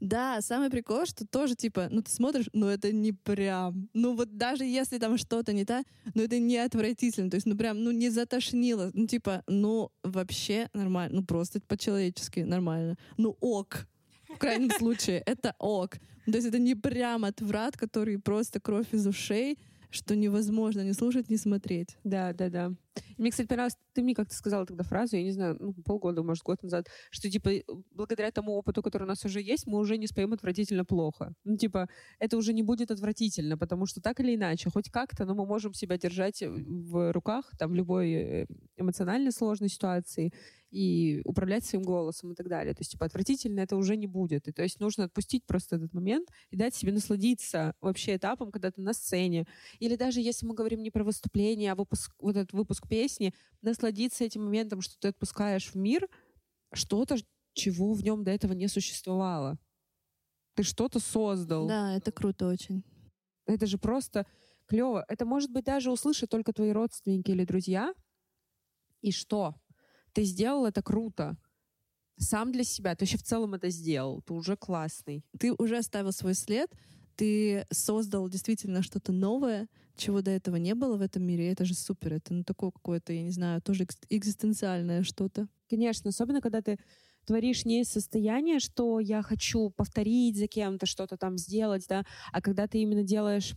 Да, 0.00 0.40
самый 0.40 0.70
прикол, 0.70 1.06
что 1.06 1.26
тоже, 1.26 1.54
типа, 1.54 1.88
ну 1.90 2.02
ты 2.02 2.10
смотришь, 2.10 2.48
ну 2.52 2.66
это 2.66 2.90
не 2.92 3.12
прям. 3.12 3.88
Ну 3.92 4.14
вот 4.14 4.36
даже 4.36 4.64
если 4.64 4.98
там 4.98 5.18
что-то 5.18 5.52
не 5.52 5.64
так, 5.64 5.86
ну 6.14 6.22
это 6.22 6.38
не 6.38 6.56
отвратительно. 6.56 7.30
То 7.30 7.36
есть, 7.36 7.46
ну 7.46 7.56
прям, 7.56 7.82
ну 7.82 7.90
не 7.90 8.10
затошнило. 8.10 8.90
Ну 8.94 9.06
типа, 9.06 9.44
ну 9.46 9.90
вообще 10.02 10.68
нормально. 10.72 11.20
Ну 11.20 11.26
просто 11.26 11.60
по-человечески 11.60 12.40
нормально. 12.40 12.96
Ну 13.18 13.36
ок. 13.40 13.86
В 14.34 14.38
крайнем 14.38 14.70
случае, 14.70 15.22
это 15.26 15.54
ок. 15.58 15.96
То 16.26 16.32
есть 16.32 16.46
это 16.46 16.58
не 16.58 16.74
прям 16.74 17.24
отврат, 17.24 17.76
который 17.76 18.18
просто 18.18 18.60
кровь 18.60 18.92
из 18.92 19.06
ушей, 19.06 19.58
что 19.90 20.16
невозможно 20.16 20.80
ни 20.80 20.92
слушать, 20.92 21.30
ни 21.30 21.36
смотреть. 21.36 21.96
Да, 22.02 22.32
да, 22.32 22.48
да. 22.48 22.72
Мне, 23.18 23.30
кстати, 23.30 23.46
понравилось, 23.46 23.76
ты 23.92 24.02
мне 24.02 24.14
как-то 24.14 24.34
сказала 24.34 24.66
тогда 24.66 24.84
фразу, 24.84 25.16
я 25.16 25.22
не 25.22 25.32
знаю, 25.32 25.56
ну, 25.60 25.72
полгода, 25.84 26.22
может, 26.22 26.42
год 26.42 26.62
назад, 26.62 26.88
что, 27.10 27.30
типа, 27.30 27.50
благодаря 27.92 28.30
тому 28.30 28.52
опыту, 28.52 28.82
который 28.82 29.04
у 29.04 29.06
нас 29.06 29.24
уже 29.24 29.40
есть, 29.40 29.66
мы 29.66 29.78
уже 29.78 29.96
не 29.96 30.06
споем 30.06 30.32
отвратительно 30.32 30.84
плохо. 30.84 31.34
Ну, 31.44 31.56
типа, 31.56 31.88
это 32.18 32.36
уже 32.36 32.52
не 32.52 32.62
будет 32.62 32.90
отвратительно, 32.90 33.56
потому 33.58 33.86
что 33.86 34.00
так 34.00 34.20
или 34.20 34.34
иначе, 34.34 34.70
хоть 34.70 34.90
как-то, 34.90 35.24
но 35.24 35.34
мы 35.34 35.46
можем 35.46 35.74
себя 35.74 35.98
держать 35.98 36.42
в 36.42 37.12
руках, 37.12 37.50
там, 37.58 37.72
в 37.72 37.74
любой 37.74 38.12
э, 38.12 38.46
эмоционально 38.76 39.30
сложной 39.30 39.68
ситуации, 39.68 40.32
и 40.74 41.22
управлять 41.24 41.64
своим 41.64 41.84
голосом 41.84 42.32
и 42.32 42.34
так 42.34 42.48
далее. 42.48 42.74
То 42.74 42.80
есть, 42.80 42.90
типа, 42.92 43.06
отвратительно 43.06 43.60
это 43.60 43.76
уже 43.76 43.96
не 43.96 44.08
будет. 44.08 44.48
И, 44.48 44.52
то 44.52 44.62
есть 44.62 44.80
нужно 44.80 45.04
отпустить 45.04 45.46
просто 45.46 45.76
этот 45.76 45.94
момент 45.94 46.28
и 46.50 46.56
дать 46.56 46.74
себе 46.74 46.92
насладиться 46.92 47.74
вообще 47.80 48.16
этапом, 48.16 48.50
когда 48.50 48.72
ты 48.72 48.80
на 48.80 48.92
сцене. 48.92 49.46
Или 49.78 49.94
даже 49.94 50.20
если 50.20 50.46
мы 50.46 50.54
говорим 50.54 50.82
не 50.82 50.90
про 50.90 51.04
выступление, 51.04 51.70
а 51.70 51.74
выпуск, 51.76 52.12
вот 52.18 52.36
этот 52.36 52.52
выпуск 52.52 52.83
песни, 52.88 53.34
насладиться 53.62 54.24
этим 54.24 54.44
моментом, 54.44 54.80
что 54.80 54.98
ты 54.98 55.08
отпускаешь 55.08 55.68
в 55.68 55.74
мир 55.74 56.08
что-то, 56.72 57.16
чего 57.52 57.92
в 57.92 58.02
нем 58.02 58.24
до 58.24 58.30
этого 58.30 58.52
не 58.52 58.68
существовало. 58.68 59.58
Ты 60.54 60.62
что-то 60.62 61.00
создал. 61.00 61.66
Да, 61.66 61.96
это 61.96 62.12
круто 62.12 62.48
очень. 62.48 62.84
Это 63.46 63.66
же 63.66 63.78
просто 63.78 64.26
клево. 64.66 65.04
Это 65.08 65.24
может 65.24 65.50
быть 65.50 65.64
даже 65.64 65.90
услышать 65.90 66.30
только 66.30 66.52
твои 66.52 66.70
родственники 66.70 67.30
или 67.30 67.44
друзья. 67.44 67.94
И 69.00 69.12
что? 69.12 69.54
ты 70.14 70.22
сделал 70.22 70.64
это 70.64 70.82
круто. 70.82 71.36
Сам 72.16 72.52
для 72.52 72.64
себя. 72.64 72.94
Ты 72.94 73.04
вообще 73.04 73.18
в 73.18 73.24
целом 73.24 73.54
это 73.54 73.68
сделал. 73.68 74.22
Ты 74.22 74.32
уже 74.32 74.56
классный. 74.56 75.24
Ты 75.38 75.52
уже 75.52 75.76
оставил 75.76 76.12
свой 76.12 76.34
след. 76.34 76.70
Ты 77.16 77.66
создал 77.70 78.28
действительно 78.28 78.82
что-то 78.82 79.12
новое, 79.12 79.68
чего 79.96 80.22
до 80.22 80.30
этого 80.30 80.56
не 80.56 80.74
было 80.74 80.96
в 80.96 81.02
этом 81.02 81.22
мире. 81.22 81.52
Это 81.52 81.64
же 81.64 81.74
супер. 81.74 82.14
Это 82.14 82.34
ну, 82.34 82.44
такое 82.44 82.70
какое-то, 82.70 83.12
я 83.12 83.22
не 83.22 83.30
знаю, 83.30 83.62
тоже 83.62 83.86
экзистенциальное 84.10 85.02
что-то. 85.02 85.48
Конечно, 85.68 86.10
особенно 86.10 86.40
когда 86.40 86.62
ты 86.62 86.78
творишь 87.24 87.64
не 87.64 87.82
из 87.82 87.88
состояния, 87.88 88.58
что 88.58 89.00
я 89.00 89.22
хочу 89.22 89.70
повторить 89.70 90.36
за 90.36 90.46
кем-то, 90.46 90.86
что-то 90.86 91.16
там 91.16 91.38
сделать, 91.38 91.86
да, 91.88 92.04
а 92.32 92.40
когда 92.42 92.66
ты 92.66 92.78
именно 92.78 93.02
делаешь 93.02 93.54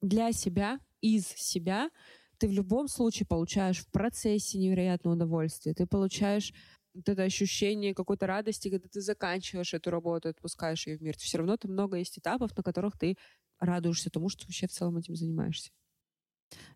для 0.00 0.32
себя, 0.32 0.78
из 1.00 1.26
себя, 1.26 1.90
ты 2.38 2.48
в 2.48 2.52
любом 2.52 2.88
случае 2.88 3.26
получаешь 3.26 3.78
в 3.78 3.90
процессе 3.90 4.58
невероятное 4.58 5.14
удовольствие. 5.14 5.74
Ты 5.74 5.86
получаешь 5.86 6.52
вот 6.94 7.08
это 7.08 7.22
ощущение 7.22 7.94
какой-то 7.94 8.26
радости, 8.26 8.68
когда 8.68 8.88
ты 8.88 9.00
заканчиваешь 9.00 9.74
эту 9.74 9.90
работу, 9.90 10.28
отпускаешь 10.28 10.86
ее 10.86 10.98
в 10.98 11.02
мир. 11.02 11.16
Все 11.16 11.38
равно 11.38 11.56
там 11.56 11.72
много 11.72 11.96
есть 11.96 12.18
этапов, 12.18 12.56
на 12.56 12.62
которых 12.62 12.98
ты 12.98 13.16
радуешься 13.58 14.10
тому, 14.10 14.28
что 14.28 14.44
вообще 14.46 14.66
в 14.66 14.72
целом 14.72 14.96
этим 14.98 15.16
занимаешься. 15.16 15.70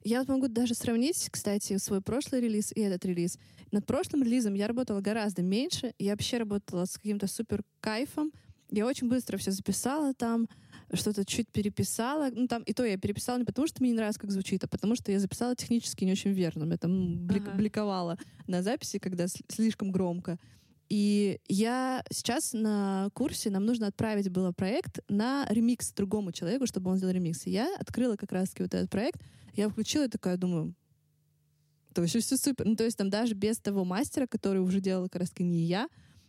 Я 0.03 0.25
могу 0.25 0.49
даже 0.49 0.75
сравнить, 0.75 1.29
кстати, 1.31 1.77
свой 1.79 2.01
прошлый 2.01 2.41
релиз 2.41 2.73
и 2.75 2.81
этот 2.81 3.05
релиз. 3.05 3.39
Над 3.73 3.87
прошлым 3.87 4.23
релизом 4.23 4.55
я 4.55 4.69
работала 4.69 5.01
гораздо 5.01 5.43
меньше. 5.43 5.93
Я 5.99 6.13
вообще 6.13 6.39
работала 6.39 6.85
с 6.85 6.97
каким-то 6.97 7.27
супер 7.27 7.63
кайфом. 7.81 8.33
Я 8.71 8.87
очень 8.87 9.09
быстро 9.09 9.37
все 9.37 9.51
записала 9.51 10.15
там 10.15 10.49
что-то 10.93 11.25
чуть 11.25 11.49
переписала. 11.49 12.31
Ну, 12.33 12.47
там, 12.47 12.63
и 12.63 12.73
то 12.73 12.85
я 12.85 12.97
переписала 12.97 13.39
не 13.39 13.45
потому, 13.45 13.67
что 13.67 13.83
мне 13.83 13.91
не 13.91 13.97
нравится, 13.97 14.21
как 14.21 14.31
звучит, 14.31 14.65
а 14.65 14.69
потому 14.69 14.95
что 14.95 15.11
я 15.13 15.19
записала 15.19 15.57
технически 15.57 16.05
не 16.05 16.13
очень 16.13 16.33
верно. 16.33 16.71
Я 16.71 16.79
там 16.79 17.27
блик, 17.27 17.49
ага. 17.49 17.57
бликовала 17.57 18.19
на 18.47 18.63
записи, 18.63 18.99
когда 18.99 19.27
слишком 19.49 19.91
громко. 19.91 20.39
И 20.89 21.41
я 21.49 22.05
сейчас 22.13 22.53
на 22.53 23.09
курсе, 23.13 23.51
нам 23.51 23.67
нужно 23.67 23.89
отправить 23.89 24.31
было 24.31 24.53
проект 24.53 25.01
на 25.09 25.47
ремикс 25.51 25.93
другому 25.93 26.31
человеку, 26.31 26.67
чтобы 26.67 26.91
он 26.91 26.99
сделал 26.99 27.13
ремикс. 27.13 27.47
И 27.47 27.51
я 27.51 27.75
открыла 27.79 28.17
как 28.17 28.31
раз-таки 28.31 28.63
вот 28.63 28.73
этот 28.73 28.89
проект, 28.89 29.21
я 29.55 29.69
включила 29.69 30.05
и 30.05 30.09
такая 30.09 30.37
думаю, 30.37 30.75
то 31.93 32.03
вообще 32.03 32.21
все 32.21 32.37
супер. 32.37 32.67
Ну, 32.67 32.77
то 32.77 32.85
есть 32.85 32.99
там 32.99 33.11
даже 33.11 33.35
без 33.35 33.59
того 33.59 33.85
мастера, 33.85 34.27
который 34.27 34.61
уже 34.61 34.81
делал 34.81 35.05
как 35.05 35.23
раз-таки 35.23 35.43
не 35.43 35.65
я, 35.65 35.89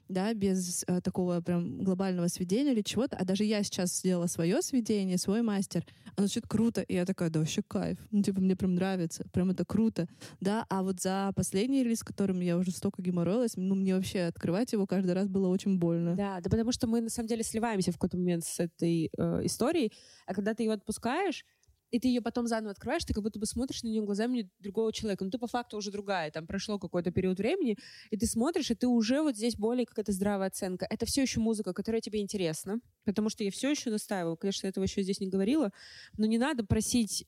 да, 0.09 0.33
без 0.33 0.83
э, 0.87 1.01
такого 1.01 1.41
прям 1.41 1.83
глобального 1.83 2.27
сведения 2.27 2.71
или 2.71 2.81
чего-то. 2.81 3.17
А 3.17 3.25
даже 3.25 3.43
я 3.43 3.63
сейчас 3.63 3.97
сделала 3.97 4.27
свое 4.27 4.61
сведение, 4.61 5.17
свой 5.17 5.41
мастер. 5.41 5.85
Оно 6.15 6.27
звучит 6.27 6.47
круто. 6.47 6.81
И 6.81 6.93
я 6.93 7.05
такая, 7.05 7.29
да, 7.29 7.39
вообще 7.39 7.61
кайф. 7.61 7.97
Ну, 8.11 8.21
типа, 8.21 8.41
мне 8.41 8.55
прям 8.55 8.75
нравится. 8.75 9.25
Прям 9.31 9.49
это 9.49 9.65
круто. 9.65 10.07
Да, 10.39 10.65
а 10.69 10.83
вот 10.83 11.01
за 11.01 11.31
последний 11.35 11.83
релиз, 11.83 12.03
которым 12.03 12.39
я 12.39 12.57
уже 12.57 12.71
столько 12.71 13.01
геморроилась, 13.01 13.55
ну, 13.55 13.75
мне 13.75 13.95
вообще 13.95 14.21
открывать 14.21 14.73
его 14.73 14.87
каждый 14.87 15.11
раз 15.11 15.27
было 15.27 15.47
очень 15.47 15.77
больно. 15.77 16.15
Да, 16.15 16.39
да 16.41 16.49
потому 16.49 16.71
что 16.71 16.87
мы, 16.87 17.01
на 17.01 17.09
самом 17.09 17.27
деле, 17.27 17.43
сливаемся 17.43 17.91
в 17.91 17.95
какой-то 17.95 18.17
момент 18.17 18.45
с 18.45 18.59
этой 18.59 19.09
э, 19.17 19.45
историей, 19.45 19.91
а 20.25 20.33
когда 20.33 20.53
ты 20.53 20.63
ее 20.63 20.73
отпускаешь, 20.73 21.45
и 21.91 21.99
ты 21.99 22.07
ее 22.07 22.21
потом 22.21 22.47
заново 22.47 22.71
открываешь, 22.71 23.05
ты 23.05 23.13
как 23.13 23.23
будто 23.23 23.39
бы 23.39 23.45
смотришь 23.45 23.83
на 23.83 23.87
нее 23.87 24.01
глазами 24.01 24.49
другого 24.59 24.91
человека. 24.91 25.23
Ну, 25.23 25.31
ты 25.31 25.37
по 25.37 25.47
факту 25.47 25.77
уже 25.77 25.91
другая. 25.91 26.31
Там 26.31 26.45
прошло 26.47 26.79
какой-то 26.79 27.11
период 27.11 27.37
времени, 27.37 27.77
и 28.09 28.17
ты 28.17 28.25
смотришь, 28.27 28.71
и 28.71 28.75
ты 28.75 28.87
уже 28.87 29.21
вот 29.21 29.35
здесь 29.35 29.55
более 29.55 29.85
какая-то 29.85 30.11
здравая 30.11 30.47
оценка. 30.47 30.85
Это 30.89 31.05
все 31.05 31.21
еще 31.21 31.39
музыка, 31.39 31.73
которая 31.73 32.01
тебе 32.01 32.21
интересна, 32.21 32.79
потому 33.05 33.29
что 33.29 33.43
я 33.43 33.51
все 33.51 33.69
еще 33.71 33.89
настаиваю. 33.89 34.37
Конечно, 34.37 34.67
этого 34.67 34.83
еще 34.83 35.01
здесь 35.01 35.19
не 35.19 35.27
говорила, 35.27 35.71
но 36.17 36.25
не 36.25 36.37
надо 36.37 36.65
просить 36.65 37.25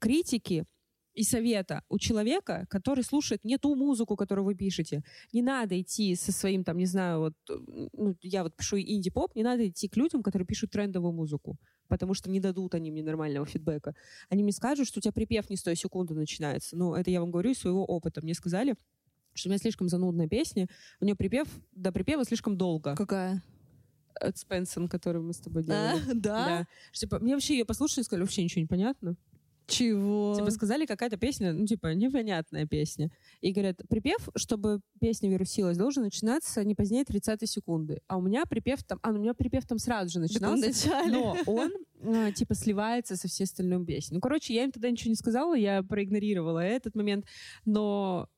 критики 0.00 0.64
и 1.14 1.22
совета 1.22 1.82
у 1.88 1.98
человека, 1.98 2.66
который 2.70 3.04
слушает 3.04 3.44
не 3.44 3.58
ту 3.58 3.74
музыку, 3.74 4.16
которую 4.16 4.44
вы 4.44 4.54
пишете. 4.54 5.02
Не 5.32 5.42
надо 5.42 5.80
идти 5.80 6.14
со 6.14 6.32
своим, 6.32 6.64
там, 6.64 6.78
не 6.78 6.86
знаю, 6.86 7.20
вот, 7.20 7.34
ну, 7.48 8.16
я 8.22 8.42
вот 8.42 8.56
пишу 8.56 8.78
инди-поп, 8.78 9.34
не 9.34 9.42
надо 9.42 9.68
идти 9.68 9.88
к 9.88 9.96
людям, 9.96 10.22
которые 10.22 10.46
пишут 10.46 10.70
трендовую 10.70 11.12
музыку 11.12 11.58
потому 11.88 12.14
что 12.14 12.30
не 12.30 12.38
дадут 12.38 12.74
они 12.74 12.92
мне 12.92 13.02
нормального 13.02 13.44
фидбэка. 13.44 13.94
Они 14.28 14.44
мне 14.44 14.52
скажут, 14.52 14.86
что 14.86 15.00
у 15.00 15.02
тебя 15.02 15.10
припев 15.12 15.50
не 15.50 15.56
с 15.56 15.62
той 15.64 15.74
секунды 15.74 16.14
начинается. 16.14 16.76
Ну, 16.76 16.94
это 16.94 17.10
я 17.10 17.20
вам 17.20 17.32
говорю 17.32 17.50
из 17.50 17.58
своего 17.58 17.84
опыта. 17.84 18.22
Мне 18.22 18.32
сказали, 18.32 18.76
что 19.34 19.48
у 19.48 19.50
меня 19.50 19.58
слишком 19.58 19.88
занудная 19.88 20.28
песня, 20.28 20.68
у 21.00 21.04
нее 21.04 21.16
припев, 21.16 21.48
до 21.72 21.92
припева 21.92 22.24
слишком 22.24 22.56
долго. 22.56 22.94
Какая? 22.94 23.42
От 24.14 24.38
Спенсон, 24.38 24.88
который 24.88 25.20
мы 25.20 25.32
с 25.32 25.38
тобой 25.38 25.64
делали. 25.64 25.98
А, 25.98 26.14
да? 26.14 26.14
Да. 26.14 26.66
Что, 26.92 27.18
мне 27.18 27.34
вообще 27.34 27.58
ее 27.58 27.64
послушали 27.64 28.02
и 28.02 28.04
сказали, 28.04 28.22
вообще 28.22 28.44
ничего 28.44 28.60
не 28.60 28.68
понятно. 28.68 29.16
Чего? 29.66 30.34
Типа 30.36 30.50
сказали, 30.50 30.86
какая-то 30.86 31.16
песня, 31.16 31.52
ну, 31.52 31.66
типа, 31.66 31.94
непонятная 31.94 32.66
песня. 32.66 33.10
И 33.40 33.52
говорят, 33.52 33.80
припев, 33.88 34.28
чтобы 34.36 34.80
песня 35.00 35.30
вирусилась, 35.30 35.76
должен 35.76 36.04
начинаться 36.04 36.64
не 36.64 36.74
позднее 36.74 37.04
30 37.04 37.48
секунды. 37.48 38.00
А 38.08 38.16
у 38.16 38.22
меня 38.22 38.44
припев 38.46 38.82
там, 38.84 38.98
а, 39.02 39.12
ну, 39.12 39.18
у 39.18 39.22
меня 39.22 39.34
припев 39.34 39.66
там 39.66 39.78
сразу 39.78 40.10
же 40.10 40.20
начинался. 40.20 40.72
Но 41.08 41.36
он, 41.46 41.72
а, 42.02 42.32
типа, 42.32 42.54
сливается 42.54 43.16
со 43.16 43.28
всей 43.28 43.44
остальной 43.44 43.84
песней. 43.84 44.16
Ну, 44.16 44.20
короче, 44.20 44.54
я 44.54 44.64
им 44.64 44.72
тогда 44.72 44.90
ничего 44.90 45.10
не 45.10 45.16
сказала, 45.16 45.54
я 45.54 45.82
проигнорировала 45.82 46.60
этот 46.60 46.94
момент. 46.94 47.26
Но 47.64 48.28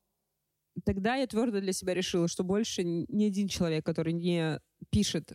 тогда 0.85 1.16
я 1.16 1.27
твердо 1.27 1.61
для 1.61 1.73
себя 1.73 1.95
решила, 1.95 2.29
что 2.29 2.45
больше 2.45 2.85
ни 2.85 3.25
один 3.25 3.49
человек, 3.49 3.85
который 3.85 4.12
не 4.12 4.61
пишет 4.91 5.33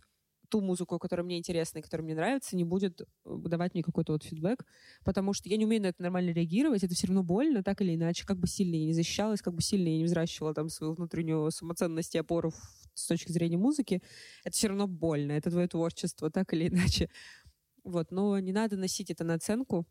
ту 0.50 0.62
музыку, 0.62 1.00
которая 1.00 1.26
мне 1.26 1.38
интересна 1.38 1.80
и 1.80 1.82
которая 1.82 2.06
мне 2.06 2.16
нравится, 2.16 2.56
не 2.56 2.64
будет 2.64 3.02
э, 3.02 3.06
давать 3.26 3.74
мне 3.74 3.84
какой-то 3.84 4.14
вот 4.14 4.24
фидбэк, 4.24 4.66
потому 5.04 5.34
что 5.34 5.50
я 5.50 5.58
не 5.58 5.66
умею 5.66 5.82
на 5.82 5.88
это 5.88 6.02
нормально 6.02 6.32
реагировать, 6.32 6.84
это 6.84 6.93
все 6.93 7.08
равно 7.08 7.24
больно, 7.24 7.64
так 7.64 7.82
или 7.82 7.95
иначе, 7.95 8.26
как 8.26 8.38
бы 8.38 8.48
сильно 8.48 8.76
я 8.76 8.86
не 8.86 8.93
защищалась, 8.93 9.41
как 9.41 9.54
бы 9.54 9.62
сильно 9.62 9.88
я 9.89 9.98
не 9.98 10.06
взращивала 10.06 10.54
там 10.54 10.70
свою 10.70 10.93
внутреннюю 10.93 11.52
самоценность 11.52 12.16
и 12.16 12.20
опору 12.20 12.54
с 12.93 13.08
точки 13.08 13.32
зрения 13.32 13.58
музыки, 13.58 14.02
это 14.43 14.56
все 14.56 14.68
равно 14.68 14.88
больно, 14.88 15.34
это 15.34 15.52
твое 15.52 15.68
творчество, 15.68 16.32
так 16.32 16.54
или 16.54 16.68
иначе. 16.70 17.10
Вот, 17.84 18.12
но 18.12 18.39
не 18.39 18.52
надо 18.52 18.78
носить 18.78 19.10
это 19.12 19.24
на 19.24 19.36
оценку, 19.36 19.86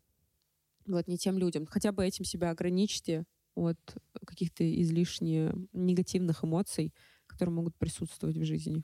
вот, 0.85 1.07
не 1.07 1.17
тем 1.17 1.37
людям. 1.37 1.65
Хотя 1.65 1.91
бы 1.91 2.05
этим 2.05 2.25
себя 2.25 2.51
ограничьте 2.51 3.25
от 3.55 3.77
каких-то 4.25 4.63
излишне 4.81 5.51
негативных 5.73 6.43
эмоций, 6.43 6.93
которые 7.25 7.53
могут 7.55 7.75
присутствовать 7.75 8.37
в 8.37 8.43
жизни. 8.43 8.83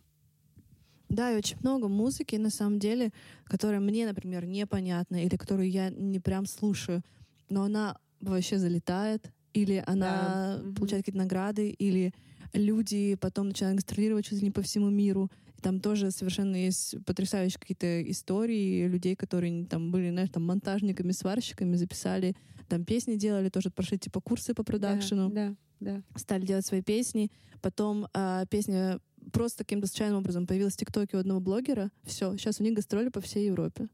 Да, 1.14 1.32
и 1.32 1.38
очень 1.38 1.58
много 1.62 1.88
музыки, 1.88 2.36
на 2.38 2.50
самом 2.50 2.80
деле, 2.80 3.12
которая 3.46 3.80
мне, 3.80 4.08
например, 4.08 4.46
непонятна, 4.46 5.24
или 5.24 5.38
которую 5.38 5.70
я 5.70 5.90
не 5.90 6.20
прям 6.20 6.48
слушаю, 6.48 7.04
но 7.50 7.64
она 7.64 7.98
вообще 8.20 8.58
залетает, 8.58 9.32
или 9.54 9.84
она 9.86 10.60
да. 10.64 10.74
получает 10.74 11.06
какие-то 11.06 11.20
награды, 11.20 11.70
или 11.70 12.14
люди 12.54 13.16
потом 13.16 13.50
начинают 13.50 13.78
гастролировать 13.78 14.26
чуть 14.26 14.40
ли 14.40 14.46
не 14.46 14.52
по 14.52 14.64
всему 14.64 14.90
миру. 14.90 15.30
И 15.56 15.62
там 15.62 15.80
тоже 15.80 16.10
совершенно 16.10 16.56
есть 16.56 16.96
потрясающие 17.06 17.60
какие-то 17.60 18.02
истории 18.10 18.88
людей, 18.88 19.16
которые 19.16 19.66
там 19.66 19.92
были, 19.92 20.10
знаешь, 20.10 20.30
там 20.32 20.46
монтажниками, 20.46 21.12
сварщиками, 21.12 21.76
записали, 21.76 22.36
там 22.68 22.86
песни 22.86 23.16
делали, 23.16 23.50
тоже 23.50 23.70
прошли 23.70 24.00
типа 24.00 24.20
курсы 24.20 24.56
по 24.56 24.64
продакшену. 24.64 25.30
Да, 25.30 25.56
да, 25.80 25.96
да. 25.96 26.20
Стали 26.20 26.46
делать 26.46 26.66
свои 26.66 26.82
песни. 26.82 27.32
Потом 27.62 28.08
э, 28.14 28.46
песня 28.50 29.00
просто 29.34 29.66
каким-то 29.66 29.88
случайным 29.88 30.20
образом 30.20 30.48
появилась 30.48 30.76
в 30.76 30.78
ТикТоке 30.78 31.18
у 31.18 31.20
одного 31.20 31.42
блогера. 31.42 31.92
Все, 32.04 32.38
сейчас 32.38 32.62
у 32.62 32.64
них 32.64 32.74
гастроли 32.74 33.10
по 33.10 33.20
всей 33.20 33.48
Европе. 33.48 33.90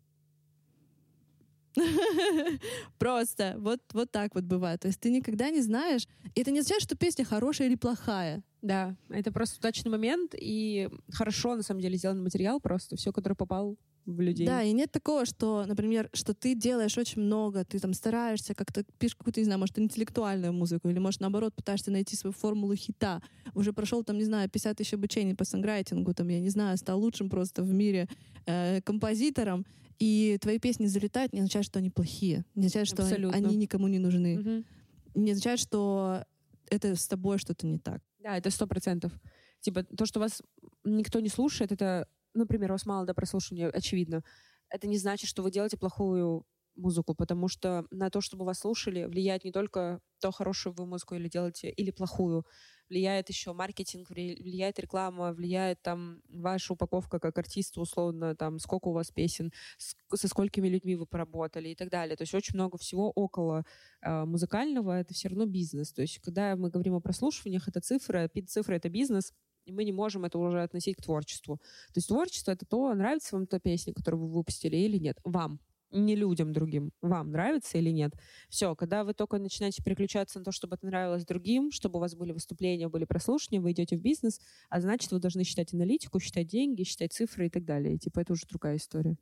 Просто 3.00 3.56
вот, 3.58 3.80
вот 3.94 4.12
так 4.12 4.36
вот 4.36 4.44
бывает. 4.44 4.82
То 4.82 4.88
есть 4.88 5.00
ты 5.00 5.10
никогда 5.10 5.50
не 5.50 5.62
знаешь. 5.62 6.08
И 6.36 6.42
это 6.42 6.52
не 6.52 6.60
означает, 6.60 6.84
что 6.84 6.96
песня 6.96 7.26
хорошая 7.26 7.68
или 7.68 7.76
плохая. 7.76 8.44
Да, 8.62 8.96
это 9.10 9.32
просто 9.32 9.58
удачный 9.60 9.90
момент 9.90 10.36
и 10.36 10.90
хорошо, 11.12 11.56
на 11.56 11.64
самом 11.64 11.80
деле, 11.80 11.96
сделан 11.96 12.22
материал 12.22 12.60
просто. 12.60 12.98
Все, 12.98 13.14
который 13.14 13.36
попал 13.36 13.78
в 14.14 14.20
людей. 14.22 14.46
Да, 14.46 14.64
и 14.64 14.72
нет 14.72 14.92
такого, 14.92 15.26
что, 15.26 15.66
например, 15.66 16.10
что 16.14 16.34
ты 16.34 16.56
делаешь 16.56 16.98
очень 16.98 17.22
много, 17.22 17.64
ты 17.66 17.80
там 17.80 17.94
стараешься, 17.94 18.54
как-то 18.54 18.84
пишешь 18.98 19.16
какую-то, 19.16 19.40
не 19.40 19.46
знаю, 19.46 19.60
может, 19.60 19.78
интеллектуальную 19.80 20.54
музыку, 20.54 20.90
или, 20.90 21.00
может, 21.00 21.22
наоборот, 21.22 21.54
пытаешься 21.56 21.92
найти 21.92 22.16
свою 22.16 22.34
формулу 22.34 22.76
хита. 22.76 23.22
Уже 23.54 23.74
прошел, 23.74 24.04
там, 24.04 24.18
не 24.18 24.24
знаю, 24.26 24.50
50 24.50 24.78
тысяч 24.78 24.94
обучений 24.94 25.36
по 25.36 25.46
санграйтингу, 25.46 26.14
там, 26.14 26.28
я 26.30 26.40
не 26.40 26.50
знаю, 26.50 26.78
стал 26.78 27.00
лучшим 27.00 27.30
просто 27.30 27.64
в 27.64 27.72
мире 27.74 28.08
э, 28.46 28.82
композитором, 28.82 29.66
и 30.00 30.38
твои 30.42 30.60
песни 30.60 30.86
залетают, 30.88 31.34
не 31.34 31.40
означает, 31.40 31.66
что 31.66 31.80
они 31.80 31.90
плохие, 31.90 32.46
не 32.56 32.68
означает, 32.68 32.88
что 32.88 33.04
Абсолютно. 33.04 33.38
они 33.38 33.56
никому 33.58 33.88
не 33.88 34.00
нужны, 34.00 34.38
Мгм. 34.40 34.66
не 35.16 35.32
означает, 35.32 35.60
что 35.60 36.24
это 36.70 36.96
с 36.96 37.08
тобой 37.08 37.38
что-то 37.38 37.68
не 37.68 37.80
так. 37.80 38.02
Да, 38.20 38.38
это 38.38 38.50
сто 38.50 38.66
процентов. 38.68 39.12
Типа 39.60 39.84
то, 39.84 40.06
что 40.06 40.20
вас 40.20 40.42
никто 40.86 41.20
не 41.20 41.30
слушает, 41.30 41.72
это, 41.72 42.08
например, 42.34 42.72
у 42.72 42.74
вас 42.74 42.86
мало 42.86 43.06
до 43.06 43.14
прослушивания, 43.14 43.70
очевидно. 43.70 44.24
Это 44.70 44.88
не 44.88 44.98
значит, 44.98 45.30
что 45.30 45.44
вы 45.44 45.52
делаете 45.52 45.78
плохую 45.78 46.46
музыку, 46.76 47.14
потому 47.14 47.48
что 47.48 47.86
на 47.92 48.10
то, 48.10 48.22
чтобы 48.22 48.46
вас 48.46 48.60
слушали, 48.60 49.06
влияет 49.06 49.44
не 49.44 49.52
только 49.52 50.00
то, 50.20 50.32
хорошую 50.32 50.74
вы 50.74 50.86
музыку 50.86 51.16
или 51.16 51.28
делаете, 51.28 51.70
или 51.70 51.92
плохую. 51.92 52.46
Влияет 52.90 53.30
еще 53.30 53.54
маркетинг, 53.54 54.10
вли- 54.10 54.42
влияет 54.42 54.80
реклама, 54.80 55.32
влияет 55.32 55.82
там 55.82 56.22
ваша 56.28 56.74
упаковка 56.74 57.20
как 57.20 57.38
артиста, 57.38 57.82
условно, 57.82 58.36
там, 58.36 58.60
сколько 58.60 58.88
у 58.88 58.94
вас 58.94 59.12
песен, 59.12 59.52
со 60.14 60.28
сколькими 60.28 60.68
людьми 60.68 60.96
вы 60.96 61.06
поработали 61.06 61.70
и 61.70 61.76
так 61.76 61.90
далее. 61.90 62.16
То 62.16 62.24
есть 62.24 62.34
очень 62.34 62.56
много 62.56 62.78
всего 62.78 63.12
около 63.12 63.64
э, 64.02 64.26
музыкального, 64.26 65.00
это 65.00 65.14
все 65.14 65.30
равно 65.30 65.46
бизнес. 65.46 65.94
То 65.94 66.02
есть 66.02 66.20
когда 66.20 66.56
мы 66.56 66.70
говорим 66.70 66.96
о 66.96 67.02
прослушиваниях, 67.02 67.68
это 67.68 67.80
цифры, 67.80 68.28
пи- 68.34 68.42
цифры— 68.46 68.76
это 68.78 68.90
бизнес, 68.90 69.34
и 69.70 69.72
мы 69.72 69.84
не 69.84 69.92
можем 69.92 70.26
это 70.26 70.38
уже 70.40 70.64
относить 70.64 70.98
к 70.98 71.04
творчеству. 71.04 71.58
То 71.58 71.98
есть 71.98 72.08
творчество— 72.08 72.52
это 72.54 72.66
то, 72.66 72.94
нравится 72.94 73.36
вам 73.36 73.46
та 73.46 73.60
песня, 73.60 73.94
которую 73.94 74.24
вы 74.24 74.30
выпустили 74.30 74.76
или 74.76 74.98
нет. 74.98 75.18
Вам 75.24 75.60
не 75.92 76.16
людям 76.16 76.54
другим. 76.54 76.92
Вам 77.02 77.32
нравится 77.32 77.78
или 77.78 77.90
нет? 77.90 78.14
Все, 78.50 78.76
когда 78.76 79.04
вы 79.04 79.14
только 79.14 79.38
начинаете 79.40 79.84
переключаться 79.84 80.40
на 80.40 80.46
то, 80.46 80.52
чтобы 80.52 80.76
это 80.76 80.86
нравилось 80.86 81.26
другим, 81.26 81.72
чтобы 81.72 81.98
у 81.98 82.00
вас 82.00 82.16
были 82.16 82.32
выступления, 82.32 82.88
были 82.90 83.06
прослушивания, 83.06 83.62
вы 83.62 83.72
идете 83.72 83.96
в 83.96 84.02
бизнес, 84.02 84.40
а 84.70 84.82
значит, 84.82 85.12
вы 85.12 85.20
должны 85.20 85.44
считать 85.44 85.74
аналитику, 85.74 86.20
считать 86.20 86.48
деньги, 86.48 86.84
считать 86.84 87.14
цифры 87.14 87.48
и 87.48 87.50
так 87.50 87.66
далее. 87.66 87.96
И, 87.96 88.00
типа, 88.00 88.20
это 88.20 88.34
уже 88.34 88.46
другая 88.48 88.78
история. 88.78 89.18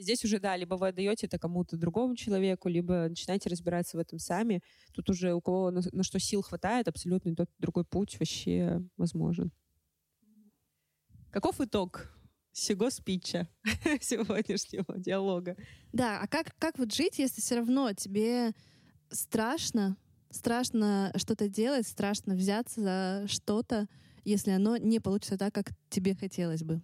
Здесь 0.00 0.24
уже, 0.24 0.40
да, 0.40 0.56
либо 0.56 0.76
вы 0.76 0.88
отдаете 0.88 1.26
это 1.26 1.38
кому-то 1.38 1.76
другому 1.76 2.16
человеку, 2.16 2.68
либо 2.70 3.06
начинаете 3.08 3.50
разбираться 3.50 3.98
в 3.98 4.00
этом 4.00 4.18
сами. 4.18 4.62
Тут 4.94 5.10
уже 5.10 5.34
у 5.34 5.42
кого 5.42 5.70
на, 5.70 5.82
на 5.92 6.02
что 6.02 6.18
сил 6.18 6.40
хватает, 6.40 6.88
абсолютно 6.88 7.36
тот 7.36 7.50
другой 7.58 7.84
путь 7.84 8.18
вообще 8.18 8.82
возможен. 8.96 9.52
Каков 11.30 11.60
итог 11.60 12.12
сего 12.52 12.90
спича, 12.90 13.48
сегодняшнего 14.00 14.98
диалога? 14.98 15.56
Да, 15.92 16.20
а 16.20 16.26
как, 16.26 16.54
как 16.58 16.78
вот 16.78 16.92
жить, 16.92 17.18
если 17.18 17.40
все 17.40 17.56
равно 17.56 17.92
тебе 17.92 18.52
страшно, 19.10 19.96
страшно 20.30 21.12
что-то 21.16 21.48
делать, 21.48 21.86
страшно 21.86 22.34
взяться 22.34 22.80
за 22.80 23.28
что-то, 23.28 23.86
если 24.24 24.50
оно 24.50 24.76
не 24.76 24.98
получится 25.00 25.38
так, 25.38 25.54
как 25.54 25.70
тебе 25.88 26.14
хотелось 26.14 26.62
бы? 26.62 26.82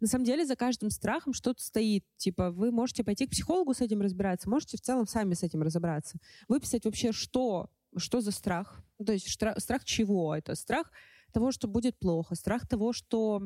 На 0.00 0.06
самом 0.06 0.26
деле 0.26 0.44
за 0.44 0.56
каждым 0.56 0.90
страхом 0.90 1.32
что-то 1.32 1.62
стоит. 1.62 2.04
Типа 2.18 2.50
вы 2.50 2.70
можете 2.70 3.02
пойти 3.02 3.26
к 3.26 3.30
психологу 3.30 3.72
с 3.72 3.80
этим 3.80 4.02
разбираться, 4.02 4.50
можете 4.50 4.76
в 4.76 4.82
целом 4.82 5.06
сами 5.06 5.32
с 5.32 5.42
этим 5.42 5.62
разобраться. 5.62 6.18
Выписать 6.48 6.84
вообще, 6.84 7.12
что, 7.12 7.70
что 7.96 8.20
за 8.20 8.30
страх. 8.30 8.84
Ну, 8.98 9.06
то 9.06 9.14
есть 9.14 9.28
штра- 9.28 9.58
страх 9.58 9.84
чего 9.84 10.34
это? 10.34 10.54
Страх 10.54 10.90
того, 11.36 11.52
что 11.52 11.68
будет 11.68 11.98
плохо, 11.98 12.34
страх 12.34 12.66
того, 12.66 12.94
что 12.94 13.42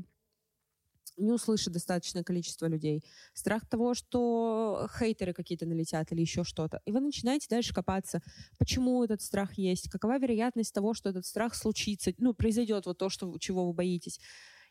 не 1.16 1.32
услышит 1.32 1.72
достаточное 1.72 2.22
количество 2.22 2.66
людей, 2.66 3.02
страх 3.34 3.68
того, 3.68 3.94
что 3.94 4.88
хейтеры 4.96 5.32
какие-то 5.32 5.66
налетят 5.66 6.12
или 6.12 6.20
еще 6.20 6.44
что-то. 6.44 6.80
И 6.84 6.92
вы 6.92 7.00
начинаете 7.00 7.48
дальше 7.50 7.74
копаться, 7.74 8.22
почему 8.60 9.02
этот 9.02 9.22
страх 9.22 9.58
есть, 9.58 9.90
какова 9.90 10.20
вероятность 10.20 10.72
того, 10.72 10.94
что 10.94 11.08
этот 11.10 11.26
страх 11.26 11.56
случится, 11.56 12.12
ну, 12.18 12.32
произойдет 12.32 12.86
вот 12.86 12.98
то, 12.98 13.08
что, 13.08 13.36
чего 13.38 13.66
вы 13.66 13.72
боитесь. 13.72 14.20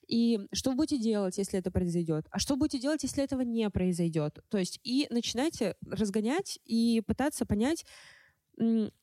И 0.08 0.40
что 0.54 0.70
вы 0.72 0.78
будете 0.78 0.98
делать, 0.98 1.38
если 1.38 1.60
это 1.60 1.72
произойдет? 1.72 2.26
А 2.32 2.40
что 2.40 2.56
будете 2.56 2.80
делать, 2.80 3.04
если 3.04 3.22
этого 3.22 3.42
не 3.42 3.70
произойдет? 3.70 4.40
То 4.48 4.58
есть 4.58 4.80
и 4.84 5.08
начинайте 5.10 5.76
разгонять 5.86 6.58
и 6.64 7.02
пытаться 7.06 7.46
понять 7.46 7.86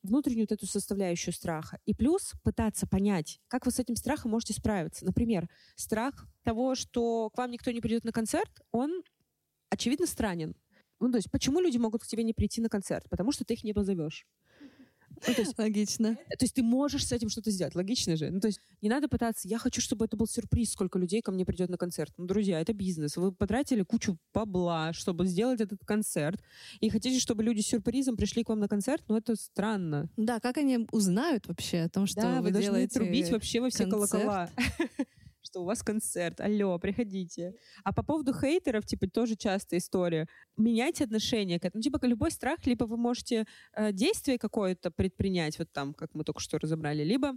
внутреннюю 0.03 0.43
вот 0.43 0.51
эту 0.51 0.67
составляющую 0.67 1.33
страха. 1.33 1.79
И 1.85 1.93
плюс 1.93 2.33
пытаться 2.43 2.87
понять, 2.87 3.41
как 3.47 3.65
вы 3.65 3.71
с 3.71 3.79
этим 3.79 3.95
страхом 3.95 4.31
можете 4.31 4.53
справиться. 4.53 5.05
Например, 5.05 5.49
страх 5.75 6.27
того, 6.43 6.75
что 6.75 7.29
к 7.31 7.37
вам 7.37 7.51
никто 7.51 7.71
не 7.71 7.81
придет 7.81 8.03
на 8.03 8.11
концерт, 8.11 8.61
он, 8.71 9.03
очевидно, 9.69 10.05
странен. 10.05 10.55
Ну, 10.99 11.11
то 11.11 11.17
есть, 11.17 11.29
почему 11.31 11.59
люди 11.59 11.77
могут 11.77 12.03
к 12.03 12.07
тебе 12.07 12.23
не 12.23 12.33
прийти 12.33 12.61
на 12.61 12.69
концерт? 12.69 13.05
Потому 13.09 13.31
что 13.31 13.45
ты 13.45 13.55
их 13.55 13.63
не 13.63 13.73
позовешь. 13.73 14.25
Ну, 15.27 15.33
то 15.33 15.41
есть, 15.41 15.57
Логично. 15.57 16.15
то 16.15 16.43
есть 16.43 16.53
ты 16.53 16.63
можешь 16.63 17.05
с 17.07 17.11
этим 17.11 17.29
что-то 17.29 17.51
сделать, 17.51 17.75
логично 17.75 18.15
же. 18.15 18.29
Ну, 18.29 18.39
то 18.39 18.47
есть 18.47 18.59
не 18.81 18.89
надо 18.89 19.07
пытаться, 19.07 19.47
я 19.47 19.57
хочу, 19.57 19.81
чтобы 19.81 20.05
это 20.05 20.17
был 20.17 20.27
сюрприз, 20.27 20.71
сколько 20.71 20.99
людей 20.99 21.21
ко 21.21 21.31
мне 21.31 21.45
придет 21.45 21.69
на 21.69 21.77
концерт. 21.77 22.13
Ну, 22.17 22.25
друзья, 22.25 22.59
это 22.59 22.73
бизнес. 22.73 23.17
Вы 23.17 23.31
потратили 23.31 23.83
кучу 23.83 24.17
бабла, 24.33 24.93
чтобы 24.93 25.25
сделать 25.25 25.61
этот 25.61 25.83
концерт, 25.85 26.41
и 26.79 26.89
хотите, 26.89 27.19
чтобы 27.19 27.43
люди 27.43 27.61
с 27.61 27.67
сюрпризом 27.67 28.17
пришли 28.17 28.43
к 28.43 28.49
вам 28.49 28.59
на 28.59 28.67
концерт, 28.67 29.03
ну, 29.07 29.17
это 29.17 29.35
странно. 29.35 30.09
Да, 30.17 30.39
как 30.39 30.57
они 30.57 30.87
узнают 30.91 31.47
вообще 31.47 31.81
о 31.81 31.89
том, 31.89 32.05
что 32.05 32.21
да, 32.21 32.35
вы, 32.37 32.47
вы, 32.47 32.51
должны 32.51 32.71
делаете 32.71 32.93
трубить 32.99 33.31
вообще 33.31 33.61
во 33.61 33.69
все 33.69 33.85
концерт. 33.85 34.11
колокола. 34.11 34.49
Что 35.47 35.61
у 35.61 35.65
вас 35.65 35.81
концерт, 35.81 36.39
алло, 36.41 36.77
приходите. 36.77 37.53
А 37.83 37.93
по 37.93 38.03
поводу 38.03 38.33
хейтеров, 38.33 38.85
типа, 38.85 39.07
тоже 39.07 39.35
частая 39.35 39.79
история. 39.79 40.27
Меняйте 40.57 41.05
отношение 41.05 41.59
к 41.59 41.65
этому. 41.65 41.79
Ну, 41.79 41.81
типа, 41.81 42.05
любой 42.05 42.31
страх, 42.31 42.65
либо 42.65 42.83
вы 42.85 42.97
можете 42.97 43.45
э, 43.73 43.91
действие 43.93 44.37
какое-то 44.37 44.91
предпринять, 44.91 45.57
вот 45.57 45.71
там, 45.71 45.93
как 45.93 46.13
мы 46.13 46.23
только 46.23 46.41
что 46.41 46.59
разобрали, 46.59 47.03
либо 47.03 47.33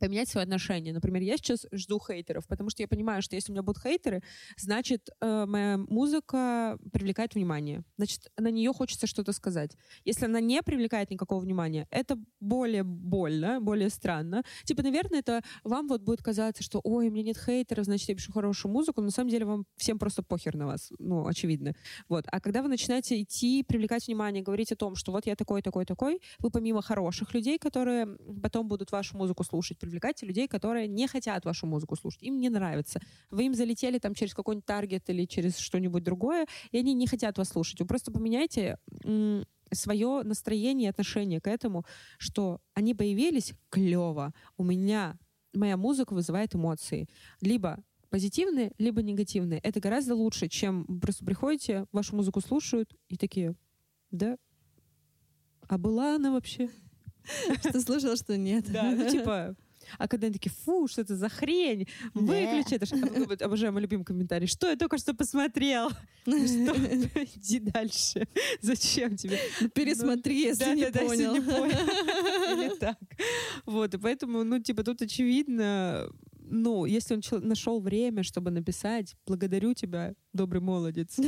поменять 0.00 0.28
свое 0.28 0.44
отношение. 0.44 0.92
Например, 0.92 1.22
я 1.22 1.36
сейчас 1.36 1.66
жду 1.72 2.00
хейтеров, 2.00 2.46
потому 2.48 2.70
что 2.70 2.82
я 2.82 2.88
понимаю, 2.88 3.22
что 3.22 3.36
если 3.36 3.52
у 3.52 3.54
меня 3.54 3.62
будут 3.62 3.82
хейтеры, 3.82 4.22
значит, 4.56 5.10
э, 5.20 5.44
моя 5.46 5.76
музыка 5.76 6.78
привлекает 6.92 7.34
внимание. 7.34 7.84
Значит, 7.96 8.32
на 8.38 8.50
нее 8.50 8.72
хочется 8.72 9.06
что-то 9.06 9.32
сказать. 9.32 9.76
Если 10.04 10.24
она 10.24 10.40
не 10.40 10.62
привлекает 10.62 11.10
никакого 11.10 11.40
внимания, 11.40 11.86
это 11.90 12.18
более 12.40 12.82
больно, 12.82 13.60
более 13.60 13.90
странно. 13.90 14.42
Типа, 14.64 14.82
наверное, 14.82 15.20
это 15.20 15.42
вам 15.64 15.86
вот 15.86 16.02
будет 16.02 16.22
казаться, 16.22 16.62
что, 16.62 16.80
ой, 16.82 17.08
у 17.08 17.10
меня 17.10 17.22
нет 17.22 17.38
хейтеров, 17.38 17.84
значит, 17.84 18.08
я 18.08 18.14
пишу 18.14 18.32
хорошую 18.32 18.72
музыку, 18.72 19.00
но 19.00 19.06
на 19.06 19.10
самом 19.10 19.30
деле 19.30 19.44
вам 19.44 19.64
всем 19.76 19.98
просто 19.98 20.22
похер 20.22 20.56
на 20.56 20.66
вас, 20.66 20.90
ну, 20.98 21.26
очевидно. 21.26 21.74
Вот. 22.08 22.24
А 22.32 22.40
когда 22.40 22.62
вы 22.62 22.68
начинаете 22.68 23.20
идти, 23.20 23.62
привлекать 23.62 24.06
внимание, 24.06 24.42
говорить 24.42 24.72
о 24.72 24.76
том, 24.76 24.94
что 24.94 25.12
вот 25.12 25.26
я 25.26 25.36
такой, 25.36 25.62
такой, 25.62 25.84
такой, 25.84 26.20
вы 26.38 26.50
помимо 26.50 26.80
хороших 26.82 27.34
людей, 27.34 27.58
которые 27.58 28.16
потом 28.42 28.68
будут 28.68 28.92
вашу 28.92 29.16
музыку 29.16 29.44
слушать, 29.44 29.78
привлекайте 29.90 30.24
людей, 30.24 30.46
которые 30.46 30.86
не 30.86 31.06
хотят 31.08 31.44
вашу 31.44 31.66
музыку 31.66 31.96
слушать, 31.96 32.22
им 32.22 32.38
не 32.38 32.48
нравится. 32.48 33.00
Вы 33.30 33.46
им 33.46 33.54
залетели 33.54 33.98
там 33.98 34.14
через 34.14 34.34
какой-нибудь 34.34 34.64
таргет 34.64 35.10
или 35.10 35.24
через 35.24 35.58
что-нибудь 35.58 36.04
другое, 36.04 36.46
и 36.70 36.78
они 36.78 36.94
не 36.94 37.06
хотят 37.06 37.38
вас 37.38 37.48
слушать. 37.48 37.80
Вы 37.80 37.86
просто 37.86 38.12
поменяйте 38.12 38.78
свое 39.72 40.22
настроение 40.22 40.86
и 40.86 40.90
отношение 40.90 41.40
к 41.40 41.48
этому, 41.48 41.84
что 42.18 42.60
они 42.74 42.94
появились 42.94 43.52
клево. 43.68 44.32
У 44.56 44.64
меня 44.64 45.18
моя 45.52 45.76
музыка 45.76 46.14
вызывает 46.14 46.54
эмоции. 46.54 47.08
Либо 47.40 47.82
позитивные, 48.10 48.72
либо 48.78 49.02
негативные. 49.02 49.60
Это 49.60 49.80
гораздо 49.80 50.14
лучше, 50.14 50.48
чем 50.48 51.00
просто 51.00 51.24
приходите, 51.24 51.86
вашу 51.92 52.16
музыку 52.16 52.40
слушают 52.40 52.94
и 53.08 53.16
такие, 53.16 53.54
да, 54.10 54.36
а 55.68 55.78
была 55.78 56.16
она 56.16 56.32
вообще? 56.32 56.68
Что 57.60 57.80
слышал, 57.80 58.16
что 58.16 58.36
нет. 58.36 58.70
Да, 58.72 58.90
ну 58.90 59.08
типа, 59.08 59.54
а 59.98 60.08
когда 60.08 60.26
они 60.26 60.34
такие, 60.34 60.50
фу, 60.64 60.88
что 60.88 61.02
это 61.02 61.16
за 61.16 61.28
хрень, 61.28 61.88
выключи 62.14 62.74
это. 62.74 62.86
ж». 62.86 62.90
Потом 62.90 63.24
вот 63.24 63.42
Обожаю 63.42 63.72
мой 63.72 63.82
любимый 63.82 64.04
комментарий. 64.04 64.46
Что 64.46 64.68
я 64.68 64.76
только 64.76 64.98
что 64.98 65.14
посмотрел? 65.14 65.90
Ну 66.26 66.36
Что? 66.46 66.76
Иди 67.34 67.60
дальше. 67.60 68.28
Зачем 68.60 69.16
тебе? 69.16 69.38
Ну, 69.60 69.70
Пересмотри, 69.70 70.42
если 70.42 70.74
не 70.74 70.90
понял. 70.90 71.34
Или 72.54 72.76
так. 72.76 72.98
Вот, 73.64 73.94
и 73.94 73.98
поэтому, 73.98 74.44
ну, 74.44 74.58
типа, 74.60 74.84
тут 74.84 75.00
очевидно, 75.00 76.10
ну, 76.50 76.84
если 76.84 77.14
он 77.14 77.48
нашел 77.48 77.80
время, 77.80 78.22
чтобы 78.22 78.50
написать, 78.50 79.16
благодарю 79.26 79.72
тебя, 79.74 80.14
добрый 80.32 80.60
молодец. 80.60 81.18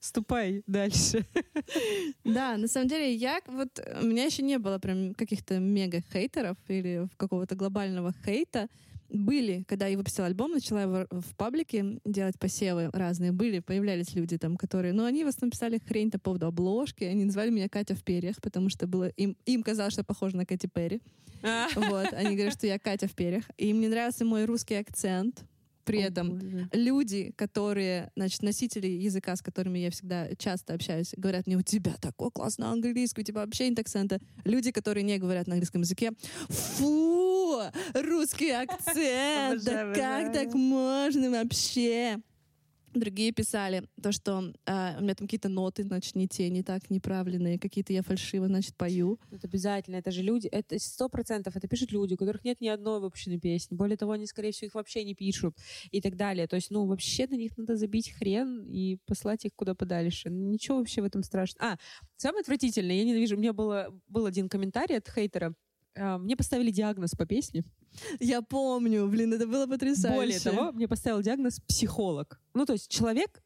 Ступай 0.00 0.62
дальше. 0.66 1.26
Да, 2.24 2.56
на 2.56 2.68
самом 2.68 2.88
деле, 2.88 3.14
я 3.14 3.40
вот 3.46 3.78
у 4.00 4.06
меня 4.06 4.24
еще 4.24 4.42
не 4.42 4.58
было 4.58 4.78
прям 4.78 5.14
каких-то 5.14 5.58
мега 5.58 6.02
хейтеров 6.12 6.56
или 6.68 7.08
какого-то 7.16 7.54
глобального 7.54 8.14
хейта. 8.24 8.68
были, 9.08 9.64
когда 9.68 9.86
я 9.86 9.96
выпустила 9.96 10.26
альбом, 10.26 10.52
начала 10.52 10.82
его 10.82 11.06
в 11.10 11.36
паблике 11.36 12.00
делать 12.04 12.38
посевы 12.38 12.90
разные, 12.92 13.32
были, 13.32 13.58
появлялись 13.60 14.14
люди 14.14 14.38
там, 14.38 14.56
которые... 14.56 14.92
Но 14.92 15.04
они 15.04 15.24
в 15.24 15.28
основном 15.28 15.50
писали 15.50 15.78
хрень 15.78 16.10
по 16.10 16.18
поводу 16.18 16.46
обложки, 16.46 17.04
они 17.04 17.24
называли 17.24 17.50
меня 17.50 17.68
Катя 17.68 17.94
в 17.94 18.02
перьях, 18.02 18.36
потому 18.40 18.70
что 18.70 18.86
было 18.86 19.08
им, 19.08 19.36
им 19.46 19.62
казалось, 19.62 19.92
что 19.92 20.04
похоже 20.04 20.36
на 20.36 20.46
Кэти 20.46 20.66
Перри. 20.66 21.00
Вот, 21.42 22.12
они 22.12 22.36
говорят, 22.36 22.54
что 22.54 22.66
я 22.66 22.78
Катя 22.78 23.06
в 23.06 23.14
перьях. 23.14 23.44
И 23.56 23.72
мне 23.72 23.88
нравился 23.88 24.24
мой 24.24 24.44
русский 24.44 24.74
акцент, 24.74 25.44
при 25.84 26.00
этом 26.00 26.68
люди, 26.72 27.32
которые, 27.36 28.10
значит, 28.16 28.42
носители 28.42 28.86
языка, 28.86 29.36
с 29.36 29.42
которыми 29.42 29.78
я 29.78 29.90
всегда 29.90 30.28
часто 30.36 30.74
общаюсь, 30.74 31.12
говорят 31.16 31.46
мне, 31.46 31.56
у 31.56 31.62
тебя 31.62 31.94
такой 32.00 32.30
классный 32.30 32.66
английский, 32.68 33.22
у 33.22 33.24
тебя 33.24 33.40
вообще 33.40 33.68
нет 33.68 33.78
акцента. 33.78 34.18
Люди, 34.44 34.70
которые 34.70 35.04
не 35.04 35.18
говорят 35.18 35.46
на 35.46 35.54
английском 35.54 35.82
языке, 35.82 36.12
фу, 36.48 37.62
русский 37.94 38.50
акцент, 38.50 39.64
да 39.64 39.92
как 39.94 40.32
так 40.32 40.54
можно 40.54 41.30
вообще? 41.30 42.20
Другие 42.94 43.32
писали 43.32 43.84
то, 44.02 44.10
что 44.10 44.52
э, 44.66 44.98
у 44.98 45.02
меня 45.02 45.14
там 45.14 45.26
какие-то 45.28 45.48
ноты, 45.48 45.84
значит, 45.84 46.16
не 46.16 46.26
те, 46.26 46.50
не 46.50 46.64
так, 46.64 46.90
неправильные, 46.90 47.58
какие-то 47.58 47.92
я 47.92 48.02
фальшиво, 48.02 48.48
значит, 48.48 48.76
пою. 48.76 49.20
Это 49.30 49.46
обязательно, 49.46 49.96
это 49.96 50.10
же 50.10 50.22
люди, 50.22 50.48
это 50.48 50.76
сто 50.80 51.08
процентов, 51.08 51.54
это 51.54 51.68
пишут 51.68 51.92
люди, 51.92 52.14
у 52.14 52.16
которых 52.16 52.42
нет 52.42 52.60
ни 52.60 52.66
одной 52.66 53.00
выпущенной 53.00 53.38
песни. 53.38 53.76
Более 53.76 53.96
того, 53.96 54.12
они, 54.12 54.26
скорее 54.26 54.50
всего, 54.50 54.66
их 54.66 54.74
вообще 54.74 55.04
не 55.04 55.14
пишут 55.14 55.56
и 55.92 56.00
так 56.00 56.16
далее. 56.16 56.48
То 56.48 56.56
есть, 56.56 56.70
ну, 56.70 56.84
вообще 56.86 57.28
на 57.28 57.36
них 57.36 57.56
надо 57.56 57.76
забить 57.76 58.10
хрен 58.10 58.64
и 58.64 58.98
послать 59.06 59.44
их 59.44 59.52
куда 59.54 59.74
подальше. 59.74 60.28
Ничего 60.28 60.78
вообще 60.78 61.02
в 61.02 61.04
этом 61.04 61.22
страшного. 61.22 61.72
А, 61.72 61.78
самое 62.16 62.40
отвратительное, 62.40 62.96
я 62.96 63.04
ненавижу, 63.04 63.36
у 63.36 63.38
меня 63.38 63.52
было, 63.52 63.88
был 64.08 64.26
один 64.26 64.48
комментарий 64.48 64.96
от 64.96 65.08
хейтера, 65.08 65.54
мне 65.96 66.36
поставили 66.36 66.70
диагноз 66.70 67.12
по 67.12 67.26
песне. 67.26 67.64
Я 68.20 68.42
помню, 68.42 69.08
блин, 69.08 69.32
это 69.32 69.46
было 69.46 69.66
потрясающе. 69.66 70.16
Более 70.16 70.40
того, 70.40 70.72
мне 70.72 70.86
поставил 70.86 71.20
диагноз 71.22 71.60
психолог. 71.60 72.40
Ну, 72.54 72.64
то 72.64 72.74
есть 72.74 72.88
человек 72.88 73.42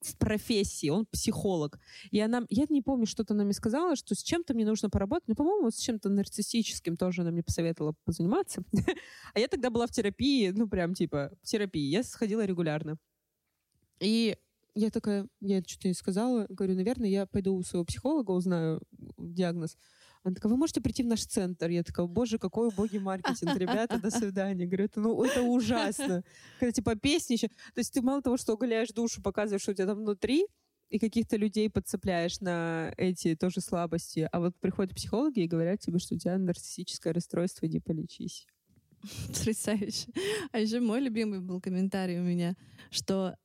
в 0.00 0.16
профессии, 0.16 0.88
он 0.88 1.06
психолог. 1.06 1.78
И 2.10 2.20
она, 2.20 2.44
я 2.48 2.64
не 2.68 2.82
помню, 2.82 3.06
что-то 3.06 3.34
она 3.34 3.44
мне 3.44 3.52
сказала, 3.52 3.96
что 3.96 4.14
с 4.14 4.22
чем-то 4.22 4.54
мне 4.54 4.64
нужно 4.64 4.88
поработать. 4.88 5.28
Ну, 5.28 5.34
по-моему, 5.34 5.70
с 5.70 5.76
чем-то 5.76 6.08
нарциссическим 6.08 6.96
тоже 6.96 7.22
она 7.22 7.30
мне 7.30 7.42
посоветовала 7.42 7.94
позаниматься. 8.04 8.62
А 9.34 9.38
я 9.38 9.46
тогда 9.48 9.70
была 9.70 9.86
в 9.86 9.90
терапии, 9.90 10.50
ну, 10.50 10.68
прям 10.68 10.94
типа 10.94 11.32
в 11.42 11.46
терапии. 11.46 11.88
Я 11.88 12.02
сходила 12.02 12.44
регулярно. 12.44 12.96
И 14.00 14.36
я 14.74 14.90
такая, 14.90 15.28
я 15.40 15.62
что-то 15.66 15.88
не 15.88 15.94
сказала, 15.94 16.46
говорю, 16.48 16.74
наверное, 16.74 17.08
я 17.08 17.26
пойду 17.26 17.54
у 17.54 17.62
своего 17.62 17.84
психолога, 17.84 18.30
узнаю 18.30 18.80
диагноз. 19.18 19.76
Она 20.22 20.34
такая, 20.34 20.52
вы 20.52 20.58
можете 20.58 20.80
прийти 20.80 21.02
в 21.02 21.06
наш 21.06 21.24
центр? 21.24 21.70
Я 21.70 21.82
такая, 21.82 22.06
боже, 22.06 22.38
какой 22.38 22.68
убогий 22.68 22.98
маркетинг, 22.98 23.56
ребята, 23.56 23.98
до 23.98 24.10
свидания. 24.10 24.66
Говорю, 24.66 24.88
ну, 24.96 25.22
это 25.24 25.42
ужасно. 25.42 26.22
Когда, 26.58 26.72
типа, 26.72 26.94
песни 26.96 27.34
еще... 27.34 27.48
То 27.48 27.78
есть 27.78 27.94
ты 27.94 28.02
мало 28.02 28.20
того, 28.20 28.36
что 28.36 28.52
оголяешь 28.52 28.90
душу, 28.90 29.22
показываешь, 29.22 29.62
что 29.62 29.72
у 29.72 29.74
тебя 29.74 29.86
там 29.86 29.98
внутри, 29.98 30.46
и 30.90 30.98
каких-то 30.98 31.36
людей 31.36 31.70
подцепляешь 31.70 32.40
на 32.40 32.92
эти 32.96 33.36
тоже 33.36 33.60
слабости, 33.60 34.28
а 34.30 34.40
вот 34.40 34.56
приходят 34.60 34.94
психологи 34.94 35.40
и 35.40 35.46
говорят 35.46 35.80
тебе, 35.80 35.98
что 35.98 36.16
у 36.16 36.18
тебя 36.18 36.36
нарциссическое 36.36 37.12
расстройство, 37.12 37.66
иди 37.66 37.80
полечись. 37.80 38.46
Потрясающе. 39.28 40.08
А 40.52 40.58
еще 40.58 40.80
мой 40.80 41.00
любимый 41.00 41.40
был 41.40 41.60
комментарий 41.60 42.18
у 42.18 42.22
меня, 42.22 42.56
что 42.90 43.36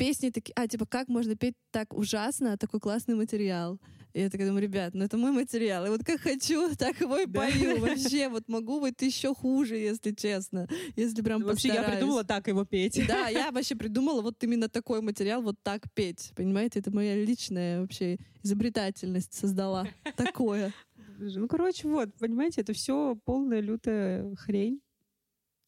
песни 0.00 0.30
такие, 0.30 0.52
а, 0.56 0.66
типа, 0.66 0.86
как 0.86 1.08
можно 1.08 1.36
петь 1.36 1.54
так 1.70 1.92
ужасно, 1.92 2.56
такой 2.56 2.80
классный 2.80 3.14
материал. 3.14 3.78
И 4.14 4.20
я 4.20 4.30
такая 4.30 4.46
думаю, 4.46 4.62
ребят, 4.62 4.94
ну 4.94 5.04
это 5.04 5.16
мой 5.18 5.30
материал. 5.30 5.86
И 5.86 5.90
вот 5.90 6.04
как 6.04 6.20
хочу, 6.20 6.74
так 6.78 7.00
его 7.00 7.18
и 7.18 7.26
пою. 7.26 7.78
Вообще, 7.80 8.28
вот 8.28 8.48
могу 8.48 8.80
быть 8.80 9.00
еще 9.02 9.34
хуже, 9.34 9.76
если 9.76 10.12
честно. 10.12 10.66
Если 10.96 11.22
прям 11.22 11.42
Вообще 11.42 11.68
я 11.68 11.82
придумала 11.82 12.24
так 12.24 12.48
его 12.48 12.64
петь. 12.64 13.00
Да, 13.06 13.28
я 13.28 13.50
вообще 13.52 13.76
придумала 13.76 14.22
вот 14.22 14.42
именно 14.42 14.68
такой 14.68 15.02
материал, 15.02 15.42
вот 15.42 15.56
так 15.62 15.92
петь. 15.92 16.32
Понимаете, 16.34 16.80
это 16.80 16.90
моя 16.90 17.14
личная 17.22 17.82
вообще 17.82 18.16
изобретательность 18.42 19.34
создала. 19.34 19.86
Такое. 20.16 20.72
Ну, 21.18 21.46
короче, 21.46 21.86
вот, 21.86 22.14
понимаете, 22.14 22.62
это 22.62 22.72
все 22.72 23.16
полная 23.26 23.60
лютая 23.60 24.34
хрень. 24.36 24.80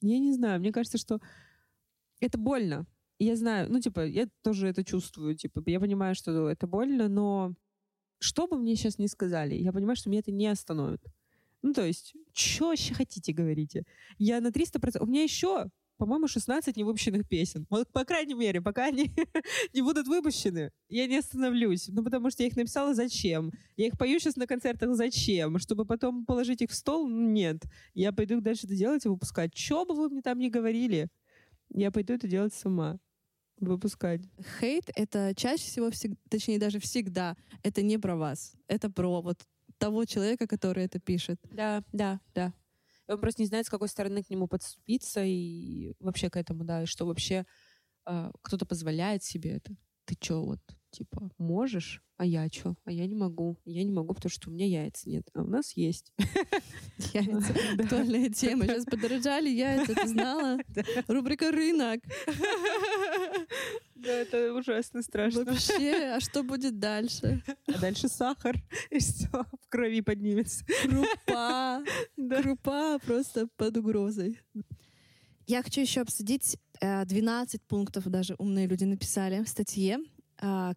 Я 0.00 0.18
не 0.18 0.32
знаю, 0.32 0.58
мне 0.58 0.72
кажется, 0.72 0.96
что 0.96 1.20
это 2.20 2.38
больно. 2.38 2.86
Я 3.22 3.36
знаю, 3.36 3.70
ну, 3.70 3.78
типа, 3.78 4.04
я 4.04 4.26
тоже 4.42 4.66
это 4.66 4.82
чувствую, 4.82 5.36
типа, 5.36 5.62
я 5.66 5.78
понимаю, 5.78 6.16
что 6.16 6.48
это 6.48 6.66
больно, 6.66 7.08
но 7.08 7.54
что 8.18 8.48
бы 8.48 8.58
мне 8.58 8.74
сейчас 8.74 8.98
ни 8.98 9.06
сказали, 9.06 9.54
я 9.54 9.72
понимаю, 9.72 9.94
что 9.94 10.10
меня 10.10 10.18
это 10.18 10.32
не 10.32 10.48
остановит. 10.48 11.00
Ну, 11.62 11.72
то 11.72 11.86
есть, 11.86 12.14
что 12.32 12.70
вообще 12.70 12.94
хотите, 12.94 13.32
говорите? 13.32 13.84
Я 14.18 14.40
на 14.40 14.48
300%... 14.48 14.98
У 14.98 15.06
меня 15.06 15.22
еще, 15.22 15.66
по-моему, 15.98 16.26
16 16.26 16.76
невыпущенных 16.76 17.28
песен. 17.28 17.64
Вот, 17.70 17.86
по 17.92 18.04
крайней 18.04 18.34
мере, 18.34 18.60
пока 18.60 18.86
они 18.86 19.12
не 19.72 19.82
будут 19.82 20.08
выпущены, 20.08 20.72
я 20.88 21.06
не 21.06 21.18
остановлюсь. 21.18 21.86
Ну, 21.90 22.02
потому 22.02 22.28
что 22.28 22.42
я 22.42 22.48
их 22.48 22.56
написала 22.56 22.92
зачем? 22.92 23.52
Я 23.76 23.86
их 23.86 23.96
пою 23.96 24.18
сейчас 24.18 24.34
на 24.34 24.48
концертах 24.48 24.96
зачем? 24.96 25.60
Чтобы 25.60 25.84
потом 25.84 26.26
положить 26.26 26.60
их 26.60 26.72
в 26.72 26.74
стол? 26.74 27.08
Нет. 27.08 27.62
Я 27.94 28.10
пойду 28.12 28.40
дальше 28.40 28.66
это 28.66 28.74
делать 28.74 29.06
и 29.06 29.08
выпускать. 29.08 29.56
Что 29.56 29.84
бы 29.84 29.94
вы 29.94 30.08
мне 30.08 30.22
там 30.22 30.40
ни 30.40 30.48
говорили, 30.48 31.06
я 31.72 31.92
пойду 31.92 32.14
это 32.14 32.26
делать 32.26 32.52
сама 32.52 32.98
выпускать. 33.68 34.20
Хейт— 34.60 34.90
это 34.94 35.34
чаще 35.34 35.64
всего, 35.64 35.90
всег... 35.90 36.12
точнее 36.28 36.58
даже 36.58 36.78
всегда, 36.78 37.36
это 37.62 37.82
не 37.82 37.98
про 37.98 38.16
вас. 38.16 38.54
Это 38.68 38.90
про 38.90 39.22
вот 39.22 39.38
того 39.78 40.04
человека, 40.04 40.46
который 40.46 40.84
это 40.84 41.00
пишет. 41.00 41.40
Да, 41.50 41.82
да, 41.92 42.20
да. 42.34 42.52
Он 43.08 43.18
просто 43.18 43.42
не 43.42 43.46
знает, 43.46 43.66
с 43.66 43.70
какой 43.70 43.88
стороны 43.88 44.22
к 44.22 44.30
нему 44.30 44.46
подступиться 44.46 45.22
и 45.24 45.94
вообще 46.00 46.30
к 46.30 46.36
этому, 46.36 46.64
да, 46.64 46.82
и 46.82 46.86
что 46.86 47.04
вообще 47.04 47.44
э, 48.06 48.30
кто-то 48.42 48.64
позволяет 48.64 49.22
себе 49.24 49.56
это. 49.56 49.74
Ты 50.04 50.16
чё, 50.18 50.42
вот, 50.42 50.60
типа, 50.92 51.30
можешь, 51.38 52.02
а 52.16 52.24
я 52.24 52.48
чё? 52.48 52.76
А 52.84 52.92
я 52.92 53.06
не 53.06 53.14
могу. 53.14 53.56
Я 53.64 53.82
не 53.82 53.90
могу, 53.90 54.14
потому 54.14 54.30
что 54.30 54.50
у 54.50 54.52
меня 54.52 54.66
яиц 54.66 55.06
нет, 55.06 55.28
а 55.34 55.42
у 55.42 55.46
нас 55.46 55.72
есть. 55.76 56.12
Яйца. 57.12 57.54
Актуальная 57.78 58.28
тема. 58.30 58.66
Сейчас 58.66 58.84
подорожали 58.84 59.48
яйца, 59.48 59.94
ты 59.94 60.06
знала? 60.06 60.58
Рубрика 61.08 61.50
«Рынок». 61.50 62.00
Да, 63.94 64.10
это 64.10 64.52
ужасно 64.52 65.02
страшно. 65.02 65.44
Вообще, 65.44 66.14
а 66.16 66.20
что 66.20 66.42
будет 66.42 66.78
дальше? 66.78 67.42
А 67.66 67.78
дальше 67.78 68.08
сахар, 68.08 68.56
и 68.90 68.98
все, 68.98 69.28
в 69.28 69.68
крови 69.68 70.00
поднимется. 70.00 70.64
Крупа. 70.82 71.82
Да. 72.16 72.42
Крупа 72.42 72.98
просто 73.00 73.48
под 73.56 73.76
угрозой. 73.76 74.38
Я 75.46 75.62
хочу 75.62 75.80
еще 75.80 76.00
обсудить 76.00 76.56
12 76.80 77.54
э, 77.60 77.64
пунктов, 77.68 78.08
даже 78.08 78.34
умные 78.38 78.66
люди 78.66 78.84
написали 78.84 79.42
в 79.42 79.48
статье, 79.48 79.98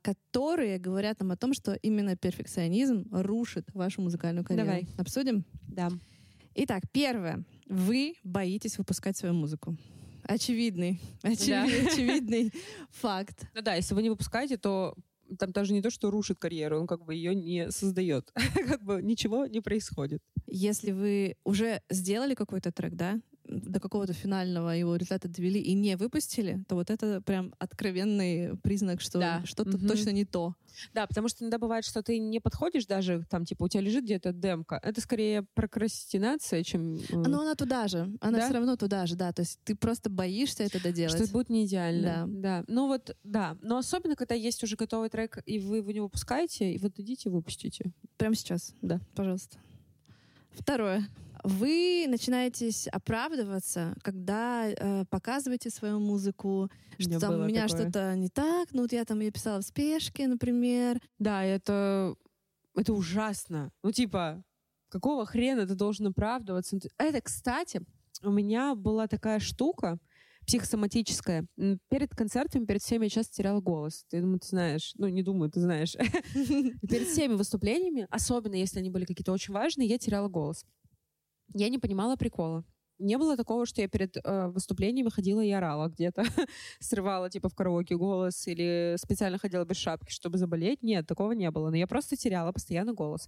которые 0.02 0.78
говорят 0.78 1.20
нам 1.20 1.32
о 1.32 1.38
том, 1.38 1.54
что 1.54 1.74
именно 1.74 2.16
перфекционизм 2.16 3.08
рушит 3.12 3.68
вашу 3.74 4.02
музыкальную 4.02 4.46
карьеру. 4.46 4.68
Давай. 4.68 4.88
Обсудим? 4.98 5.44
Да. 5.68 5.90
Итак, 6.54 6.84
первое. 6.92 7.44
Вы 7.68 8.14
боитесь 8.24 8.78
выпускать 8.78 9.18
свою 9.18 9.34
музыку. 9.34 9.76
Очевидный, 10.24 11.00
очевид, 11.22 11.48
да. 11.48 11.64
очевидный 11.92 12.52
факт. 12.92 13.48
Ну 13.54 13.62
да, 13.62 13.76
если 13.76 13.94
вы 13.94 14.04
не 14.04 14.10
выпускаете, 14.10 14.58
то 14.58 14.96
там 15.40 15.52
даже 15.52 15.74
не 15.74 15.82
то, 15.82 15.90
что 15.90 16.12
рушит 16.12 16.40
карьеру, 16.40 16.80
он 16.80 16.88
как 16.88 17.04
бы 17.04 17.14
ее 17.14 17.36
не 17.36 17.72
создает. 17.72 18.32
как 18.54 18.84
бы 18.84 19.02
ничего 19.02 19.46
не 19.46 19.62
происходит. 19.62 20.22
Если 20.48 20.92
вы 20.92 21.38
уже 21.44 21.82
сделали 21.90 22.36
какой-то 22.36 22.72
трек, 22.72 22.94
да, 22.94 23.20
до 23.48 23.80
какого-то 23.80 24.14
финального 24.14 24.70
его 24.70 24.96
результата 24.96 25.28
довели 25.28 25.60
и 25.60 25.74
не 25.74 25.96
выпустили, 25.98 26.64
то 26.68 26.76
вот 26.76 26.90
это 26.90 27.22
прям 27.22 27.54
откровенный 27.60 28.58
признак, 28.58 29.02
что 29.02 29.20
да. 29.20 29.42
что-то 29.46 29.78
угу. 29.78 29.88
точно 29.88 30.10
не 30.10 30.26
то. 30.26 30.56
Да, 30.94 31.08
потому 31.08 31.30
что 31.30 31.44
иногда 31.44 31.58
бывает, 31.58 31.86
что 31.86 32.04
ты 32.04 32.20
не 32.20 32.40
подходишь 32.40 32.86
даже, 32.86 33.26
там, 33.30 33.46
типа, 33.46 33.64
у 33.64 33.68
тебя 33.70 33.82
лежит 33.82 34.04
где-то 34.04 34.34
демка. 34.34 34.80
Это 34.84 35.00
скорее 35.00 35.44
прокрастинация, 35.54 36.64
чем... 36.64 36.98
Э, 36.98 37.16
Но 37.16 37.42
она 37.42 37.56
туда 37.56 37.88
же. 37.88 38.14
Она 38.20 38.40
да? 38.40 38.46
все 38.46 38.54
равно 38.54 38.76
туда 38.76 39.06
же, 39.06 39.16
да. 39.16 39.32
То 39.32 39.42
есть 39.42 39.60
ты 39.64 39.76
просто 39.76 40.10
боишься 40.10 40.64
это 40.64 40.82
доделать. 40.82 41.14
Что 41.14 41.24
это 41.24 41.32
будет 41.32 41.50
не 41.50 41.66
идеально. 41.66 42.26
Да. 42.28 42.60
да. 42.60 42.66
Ну 42.68 42.88
вот, 42.88 43.16
да. 43.24 43.58
Но 43.62 43.78
особенно, 43.78 44.16
когда 44.16 44.36
есть 44.36 44.64
уже 44.64 44.76
готовый 44.76 45.10
трек, 45.10 45.40
и 45.46 45.60
вы 45.60 45.78
его 45.78 45.92
не 45.92 46.02
выпускаете, 46.02 46.74
и 46.74 46.78
вот 46.78 47.00
идите 47.00 47.30
выпустите. 47.30 47.94
Прямо 48.18 48.36
сейчас. 48.36 48.74
Да. 48.82 49.00
Пожалуйста. 49.16 49.58
Второе 50.52 51.08
вы 51.46 52.06
начинаете 52.08 52.72
оправдываться, 52.92 53.96
когда 54.02 54.68
э, 54.68 55.06
показываете 55.10 55.70
свою 55.70 56.00
музыку, 56.00 56.72
что 56.98 57.20
там 57.20 57.42
у 57.42 57.46
меня 57.46 57.68
что-то 57.68 58.16
не 58.16 58.30
так, 58.30 58.70
ну 58.74 58.82
вот 58.82 58.92
я 58.92 59.06
там 59.06 59.20
ее 59.20 59.32
писала 59.32 59.62
в 59.62 59.66
спешке, 59.66 60.28
например. 60.28 61.00
Да, 61.20 61.44
это 61.44 62.16
это 62.76 62.94
ужасно. 62.94 63.72
Ну 63.84 63.92
типа, 63.92 64.44
какого 64.90 65.26
хрена 65.26 65.68
ты 65.68 65.76
должен 65.76 66.08
оправдываться? 66.08 66.80
Это, 66.98 67.22
кстати, 67.22 67.82
у 68.24 68.32
меня 68.32 68.74
была 68.74 69.08
такая 69.08 69.40
штука 69.40 70.00
психосоматическая. 70.48 71.46
Перед 71.90 72.16
концертами, 72.16 72.66
перед 72.66 72.82
всеми 72.82 73.06
я 73.06 73.10
часто 73.10 73.36
теряла 73.36 73.62
голос. 73.62 74.04
Ты 74.10 74.22
думаю, 74.22 74.40
ты 74.40 74.48
знаешь. 74.48 74.94
Ну, 74.96 75.08
не 75.08 75.24
думаю, 75.24 75.52
ты 75.52 75.60
знаешь. 75.60 75.94
Перед 76.34 77.08
всеми 77.08 77.34
выступлениями, 77.34 78.08
особенно 78.12 78.56
если 78.56 78.80
они 78.80 78.90
были 78.90 79.06
какие-то 79.06 79.32
очень 79.32 79.54
важные, 79.54 79.88
я 79.88 79.98
теряла 79.98 80.28
голос. 80.28 80.64
Я 81.54 81.70
не 81.70 81.80
понимала 81.80 82.16
прикола. 82.16 82.64
не 83.00 83.18
было 83.18 83.38
такого, 83.38 83.66
что 83.66 83.82
я 83.82 83.88
перед 83.88 84.18
э, 84.18 84.48
выступлением 84.48 85.10
ходила 85.10 85.42
и 85.42 85.52
орала 85.52 85.90
где-то, 85.90 86.24
срывала 86.80 87.30
типа 87.30 87.50
в 87.50 87.56
караоке 87.56 87.96
голос 87.98 88.48
или 88.48 88.96
специально 88.98 89.38
ходила 89.38 89.66
без 89.66 89.78
шапки, 89.78 90.12
чтобы 90.12 90.38
заболеть. 90.38 90.82
Нет, 90.84 91.08
такого 91.08 91.34
не 91.34 91.52
было. 91.52 91.70
Но 91.70 91.78
я 91.78 91.88
просто 91.88 92.16
теряла 92.16 92.52
постоянно 92.52 92.94
голос. 92.94 93.28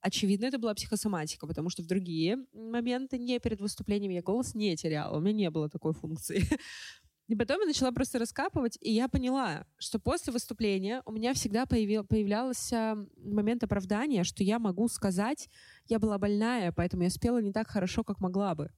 Очевидно, 0.00 0.46
это 0.46 0.58
была 0.58 0.74
психосоматика, 0.74 1.46
потому 1.46 1.70
что 1.70 1.82
в 1.82 1.86
другие 1.86 2.38
моменты, 2.52 3.18
не 3.18 3.40
перед 3.40 3.60
выступлением, 3.60 4.12
я 4.12 4.22
голос 4.22 4.54
не 4.54 4.76
теряла. 4.76 5.16
У 5.16 5.20
меня 5.20 5.32
не 5.34 5.50
было 5.50 5.68
такой 5.68 5.92
функции. 5.92 6.42
И 7.28 7.36
потом 7.36 7.60
я 7.60 7.66
начала 7.66 7.92
просто 7.92 8.18
раскапывать, 8.18 8.78
и 8.80 8.90
я 8.90 9.06
поняла, 9.06 9.66
что 9.76 9.98
после 9.98 10.32
выступления 10.32 11.02
у 11.04 11.12
меня 11.12 11.34
всегда 11.34 11.66
появлялся 11.66 12.96
момент 13.18 13.62
оправдания, 13.62 14.24
что 14.24 14.42
я 14.42 14.58
могу 14.58 14.88
сказать, 14.88 15.50
я 15.88 15.98
была 15.98 16.16
больная, 16.18 16.72
поэтому 16.72 17.02
я 17.02 17.10
спела 17.10 17.42
не 17.42 17.52
так 17.52 17.68
хорошо, 17.68 18.02
как 18.02 18.20
могла 18.20 18.54
бы. 18.54 18.70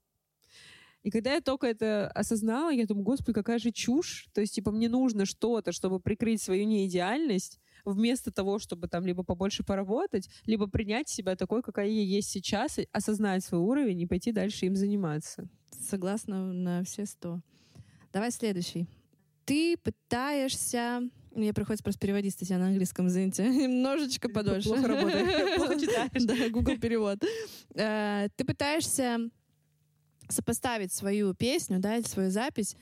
И 1.05 1.11
когда 1.11 1.35
я 1.35 1.41
только 1.41 1.69
это 1.69 2.09
осознала, 2.09 2.71
я 2.71 2.87
думаю, 2.87 3.05
господи, 3.05 3.33
какая 3.35 3.59
же 3.59 3.71
чушь. 3.71 4.29
То 4.35 4.41
есть, 4.41 4.55
типа, 4.55 4.71
мне 4.71 4.89
нужно 4.89 5.25
что-то, 5.25 5.73
чтобы 5.73 6.01
прикрыть 6.01 6.43
свою 6.43 6.67
неидеальность, 6.67 7.59
вместо 7.85 8.31
того, 8.31 8.59
чтобы 8.59 8.89
там 8.89 9.07
либо 9.07 9.23
побольше 9.23 9.65
поработать, 9.65 10.29
либо 10.45 10.67
принять 10.67 11.09
себя 11.09 11.37
такой, 11.37 11.63
какая 11.63 11.89
я 11.89 12.03
есть 12.03 12.29
сейчас, 12.29 12.79
осознать 12.93 13.45
свой 13.45 13.61
уровень 13.61 14.01
и 14.01 14.07
пойти 14.07 14.33
дальше 14.33 14.67
им 14.67 14.77
заниматься. 14.77 15.49
Согласна 15.71 16.53
на 16.53 16.85
все 16.85 17.07
сто. 17.07 17.41
Давай 18.13 18.31
следующий. 18.31 18.87
Ты 19.45 19.77
пытаешься... 19.77 21.03
Мне 21.35 21.55
приходится 21.55 21.85
просто 21.85 22.01
переводить 22.01 22.35
статья 22.35 22.59
на 22.59 22.67
английском, 22.67 23.07
извините. 23.07 23.49
Немножечко 23.49 24.29
подольше. 24.29 24.69
Плохо 24.69 24.89
работает. 24.89 25.57
Плохо 25.57 25.81
читаешь. 25.81 26.25
Да, 26.25 26.49
Google 26.51 26.79
перевод. 26.79 27.23
Э, 27.75 28.29
ты 28.37 28.45
пытаешься 28.45 29.19
сопоставить 30.29 30.93
свою 30.93 31.35
песню, 31.35 31.79
да, 31.79 32.01
свою 32.03 32.31
запись 32.31 32.77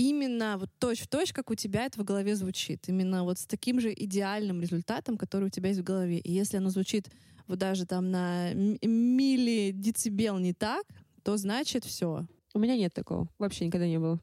именно 0.00 0.56
вот 0.58 0.70
точь 0.78 1.00
в 1.00 1.08
точь, 1.08 1.32
как 1.32 1.50
у 1.50 1.54
тебя 1.54 1.84
это 1.84 2.00
в 2.00 2.04
голове 2.04 2.34
звучит. 2.34 2.88
Именно 2.88 3.24
вот 3.24 3.38
с 3.38 3.46
таким 3.46 3.80
же 3.80 3.92
идеальным 3.92 4.62
результатом, 4.62 5.18
который 5.18 5.44
у 5.44 5.50
тебя 5.50 5.68
есть 5.68 5.80
в 5.80 5.84
голове. 5.84 6.18
И 6.18 6.32
если 6.32 6.56
оно 6.56 6.70
звучит 6.70 7.10
вот 7.46 7.58
даже 7.58 7.84
там 7.84 8.10
на 8.10 8.54
милли 8.54 9.72
децибел 9.74 10.38
не 10.38 10.54
так, 10.54 10.84
то 11.22 11.36
значит 11.36 11.84
все. 11.84 12.26
У 12.54 12.58
меня 12.58 12.76
нет 12.76 12.94
такого. 12.94 13.28
Вообще 13.38 13.66
никогда 13.66 13.86
не 13.86 13.98
было. 13.98 14.18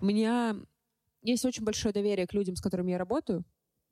У 0.00 0.06
меня 0.06 0.56
есть 1.22 1.44
очень 1.44 1.64
большое 1.64 1.92
доверие 1.94 2.26
к 2.26 2.34
людям, 2.34 2.56
с 2.56 2.60
которыми 2.60 2.92
я 2.92 2.98
работаю. 2.98 3.44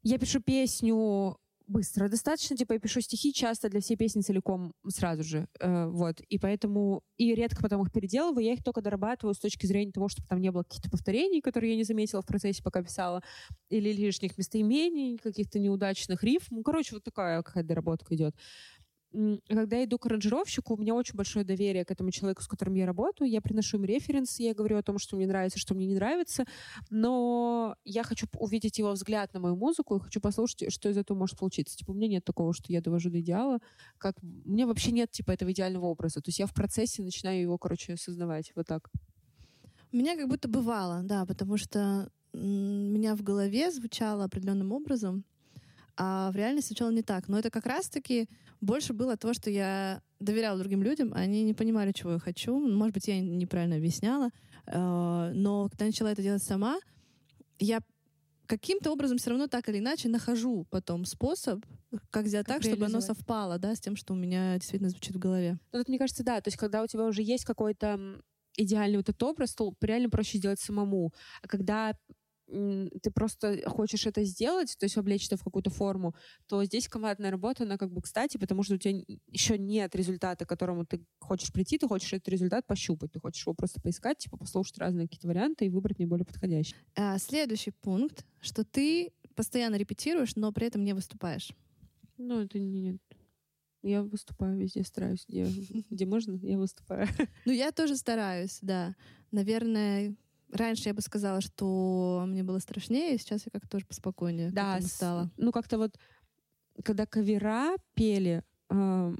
Я 0.03 0.19
пишу 0.19 0.41
песню 0.41 1.39
быстро 1.67 2.09
достаточно, 2.09 2.57
типа 2.57 2.75
я 2.75 2.79
пишу 2.81 3.01
стихи 3.01 3.33
часто 3.33 3.69
для 3.69 3.81
всей 3.81 3.97
песни 3.97 4.21
целиком 4.21 4.73
сразу 4.89 5.23
же, 5.23 5.47
э, 5.61 5.87
вот, 5.87 6.21
и 6.21 6.39
поэтому, 6.39 7.03
и 7.17 7.35
редко 7.35 7.63
потом 7.63 7.83
их 7.83 7.93
переделываю, 7.93 8.45
я 8.45 8.53
их 8.55 8.63
только 8.63 8.83
дорабатываю 8.83 9.35
с 9.35 9.39
точки 9.39 9.67
зрения 9.67 9.93
того, 9.93 10.09
чтобы 10.09 10.29
там 10.29 10.41
не 10.41 10.51
было 10.51 10.65
каких-то 10.65 10.91
повторений, 10.91 11.41
которые 11.41 11.73
я 11.73 11.77
не 11.77 11.85
заметила 11.85 12.21
в 12.23 12.27
процессе, 12.27 12.63
пока 12.63 12.83
писала, 12.83 13.23
или 13.71 13.93
лишних 13.93 14.37
местоимений, 14.39 15.19
каких-то 15.19 15.59
неудачных 15.59 16.23
рифм, 16.25 16.57
ну, 16.57 16.63
короче, 16.63 16.95
вот 16.97 17.05
такая 17.05 17.43
какая-то 17.43 17.69
доработка 17.69 18.15
идет 18.15 18.35
когда 19.49 19.77
я 19.77 19.85
иду 19.85 19.99
к 19.99 20.07
аранжировщику, 20.07 20.75
у 20.75 20.77
меня 20.77 20.95
очень 20.95 21.15
большое 21.15 21.45
доверие 21.45 21.85
к 21.85 21.91
этому 21.91 22.11
человеку, 22.11 22.43
с 22.43 22.49
которым 22.49 22.75
я 22.75 22.87
работаю. 22.87 23.31
Я 23.31 23.41
приношу 23.41 23.77
им 23.77 23.85
референс, 23.85 24.39
я 24.39 24.55
говорю 24.55 24.79
о 24.79 24.83
том, 24.83 24.99
что 24.99 25.17
мне 25.17 25.27
нравится, 25.27 25.59
что 25.59 25.75
мне 25.75 25.87
не 25.87 25.95
нравится, 25.95 26.45
но 26.91 27.77
я 27.85 28.03
хочу 28.03 28.27
увидеть 28.39 28.79
его 28.79 28.93
взгляд 28.93 29.35
на 29.35 29.41
мою 29.41 29.57
музыку 29.57 29.97
и 29.97 30.01
хочу 30.01 30.21
послушать, 30.21 30.73
что 30.73 30.89
из 30.89 30.97
этого 30.97 31.17
может 31.17 31.39
получиться. 31.39 31.77
Типа, 31.77 31.91
у 31.91 31.95
меня 31.95 32.09
нет 32.09 32.25
такого, 32.25 32.55
что 32.55 32.73
я 32.73 32.81
довожу 32.81 33.11
до 33.11 33.21
идеала. 33.21 33.59
Как... 33.99 34.17
У 34.23 34.51
меня 34.51 34.67
вообще 34.67 34.93
нет, 34.93 35.11
типа, 35.11 35.33
этого 35.33 35.53
идеального 35.53 35.87
образа. 35.87 36.21
То 36.21 36.29
есть 36.29 36.39
я 36.39 36.47
в 36.47 36.55
процессе 36.55 37.03
начинаю 37.03 37.41
его, 37.41 37.59
короче, 37.59 37.97
создавать. 37.97 38.53
Вот 38.55 38.67
так. 38.67 38.91
У 39.93 39.97
меня 39.97 40.17
как 40.17 40.29
будто 40.29 40.49
бывало, 40.49 41.03
да, 41.03 41.27
потому 41.27 41.59
что 41.59 42.11
меня 42.33 43.15
в 43.15 43.23
голове 43.23 43.71
звучало 43.71 44.25
определенным 44.25 44.73
образом, 44.73 45.25
а 45.97 46.31
в 46.31 46.37
реальности 46.37 46.69
сначала 46.69 46.91
не 46.91 47.03
так. 47.03 47.29
Но 47.29 47.39
это 47.39 47.51
как 47.51 47.67
раз-таки 47.67 48.29
больше 48.61 48.93
было 48.93 49.17
то, 49.17 49.35
что 49.35 49.51
я 49.51 50.03
доверяла 50.21 50.59
другим 50.59 50.83
людям, 50.83 51.13
они 51.15 51.43
не 51.43 51.55
понимали, 51.55 51.93
чего 51.93 52.13
я 52.13 52.19
хочу. 52.19 52.59
Может 52.59 52.95
быть, 52.95 53.09
я 53.09 53.21
неправильно 53.21 53.77
объясняла. 53.77 54.31
Э, 54.67 55.33
но 55.35 55.69
когда 55.69 55.87
начала 55.87 56.13
это 56.13 56.23
делать 56.23 56.43
сама, 56.43 56.79
я 57.59 57.81
каким-то 58.47 58.91
образом 58.93 59.19
все 59.19 59.31
равно 59.31 59.47
так 59.47 59.69
или 59.69 59.79
иначе 59.79 60.09
нахожу 60.09 60.67
потом 60.71 61.05
способ, 61.05 61.65
как 62.11 62.27
сделать 62.27 62.47
как 62.47 62.57
так, 62.57 62.63
чтобы 62.65 62.87
оно 62.87 63.01
совпало, 63.01 63.59
да, 63.59 63.75
с 63.75 63.81
тем, 63.81 63.97
что 63.97 64.13
у 64.13 64.17
меня 64.17 64.55
действительно 64.55 64.91
звучит 64.91 65.15
в 65.15 65.19
голове. 65.19 65.59
Ну, 65.73 65.79
тут, 65.79 65.89
мне 65.89 65.99
кажется, 65.99 66.23
да, 66.23 66.41
то 66.41 66.49
есть 66.49 66.59
когда 66.59 66.83
у 66.83 66.87
тебя 66.87 67.05
уже 67.05 67.23
есть 67.23 67.45
какой-то 67.45 68.21
идеальный 68.57 68.99
вот 68.99 69.09
этот 69.09 69.23
образ, 69.23 69.55
то 69.55 69.73
реально 69.81 70.11
проще 70.11 70.39
сделать 70.39 70.61
самому. 70.61 71.13
А 71.43 71.49
когда 71.49 71.97
ты 73.03 73.11
просто 73.11 73.63
хочешь 73.67 74.07
это 74.07 74.25
сделать, 74.25 74.77
то 74.79 74.85
есть 74.85 74.97
облечь 74.97 75.27
это 75.27 75.37
в 75.37 75.45
какую-то 75.45 75.71
форму, 75.71 76.15
то 76.47 76.63
здесь 76.65 76.89
командная 76.89 77.31
работа, 77.31 77.65
она 77.65 77.79
как 77.79 77.91
бы 77.91 78.03
кстати, 78.03 78.37
потому 78.37 78.63
что 78.63 78.75
у 78.75 78.79
тебя 78.79 79.03
еще 79.27 79.59
нет 79.59 79.95
результата, 79.95 80.45
к 80.45 80.49
которому 80.49 80.85
ты 80.85 81.05
хочешь 81.19 81.53
прийти, 81.53 81.79
ты 81.79 81.89
хочешь 81.89 82.13
этот 82.13 82.29
результат 82.29 82.67
пощупать, 82.67 83.13
ты 83.13 83.21
хочешь 83.21 83.45
его 83.47 83.55
просто 83.55 83.81
поискать, 83.81 84.19
типа 84.19 84.37
послушать 84.37 84.79
разные 84.79 85.07
какие-то 85.07 85.29
варианты 85.29 85.67
и 85.67 85.71
выбрать 85.71 85.99
наиболее 85.99 86.27
подходящий. 86.27 86.75
А, 86.95 87.19
следующий 87.19 87.71
пункт, 87.71 88.25
что 88.41 88.65
ты 88.65 89.13
постоянно 89.35 89.77
репетируешь, 89.77 90.37
но 90.37 90.53
при 90.53 90.67
этом 90.67 90.85
не 90.85 90.95
выступаешь. 90.95 91.51
Ну, 92.19 92.41
это 92.41 92.59
не, 92.59 92.81
нет. 92.81 93.01
Я 93.83 94.05
выступаю 94.05 94.59
везде, 94.59 94.85
стараюсь. 94.85 95.25
Где, 95.29 95.45
где 95.91 96.07
можно, 96.07 96.39
я 96.43 96.59
выступаю. 96.59 97.09
Ну, 97.45 97.53
я 97.53 97.73
тоже 97.73 97.97
стараюсь, 97.97 98.59
да. 98.63 98.95
Наверное, 99.33 100.15
Раньше 100.53 100.91
я 100.91 100.95
бы 100.95 101.01
сказала, 101.01 101.41
что 101.41 102.25
мне 102.27 102.43
было 102.43 102.59
страшнее, 102.59 103.17
сейчас 103.17 103.47
я 103.47 103.51
как-то 103.51 103.69
тоже 103.69 103.87
поспокойнее 103.87 104.51
да, 104.51 104.81
стала. 104.83 105.31
Ну, 105.39 105.51
как-то 105.51 105.79
вот, 105.79 105.99
когда 106.85 107.07
кавера 107.07 107.75
пели, 107.95 108.45
э, 108.69 109.15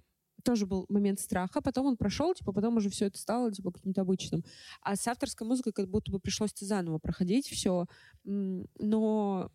тоже 0.45 0.67
был 0.67 0.85
момент 0.91 1.21
страха, 1.21 1.63
потом 1.63 1.87
он 1.87 1.97
прошел, 1.97 2.35
типа, 2.35 2.53
потом 2.53 2.77
уже 2.77 2.91
все 2.91 3.07
это 3.07 3.19
стало, 3.19 3.51
типа, 3.51 3.73
каким-то 3.73 4.03
обычным. 4.03 4.45
А 4.83 4.95
с 4.95 5.09
авторской 5.09 5.47
музыкой 5.47 5.73
как 5.73 5.89
будто 5.89 6.13
бы 6.13 6.21
пришлось 6.21 6.53
заново 6.55 6.99
проходить 6.99 7.47
все, 7.47 7.87
но 8.25 9.51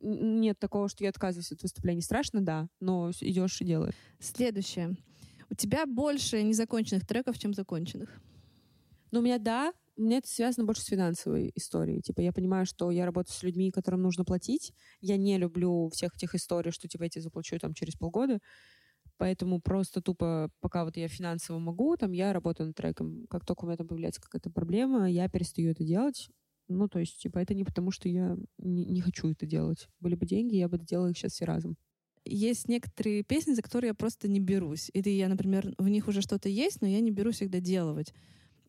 нет 0.00 0.58
такого, 0.58 0.88
что 0.88 1.04
я 1.04 1.10
отказываюсь 1.10 1.52
от 1.52 1.62
выступлений. 1.62 2.00
Страшно, 2.00 2.40
да, 2.40 2.68
но 2.80 3.10
идешь 3.20 3.60
и 3.60 3.64
делаешь. 3.64 3.94
Следующее. 4.20 4.96
У 5.50 5.54
тебя 5.54 5.84
больше 5.86 6.42
незаконченных 6.42 7.06
треков, 7.06 7.38
чем 7.38 7.52
законченных? 7.52 8.20
Ну, 9.10 9.20
у 9.20 9.22
меня, 9.22 9.38
да, 9.38 9.72
меня 9.96 10.18
это 10.18 10.28
связано 10.28 10.66
больше 10.66 10.82
с 10.82 10.86
финансовой 10.86 11.52
историей. 11.54 12.00
Типа, 12.02 12.20
я 12.20 12.32
понимаю, 12.32 12.66
что 12.66 12.90
я 12.90 13.04
работаю 13.06 13.34
с 13.34 13.42
людьми, 13.42 13.70
которым 13.70 14.02
нужно 14.02 14.24
платить. 14.24 14.72
Я 15.00 15.16
не 15.16 15.38
люблю 15.38 15.88
всех 15.92 16.14
этих 16.16 16.34
историй, 16.34 16.72
что, 16.72 16.88
типа, 16.88 17.04
я 17.04 17.08
тебе 17.10 17.22
заплачу 17.22 17.58
там 17.58 17.74
через 17.74 17.94
полгода. 17.94 18.38
Поэтому 19.18 19.60
просто 19.60 20.00
тупо, 20.02 20.50
пока 20.60 20.84
вот 20.84 20.96
я 20.96 21.08
финансово 21.08 21.58
могу, 21.58 21.96
там, 21.96 22.12
я 22.12 22.32
работаю 22.32 22.68
над 22.68 22.76
треком. 22.76 23.26
Как 23.30 23.44
только 23.46 23.64
у 23.64 23.66
меня 23.68 23.76
там 23.76 23.86
появляется 23.88 24.20
какая-то 24.20 24.50
проблема, 24.50 25.10
я 25.10 25.28
перестаю 25.28 25.70
это 25.70 25.84
делать. 25.84 26.28
Ну, 26.68 26.88
то 26.88 26.98
есть, 26.98 27.20
типа, 27.20 27.38
это 27.38 27.54
не 27.54 27.64
потому, 27.64 27.90
что 27.90 28.08
я 28.08 28.36
не, 28.58 28.84
не 28.86 29.00
хочу 29.00 29.28
это 29.30 29.46
делать. 29.46 29.88
Были 30.00 30.14
бы 30.14 30.26
деньги, 30.26 30.56
я 30.56 30.68
бы 30.68 30.78
делала 30.78 31.08
их 31.10 31.18
сейчас 31.18 31.32
все 31.32 31.44
разом. 31.44 31.76
Есть 32.24 32.68
некоторые 32.68 33.24
песни, 33.24 33.52
за 33.52 33.62
которые 33.62 33.88
я 33.90 33.94
просто 33.94 34.28
не 34.28 34.40
берусь. 34.40 34.90
Или 34.94 35.10
я, 35.10 35.28
например, 35.28 35.74
в 35.78 35.88
них 35.88 36.08
уже 36.08 36.22
что-то 36.22 36.48
есть, 36.48 36.80
но 36.80 36.86
я 36.88 37.00
не 37.00 37.10
берусь 37.10 37.42
их 37.42 37.50
доделывать. 37.50 38.12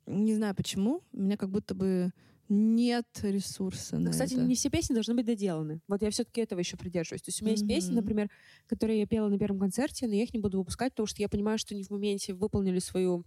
Не 0.05 0.35
знаю 0.35 0.55
почему. 0.55 1.01
У 1.13 1.21
меня 1.21 1.37
как 1.37 1.49
будто 1.49 1.75
бы 1.75 2.11
нет 2.49 3.07
ресурса. 3.21 3.97
Ну, 3.97 4.11
кстати, 4.11 4.33
это. 4.33 4.43
не 4.43 4.55
все 4.55 4.69
песни 4.69 4.93
должны 4.93 5.15
быть 5.15 5.25
доделаны. 5.25 5.81
Вот 5.87 6.01
я 6.01 6.11
все-таки 6.11 6.41
этого 6.41 6.59
еще 6.59 6.77
придерживаюсь. 6.77 7.21
То 7.21 7.29
есть 7.29 7.41
у 7.41 7.45
меня 7.45 7.55
mm-hmm. 7.55 7.67
есть 7.67 7.75
песни, 7.75 7.95
например, 7.95 8.29
которые 8.67 8.99
я 8.99 9.07
пела 9.07 9.29
на 9.29 9.39
первом 9.39 9.59
концерте, 9.59 10.07
но 10.07 10.13
я 10.13 10.23
их 10.23 10.33
не 10.33 10.39
буду 10.39 10.57
выпускать, 10.57 10.93
потому 10.93 11.07
что 11.07 11.21
я 11.21 11.29
понимаю, 11.29 11.57
что 11.57 11.73
они 11.73 11.83
в 11.83 11.89
моменте 11.89 12.33
выполнили 12.33 12.79
свою 12.79 13.25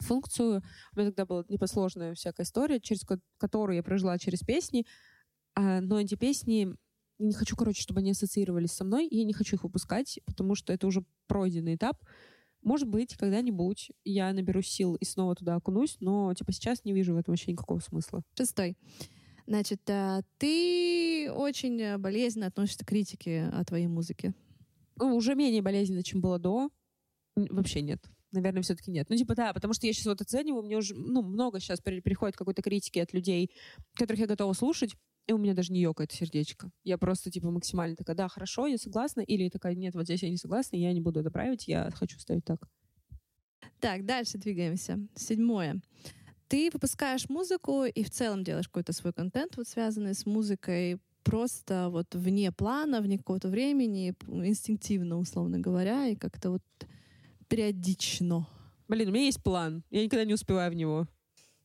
функцию. 0.00 0.62
У 0.92 0.98
меня 0.98 1.10
тогда 1.10 1.26
была 1.26 1.44
непосложная 1.48 2.14
всякая 2.14 2.44
история, 2.44 2.80
через 2.80 3.04
которую 3.38 3.76
я 3.76 3.82
прожила 3.82 4.18
через 4.18 4.40
песни. 4.40 4.86
А, 5.54 5.80
но 5.80 6.00
эти 6.00 6.14
песни 6.14 6.76
я 7.18 7.26
не 7.26 7.34
хочу, 7.34 7.56
короче, 7.56 7.82
чтобы 7.82 8.00
они 8.00 8.12
ассоциировались 8.12 8.72
со 8.72 8.84
мной, 8.84 9.06
и 9.06 9.18
я 9.18 9.24
не 9.24 9.32
хочу 9.32 9.56
их 9.56 9.64
выпускать, 9.64 10.20
потому 10.24 10.54
что 10.54 10.72
это 10.72 10.86
уже 10.86 11.04
пройденный 11.26 11.74
этап. 11.74 11.96
Может 12.62 12.88
быть, 12.88 13.16
когда-нибудь 13.16 13.92
я 14.04 14.32
наберу 14.32 14.62
сил 14.62 14.94
и 14.96 15.04
снова 15.04 15.34
туда 15.34 15.54
окунусь, 15.54 15.96
но 16.00 16.32
типа 16.34 16.52
сейчас 16.52 16.84
не 16.84 16.92
вижу 16.92 17.14
в 17.14 17.16
этом 17.16 17.32
вообще 17.32 17.52
никакого 17.52 17.80
смысла. 17.80 18.22
Шестой. 18.36 18.76
Значит, 19.46 19.80
э, 19.88 20.22
ты 20.36 21.30
очень 21.32 21.96
болезненно 21.98 22.46
относишься 22.48 22.84
к 22.84 22.88
критике 22.88 23.44
о 23.52 23.64
твоей 23.64 23.86
музыке. 23.86 24.34
Ну, 24.96 25.16
уже 25.16 25.34
менее 25.34 25.62
болезненно, 25.62 26.02
чем 26.02 26.20
было 26.20 26.38
до. 26.38 26.68
Вообще 27.36 27.80
нет. 27.82 28.04
Наверное, 28.32 28.62
все-таки 28.62 28.90
нет. 28.90 29.08
Ну, 29.08 29.16
типа, 29.16 29.34
да, 29.34 29.54
потому 29.54 29.72
что 29.72 29.86
я 29.86 29.92
сейчас 29.92 30.06
вот 30.06 30.20
оцениваю, 30.20 30.62
мне 30.62 30.76
уже, 30.76 30.94
ну, 30.94 31.22
много 31.22 31.60
сейчас 31.60 31.80
приходит 31.80 32.36
какой-то 32.36 32.60
критики 32.60 32.98
от 32.98 33.14
людей, 33.14 33.50
которых 33.94 34.20
я 34.20 34.26
готова 34.26 34.52
слушать, 34.52 34.94
и 35.28 35.32
у 35.32 35.38
меня 35.38 35.54
даже 35.54 35.72
не 35.72 35.80
ёкает 35.80 36.10
сердечко. 36.10 36.70
Я 36.84 36.96
просто, 36.96 37.30
типа, 37.30 37.50
максимально 37.50 37.94
такая, 37.96 38.16
да, 38.16 38.28
хорошо, 38.28 38.66
я 38.66 38.78
согласна. 38.78 39.20
Или 39.20 39.50
такая, 39.50 39.74
нет, 39.74 39.94
вот 39.94 40.04
здесь 40.04 40.22
я 40.22 40.30
не 40.30 40.38
согласна, 40.38 40.76
я 40.76 40.92
не 40.92 41.00
буду 41.00 41.20
это 41.20 41.30
править, 41.30 41.68
я 41.68 41.90
хочу 41.94 42.18
ставить 42.18 42.44
так. 42.44 42.66
Так, 43.78 44.06
дальше 44.06 44.38
двигаемся. 44.38 44.98
Седьмое. 45.14 45.80
Ты 46.48 46.70
выпускаешь 46.72 47.28
музыку 47.28 47.84
и 47.84 48.02
в 48.02 48.10
целом 48.10 48.42
делаешь 48.42 48.68
какой-то 48.68 48.94
свой 48.94 49.12
контент, 49.12 49.58
вот 49.58 49.68
связанный 49.68 50.14
с 50.14 50.24
музыкой, 50.24 50.98
просто 51.22 51.90
вот 51.90 52.14
вне 52.14 52.50
плана, 52.50 53.02
вне 53.02 53.18
какого-то 53.18 53.48
времени, 53.48 54.14
инстинктивно, 54.26 55.18
условно 55.18 55.58
говоря, 55.58 56.06
и 56.06 56.16
как-то 56.16 56.52
вот 56.52 56.62
периодично. 57.48 58.46
Блин, 58.88 59.10
у 59.10 59.12
меня 59.12 59.26
есть 59.26 59.42
план. 59.42 59.84
Я 59.90 60.02
никогда 60.02 60.24
не 60.24 60.32
успеваю 60.32 60.72
в 60.72 60.74
него. 60.74 61.06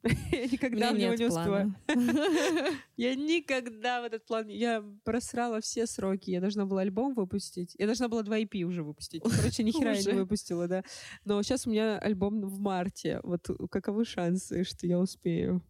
Я 0.04 0.48
никогда 0.52 0.92
в 0.92 0.98
него 0.98 1.14
не 1.14 1.26
успеваю. 1.26 1.76
Я 2.98 3.16
никогда 3.16 4.02
в 4.02 4.06
этот 4.06 4.26
план... 4.26 4.48
Я 4.48 4.84
просрала 5.04 5.62
все 5.62 5.88
сроки. 5.88 6.30
Я 6.32 6.42
должна 6.42 6.66
была 6.66 6.82
альбом 6.82 7.14
выпустить. 7.14 7.76
Я 7.78 7.86
должна 7.86 8.10
была 8.10 8.24
два 8.24 8.40
EP 8.40 8.64
уже 8.64 8.84
выпустить. 8.84 9.24
Короче, 9.24 9.64
ни 9.64 9.72
хера 9.72 9.94
я 9.94 10.04
не 10.04 10.20
выпустила, 10.20 10.68
да. 10.68 10.84
Но 11.26 11.42
сейчас 11.42 11.66
у 11.66 11.70
меня 11.70 11.98
альбом 11.98 12.42
в 12.42 12.60
марте. 12.60 13.20
Вот 13.24 13.50
каковы 13.72 14.06
шансы, 14.06 14.64
что 14.64 14.86
я 14.86 15.00
успею? 15.00 15.62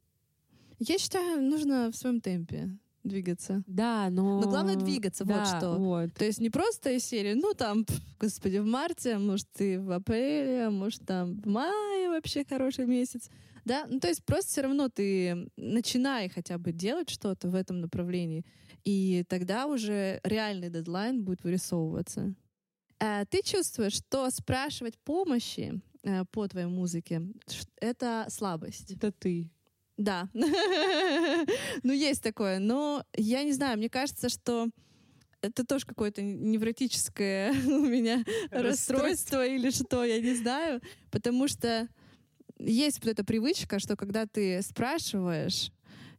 Я 0.80 0.98
считаю, 0.98 1.42
нужно 1.42 1.92
в 1.92 1.96
своем 1.96 2.20
темпе 2.20 2.78
двигаться. 3.04 3.64
Да, 3.68 4.10
но... 4.10 4.42
Но 4.42 4.50
главное 4.50 4.76
двигаться, 4.76 5.26
да, 5.26 5.40
вот 5.40 5.48
что. 5.48 5.76
Вот. 5.78 6.14
То 6.14 6.26
есть 6.26 6.40
не 6.40 6.50
просто 6.50 6.92
из 6.92 7.04
серии, 7.04 7.34
ну 7.34 7.54
там, 7.54 7.86
господи, 8.20 8.58
в 8.58 8.66
марте, 8.66 9.18
может 9.18 9.50
и 9.60 9.78
в 9.78 9.92
апреле, 9.92 10.70
может 10.70 11.06
там 11.06 11.42
в 11.42 11.48
мае 11.48 12.10
вообще 12.10 12.46
хороший 12.46 12.86
месяц. 12.86 13.30
Да, 13.66 13.86
ну 13.88 14.00
то 14.00 14.08
есть 14.08 14.24
просто 14.26 14.52
все 14.52 14.62
равно 14.62 14.90
ты 14.90 15.48
начинай 15.56 16.30
хотя 16.30 16.58
бы 16.58 16.72
делать 16.72 17.10
что-то 17.10 17.50
в 17.50 17.56
этом 17.56 17.80
направлении, 17.80 18.46
и 18.84 19.24
тогда 19.30 19.68
уже 19.68 20.20
реальный 20.24 20.70
дедлайн 20.70 21.24
будет 21.24 21.44
вырисовываться. 21.44 22.36
А 23.00 23.26
ты 23.26 23.42
чувствуешь, 23.44 23.94
что 23.94 24.30
спрашивать 24.30 24.98
помощи 25.00 25.82
э, 26.04 26.24
по 26.32 26.48
твоей 26.48 26.68
музыке— 26.68 27.22
это 27.82 28.26
слабость. 28.30 28.92
Это 28.92 29.12
ты. 29.12 29.50
Да. 29.98 30.30
ну, 31.84 31.92
есть 31.92 32.24
такое. 32.24 32.60
Но 32.60 33.04
я 33.14 33.44
не 33.44 33.52
знаю, 33.52 33.78
мне 33.78 33.90
кажется, 33.90 34.30
что 34.30 34.70
это 35.42 35.66
тоже 35.66 35.86
какое-то 35.86 36.22
невротическое 36.22 37.52
у 37.66 37.86
меня 37.86 38.24
расстройство 38.52 39.46
или 39.46 39.70
что, 39.70 40.04
я 40.04 40.22
не 40.22 40.34
знаю. 40.34 40.82
Потому 41.12 41.48
что 41.48 41.90
есть 42.66 43.04
вот 43.04 43.12
эта 43.12 43.24
привычка, 43.24 43.80
что 43.80 43.96
когда 43.96 44.26
ты 44.26 44.62
спрашиваешь, 44.62 45.72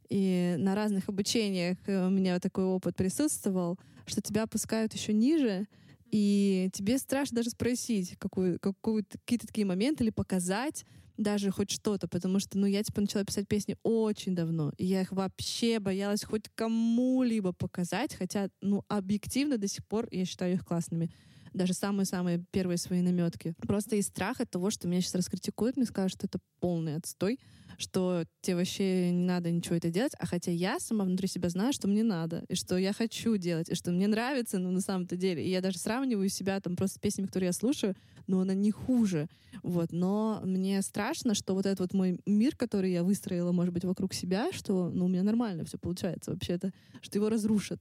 и 0.09 0.55
на 0.59 0.75
разных 0.75 1.09
обучениях 1.09 1.77
у 1.87 2.09
меня 2.09 2.39
такой 2.39 2.63
опыт 2.65 2.95
присутствовал, 2.95 3.79
что 4.05 4.21
тебя 4.21 4.43
опускают 4.43 4.93
еще 4.93 5.13
ниже, 5.13 5.67
и 6.11 6.69
тебе 6.71 6.97
страшно 6.99 7.37
даже 7.37 7.49
спросить 7.49 8.15
какую, 8.17 8.59
какую, 8.59 9.03
какие-то 9.09 9.47
такие 9.47 9.65
моменты 9.65 10.03
или 10.03 10.11
показать 10.11 10.85
даже 11.17 11.49
хоть 11.49 11.71
что-то, 11.71 12.07
потому 12.07 12.39
что, 12.39 12.57
ну, 12.57 12.67
я, 12.67 12.83
типа, 12.83 13.01
начала 13.01 13.23
писать 13.23 13.47
песни 13.47 13.77
очень 13.83 14.35
давно, 14.35 14.73
и 14.77 14.85
я 14.85 15.01
их 15.01 15.11
вообще 15.11 15.79
боялась 15.79 16.23
хоть 16.23 16.49
кому-либо 16.55 17.53
показать, 17.53 18.13
хотя, 18.13 18.49
ну, 18.61 18.83
объективно 18.89 19.57
до 19.57 19.67
сих 19.67 19.85
пор 19.85 20.07
я 20.11 20.25
считаю 20.25 20.55
их 20.55 20.65
классными 20.65 21.09
даже 21.55 21.73
самые-самые 21.73 22.43
первые 22.51 22.77
свои 22.77 23.01
наметки. 23.01 23.53
Просто 23.67 23.95
из 23.95 24.07
страха 24.07 24.45
того, 24.45 24.69
что 24.69 24.87
меня 24.87 25.01
сейчас 25.01 25.15
раскритикуют, 25.15 25.77
мне 25.77 25.85
скажут, 25.85 26.19
что 26.19 26.27
это 26.27 26.39
полный 26.59 26.95
отстой, 26.95 27.39
что 27.77 28.25
тебе 28.41 28.57
вообще 28.57 29.11
не 29.11 29.25
надо 29.25 29.51
ничего 29.51 29.75
это 29.75 29.89
делать, 29.89 30.13
а 30.19 30.25
хотя 30.25 30.51
я 30.51 30.79
сама 30.79 31.05
внутри 31.05 31.27
себя 31.27 31.49
знаю, 31.49 31.73
что 31.73 31.87
мне 31.87 32.03
надо, 32.03 32.43
и 32.47 32.55
что 32.55 32.77
я 32.77 32.93
хочу 32.93 33.37
делать, 33.37 33.69
и 33.69 33.75
что 33.75 33.91
мне 33.91 34.07
нравится, 34.07 34.59
ну, 34.59 34.71
на 34.71 34.81
самом-то 34.81 35.15
деле. 35.15 35.45
И 35.45 35.49
я 35.49 35.61
даже 35.61 35.77
сравниваю 35.77 36.29
себя 36.29 36.59
там 36.59 36.75
просто 36.75 36.97
с 36.97 36.99
песнями, 36.99 37.27
которые 37.27 37.47
я 37.47 37.53
слушаю, 37.53 37.95
но 38.27 38.39
она 38.39 38.53
не 38.53 38.71
хуже. 38.71 39.27
Вот. 39.63 39.91
Но 39.91 40.41
мне 40.43 40.81
страшно, 40.81 41.35
что 41.35 41.53
вот 41.53 41.65
этот 41.65 41.79
вот 41.79 41.93
мой 41.93 42.19
мир, 42.25 42.55
который 42.55 42.91
я 42.91 43.03
выстроила, 43.03 43.51
может 43.51 43.73
быть, 43.73 43.83
вокруг 43.83 44.13
себя, 44.13 44.51
что, 44.51 44.89
ну, 44.89 45.05
у 45.05 45.07
меня 45.07 45.23
нормально 45.23 45.65
все 45.65 45.77
получается 45.77 46.31
вообще-то, 46.31 46.71
что 47.01 47.17
его 47.17 47.29
разрушат. 47.29 47.79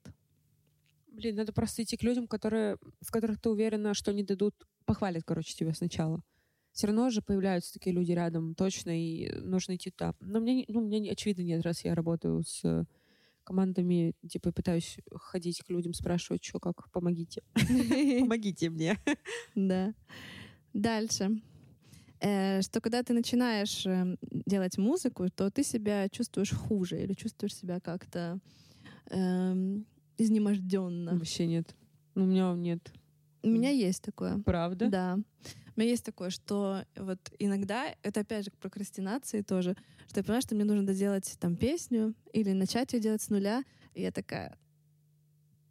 Блин, 1.14 1.36
надо 1.36 1.52
просто 1.52 1.82
идти 1.82 1.96
к 1.96 2.02
людям, 2.02 2.26
которые, 2.26 2.76
в 3.00 3.10
которых 3.12 3.40
ты 3.40 3.48
уверена, 3.48 3.94
что 3.94 4.10
они 4.10 4.24
дадут, 4.24 4.54
похвалят, 4.84 5.22
короче, 5.24 5.54
тебя 5.54 5.72
сначала. 5.72 6.20
Все 6.72 6.88
равно 6.88 7.08
же 7.10 7.22
появляются 7.22 7.72
такие 7.72 7.94
люди 7.94 8.10
рядом, 8.10 8.56
точно, 8.56 8.90
и 8.90 9.32
нужно 9.38 9.76
идти 9.76 9.92
туда. 9.92 10.14
Но 10.20 10.40
мне, 10.40 10.64
ну, 10.66 10.80
мне 10.80 11.12
очевидно 11.12 11.42
нет, 11.42 11.62
раз 11.62 11.84
я 11.84 11.94
работаю 11.94 12.42
с 12.42 12.84
командами, 13.44 14.14
типа, 14.28 14.50
пытаюсь 14.52 14.98
ходить 15.12 15.62
к 15.62 15.70
людям, 15.70 15.94
спрашивать, 15.94 16.42
что, 16.44 16.58
как, 16.58 16.90
помогите. 16.90 17.42
Помогите 18.20 18.70
мне. 18.70 18.98
Да. 19.54 19.94
Дальше. 20.72 21.40
Э, 22.20 22.62
что 22.62 22.80
когда 22.80 23.02
ты 23.02 23.12
начинаешь 23.12 23.86
эм, 23.86 24.18
делать 24.46 24.78
музыку, 24.78 25.28
то 25.30 25.50
ты 25.50 25.62
себя 25.62 26.08
чувствуешь 26.08 26.52
хуже 26.52 27.00
или 27.02 27.12
чувствуешь 27.12 27.54
себя 27.54 27.78
как-то 27.80 28.40
эм, 29.10 29.86
изнеможденно. 30.18 31.14
Вообще 31.14 31.46
нет. 31.46 31.74
У 32.14 32.20
меня 32.20 32.52
нет. 32.54 32.92
У 33.42 33.48
меня 33.48 33.70
есть 33.70 34.02
такое. 34.02 34.38
Правда? 34.38 34.88
Да. 34.88 35.18
У 35.76 35.80
меня 35.80 35.90
есть 35.90 36.04
такое, 36.04 36.30
что 36.30 36.84
вот 36.96 37.18
иногда, 37.38 37.94
это 38.02 38.20
опять 38.20 38.44
же 38.44 38.50
к 38.52 38.56
прокрастинации 38.58 39.42
тоже, 39.42 39.76
что 40.08 40.20
я 40.20 40.24
понимаю, 40.24 40.42
что 40.42 40.54
мне 40.54 40.64
нужно 40.64 40.86
доделать 40.86 41.36
там 41.40 41.56
песню 41.56 42.14
или 42.32 42.52
начать 42.52 42.92
ее 42.92 43.00
делать 43.00 43.22
с 43.22 43.28
нуля, 43.28 43.64
и 43.92 44.02
я 44.02 44.12
такая, 44.12 44.56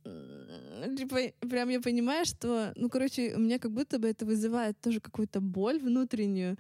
типа, 0.04 1.18
прям 1.48 1.70
я 1.70 1.80
понимаю, 1.80 2.26
что, 2.26 2.74
ну, 2.76 2.90
короче, 2.90 3.34
у 3.36 3.40
меня 3.40 3.60
как 3.60 3.72
будто 3.72 3.98
бы 3.98 4.10
это 4.10 4.26
вызывает 4.26 4.80
тоже 4.82 5.00
какую-то 5.00 5.40
боль 5.40 5.80
внутреннюю 5.80 6.58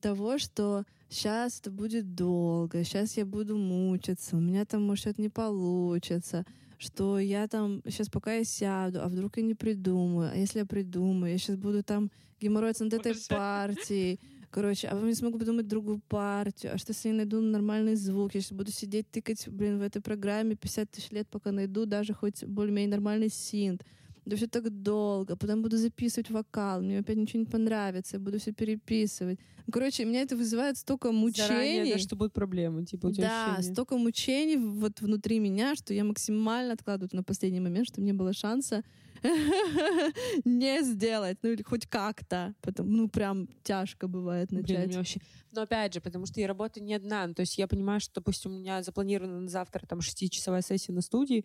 того, 0.00 0.36
что 0.36 0.84
сейчас 1.08 1.60
это 1.60 1.70
будет 1.70 2.14
долго, 2.14 2.84
сейчас 2.84 3.16
я 3.16 3.24
буду 3.24 3.56
мучиться, 3.56 4.36
у 4.36 4.40
меня 4.40 4.66
там, 4.66 4.82
может, 4.82 5.02
что-то 5.02 5.22
не 5.22 5.30
получится, 5.30 6.44
что 6.80 7.18
я 7.18 7.46
там 7.46 7.82
сейчас 7.84 8.08
пока 8.08 8.34
я 8.34 8.44
сяду, 8.44 9.02
а 9.02 9.08
вдруг 9.08 9.36
я 9.36 9.42
не 9.42 9.54
придумаю, 9.54 10.30
а 10.32 10.36
если 10.36 10.60
я 10.60 10.66
придумаю, 10.66 11.32
я 11.32 11.38
сейчас 11.38 11.56
буду 11.56 11.82
там 11.82 12.10
геморроиться 12.40 12.84
над 12.84 12.94
этой 12.94 13.14
партией, 13.28 14.18
короче, 14.50 14.88
а 14.88 14.92
потом 14.92 15.08
не 15.08 15.14
смогу 15.14 15.38
придумать 15.38 15.68
другую 15.68 16.00
партию, 16.08 16.72
а 16.74 16.78
что 16.78 16.92
если 16.92 17.10
я 17.10 17.14
найду 17.14 17.40
нормальный 17.42 17.96
звук, 17.96 18.34
я 18.34 18.40
сейчас 18.40 18.52
буду 18.52 18.72
сидеть 18.72 19.10
тыкать, 19.10 19.46
блин, 19.48 19.78
в 19.78 19.82
этой 19.82 20.00
программе 20.00 20.56
50 20.56 20.90
тысяч 20.90 21.10
лет, 21.10 21.28
пока 21.28 21.52
найду 21.52 21.84
даже 21.84 22.14
хоть 22.14 22.44
более-менее 22.44 22.90
нормальный 22.90 23.28
синт, 23.28 23.84
да 24.30 24.36
все 24.36 24.46
так 24.46 24.70
долго, 24.70 25.36
потом 25.36 25.62
буду 25.62 25.76
записывать 25.76 26.30
вокал, 26.30 26.80
мне 26.80 27.00
опять 27.00 27.16
ничего 27.16 27.40
не 27.40 27.46
понравится, 27.46 28.16
я 28.16 28.20
буду 28.20 28.38
все 28.38 28.52
переписывать. 28.52 29.38
Ну, 29.66 29.72
короче, 29.72 30.04
меня 30.04 30.22
это 30.22 30.36
вызывает 30.36 30.76
столько 30.76 31.12
мучений. 31.12 31.48
Заранее, 31.48 31.94
да, 31.94 31.98
что 32.00 32.16
будут 32.16 32.32
проблемы, 32.32 32.84
типа 32.84 33.08
у 33.08 33.12
тебя 33.12 33.28
Да, 33.28 33.46
ощущение. 33.46 33.72
столько 33.74 33.96
мучений 33.96 34.56
вот 34.56 35.00
внутри 35.00 35.38
меня, 35.40 35.74
что 35.74 35.92
я 35.92 36.04
максимально 36.04 36.72
откладываю 36.72 37.10
на 37.12 37.22
последний 37.22 37.60
момент, 37.60 37.88
чтобы 37.88 38.06
не 38.06 38.12
было 38.12 38.32
шанса 38.32 38.82
не 40.44 40.82
сделать, 40.82 41.38
ну 41.42 41.50
или 41.50 41.62
хоть 41.62 41.86
как-то, 41.86 42.54
потому 42.62 42.90
ну 42.90 43.08
прям 43.08 43.48
тяжко 43.62 44.08
бывает 44.08 44.50
начать. 44.52 44.86
Блин, 44.86 44.98
вообще... 44.98 45.20
Но 45.52 45.62
опять 45.62 45.92
же, 45.94 46.00
потому 46.00 46.26
что 46.26 46.40
я 46.40 46.46
работаю 46.46 46.84
не 46.84 46.94
одна, 46.94 47.26
ну, 47.26 47.34
то 47.34 47.40
есть 47.40 47.58
я 47.58 47.66
понимаю, 47.66 48.00
что, 48.00 48.14
допустим, 48.14 48.52
у 48.52 48.58
меня 48.58 48.82
запланирована 48.82 49.40
на 49.40 49.48
завтра 49.48 49.84
там 49.86 50.00
шестичасовая 50.00 50.62
сессия 50.62 50.92
на 50.92 51.00
студии, 51.00 51.44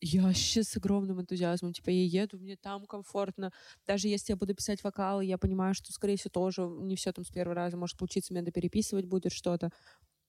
я 0.00 0.22
вообще 0.22 0.62
с 0.62 0.76
огромным 0.76 1.20
энтузиазмом, 1.20 1.72
типа, 1.72 1.90
я 1.90 2.22
еду, 2.22 2.38
мне 2.38 2.56
там 2.56 2.86
комфортно. 2.86 3.52
Даже 3.86 4.08
если 4.08 4.32
я 4.32 4.36
буду 4.36 4.54
писать 4.54 4.82
вокал, 4.82 5.20
я 5.20 5.38
понимаю, 5.38 5.74
что, 5.74 5.92
скорее 5.92 6.16
всего, 6.16 6.30
тоже 6.30 6.62
не 6.62 6.96
все 6.96 7.12
там 7.12 7.24
с 7.24 7.30
первого 7.30 7.54
раза 7.54 7.76
может 7.76 7.98
получиться, 7.98 8.32
мне 8.32 8.40
надо 8.40 8.52
переписывать 8.52 9.06
будет 9.06 9.32
что-то. 9.32 9.70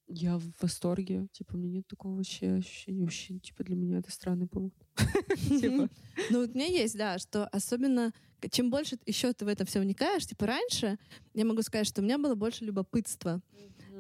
Я 0.07 0.37
в 0.37 0.43
восторге. 0.61 1.27
Типа, 1.31 1.53
у 1.53 1.57
меня 1.57 1.77
нет 1.77 1.87
такого 1.87 2.17
вообще 2.17 2.51
ощущения. 2.51 3.03
Вообще, 3.03 3.39
типа, 3.39 3.63
для 3.63 3.77
меня 3.77 3.99
это 3.99 4.11
странный 4.11 4.47
пункт. 4.47 4.77
Типа. 5.47 5.89
Ну, 6.29 6.41
вот 6.41 6.49
у 6.49 6.53
меня 6.53 6.65
есть, 6.65 6.97
да, 6.97 7.17
что 7.17 7.47
особенно 7.47 8.11
чем 8.49 8.71
больше 8.71 8.97
еще 9.05 9.31
ты 9.33 9.45
в 9.45 9.47
это 9.47 9.65
все 9.65 9.79
вникаешь, 9.79 10.25
типа 10.25 10.47
раньше, 10.47 10.97
я 11.33 11.45
могу 11.45 11.61
сказать, 11.61 11.85
что 11.87 12.01
у 12.01 12.03
меня 12.03 12.17
было 12.17 12.33
больше 12.33 12.65
любопытства. 12.65 13.41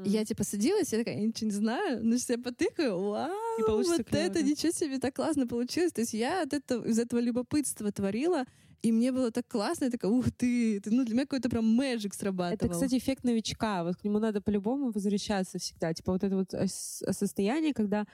Я 0.05 0.25
типа 0.25 0.43
садилась, 0.43 0.91
я 0.91 0.99
такая, 0.99 1.19
я 1.19 1.27
ничего 1.27 1.49
не 1.49 1.55
знаю, 1.55 2.03
но 2.03 2.17
сейчас 2.17 2.29
я 2.29 2.37
потыкаю, 2.39 2.99
вау, 2.99 3.31
и 3.59 3.61
вот 3.61 3.85
клево, 3.85 4.23
это 4.23 4.35
да? 4.35 4.41
ничего 4.41 4.71
себе 4.71 4.99
так 4.99 5.15
классно 5.15 5.47
получилось. 5.47 5.93
То 5.93 6.01
есть 6.01 6.13
я 6.13 6.43
от 6.43 6.53
этого, 6.53 6.85
из 6.85 6.99
этого 6.99 7.19
любопытства 7.19 7.91
творила, 7.91 8.45
и 8.81 8.91
мне 8.91 9.11
было 9.11 9.31
так 9.31 9.47
классно, 9.47 9.85
я 9.85 9.91
такая, 9.91 10.11
ух 10.11 10.31
ты, 10.31 10.79
ты 10.79 10.89
ну 10.91 11.05
для 11.05 11.13
меня 11.13 11.25
какой-то 11.25 11.49
прям 11.49 11.67
мэджик 11.67 12.13
срабатывал. 12.13 12.55
Это, 12.55 12.69
кстати, 12.69 12.97
эффект 12.97 13.23
новичка, 13.23 13.83
вот 13.83 13.97
к 13.97 14.03
нему 14.03 14.19
надо 14.19 14.41
по-любому 14.41 14.91
возвращаться 14.91 15.59
всегда. 15.59 15.93
Типа 15.93 16.13
вот 16.13 16.23
это 16.23 16.35
вот 16.35 16.53
состояние, 16.69 17.73
когда 17.73 18.05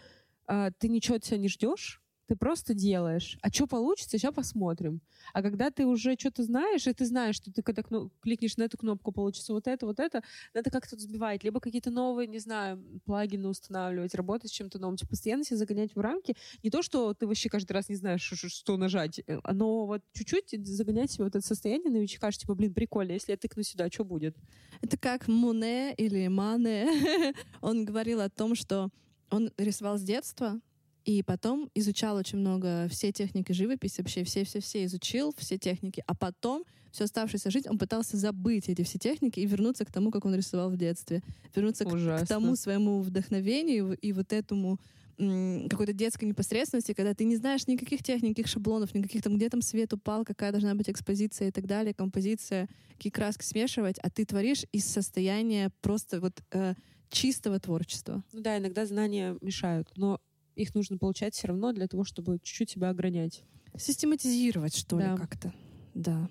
э, 0.47 0.71
ты 0.77 0.89
ничего 0.89 1.15
от 1.15 1.25
себя 1.25 1.37
не 1.37 1.47
ждешь, 1.47 2.01
ты 2.27 2.35
просто 2.35 2.73
делаешь. 2.73 3.37
А 3.41 3.49
что 3.49 3.67
получится, 3.67 4.17
сейчас 4.17 4.33
посмотрим. 4.33 5.01
А 5.33 5.41
когда 5.41 5.71
ты 5.71 5.85
уже 5.85 6.15
что-то 6.19 6.43
знаешь, 6.43 6.85
и 6.87 6.93
ты 6.93 7.05
знаешь, 7.05 7.35
что 7.35 7.51
ты 7.51 7.61
когда 7.61 7.83
кликнешь 8.21 8.57
на 8.57 8.63
эту 8.63 8.77
кнопку, 8.77 9.11
получится 9.11 9.53
вот 9.53 9.67
это, 9.67 9.85
вот 9.85 9.99
это, 9.99 10.21
надо 10.53 10.69
как-то 10.69 10.97
сбивать. 10.97 11.43
Либо 11.43 11.59
какие-то 11.59 11.89
новые, 11.89 12.27
не 12.27 12.39
знаю, 12.39 12.83
плагины 13.05 13.47
устанавливать, 13.47 14.13
работать 14.13 14.51
с 14.51 14.53
чем-то 14.53 14.79
новым. 14.79 14.97
Типа 14.97 15.11
постоянно 15.11 15.43
себя 15.43 15.57
загонять 15.57 15.95
в 15.95 15.99
рамки. 15.99 16.35
Не 16.63 16.69
то, 16.69 16.81
что 16.81 17.13
ты 17.13 17.25
вообще 17.27 17.49
каждый 17.49 17.71
раз 17.71 17.89
не 17.89 17.95
знаешь, 17.95 18.21
что, 18.21 18.77
нажать, 18.77 19.21
э, 19.25 19.39
но 19.53 19.85
вот 19.85 20.01
чуть-чуть 20.13 20.67
загонять 20.67 21.11
себя 21.11 21.25
в 21.25 21.27
это 21.29 21.41
состояние 21.41 21.91
новичка, 21.91 22.31
что 22.31 22.41
типа, 22.41 22.55
блин, 22.55 22.73
прикольно, 22.73 23.13
если 23.13 23.31
я 23.31 23.37
тыкну 23.37 23.63
сюда, 23.63 23.89
что 23.89 24.03
будет? 24.03 24.35
Это 24.81 24.97
как 24.97 25.27
Муне 25.27 25.93
или 25.95 26.27
Мане. 26.27 26.87
Он 27.61 27.85
говорил 27.85 28.21
о 28.21 28.29
том, 28.29 28.55
что 28.55 28.89
он 29.29 29.51
рисовал 29.57 29.97
с 29.97 30.01
детства, 30.01 30.59
и 31.07 31.23
потом 31.23 31.71
изучал 31.73 32.17
очень 32.17 32.37
много 32.37 32.89
все 32.89 33.13
техники 33.13 33.53
живописи, 33.53 34.01
вообще 34.01 34.25
все-все-все 34.25 34.83
изучил, 34.83 35.33
все 35.37 35.57
техники. 35.57 36.03
А 36.05 36.13
потом 36.13 36.65
всю 36.91 37.05
оставшуюся 37.05 37.49
жизнь 37.49 37.69
он 37.69 37.77
пытался 37.77 38.17
забыть 38.17 38.67
эти 38.67 38.83
все 38.83 38.99
техники 38.99 39.39
и 39.39 39.45
вернуться 39.45 39.85
к 39.85 39.91
тому, 39.91 40.11
как 40.11 40.25
он 40.25 40.35
рисовал 40.35 40.69
в 40.69 40.75
детстве. 40.75 41.23
Вернуться 41.55 41.85
к, 41.85 41.89
к 41.89 42.27
тому 42.27 42.57
своему 42.57 43.01
вдохновению 43.01 43.97
и 43.97 44.11
вот 44.11 44.33
этому 44.33 44.79
какой-то 45.15 45.93
детской 45.93 46.25
непосредственности, 46.25 46.93
когда 46.93 47.13
ты 47.13 47.23
не 47.23 47.37
знаешь 47.37 47.67
никаких 47.67 48.03
техник, 48.03 48.31
никаких 48.31 48.47
шаблонов, 48.47 48.93
никаких 48.93 49.23
там, 49.23 49.37
где 49.37 49.49
там 49.49 49.61
свет 49.61 49.93
упал, 49.93 50.25
какая 50.25 50.51
должна 50.51 50.75
быть 50.75 50.89
экспозиция 50.89 51.47
и 51.47 51.51
так 51.51 51.67
далее, 51.67 51.93
композиция, 51.93 52.67
какие 52.97 53.11
краски 53.11 53.43
смешивать, 53.43 53.97
а 53.99 54.09
ты 54.09 54.25
творишь 54.25 54.65
из 54.73 54.85
состояния 54.85 55.71
просто 55.81 56.19
вот 56.19 56.43
э, 56.51 56.75
чистого 57.09 57.59
творчества. 57.59 58.23
Ну 58.33 58.41
да, 58.41 58.57
иногда 58.57 58.85
знания 58.85 59.37
мешают, 59.41 59.89
но 59.95 60.19
их 60.57 60.73
нужно 60.75 60.97
получать 60.97 61.35
все 61.35 61.47
равно 61.47 61.71
для 61.71 61.87
того, 61.87 62.03
чтобы 62.03 62.39
чуть-чуть 62.41 62.71
себя 62.71 62.89
огранять. 62.89 63.43
Систематизировать, 63.77 64.75
что 64.75 64.97
да. 64.97 65.11
ли, 65.11 65.17
как-то. 65.17 65.53
Да. 65.93 66.29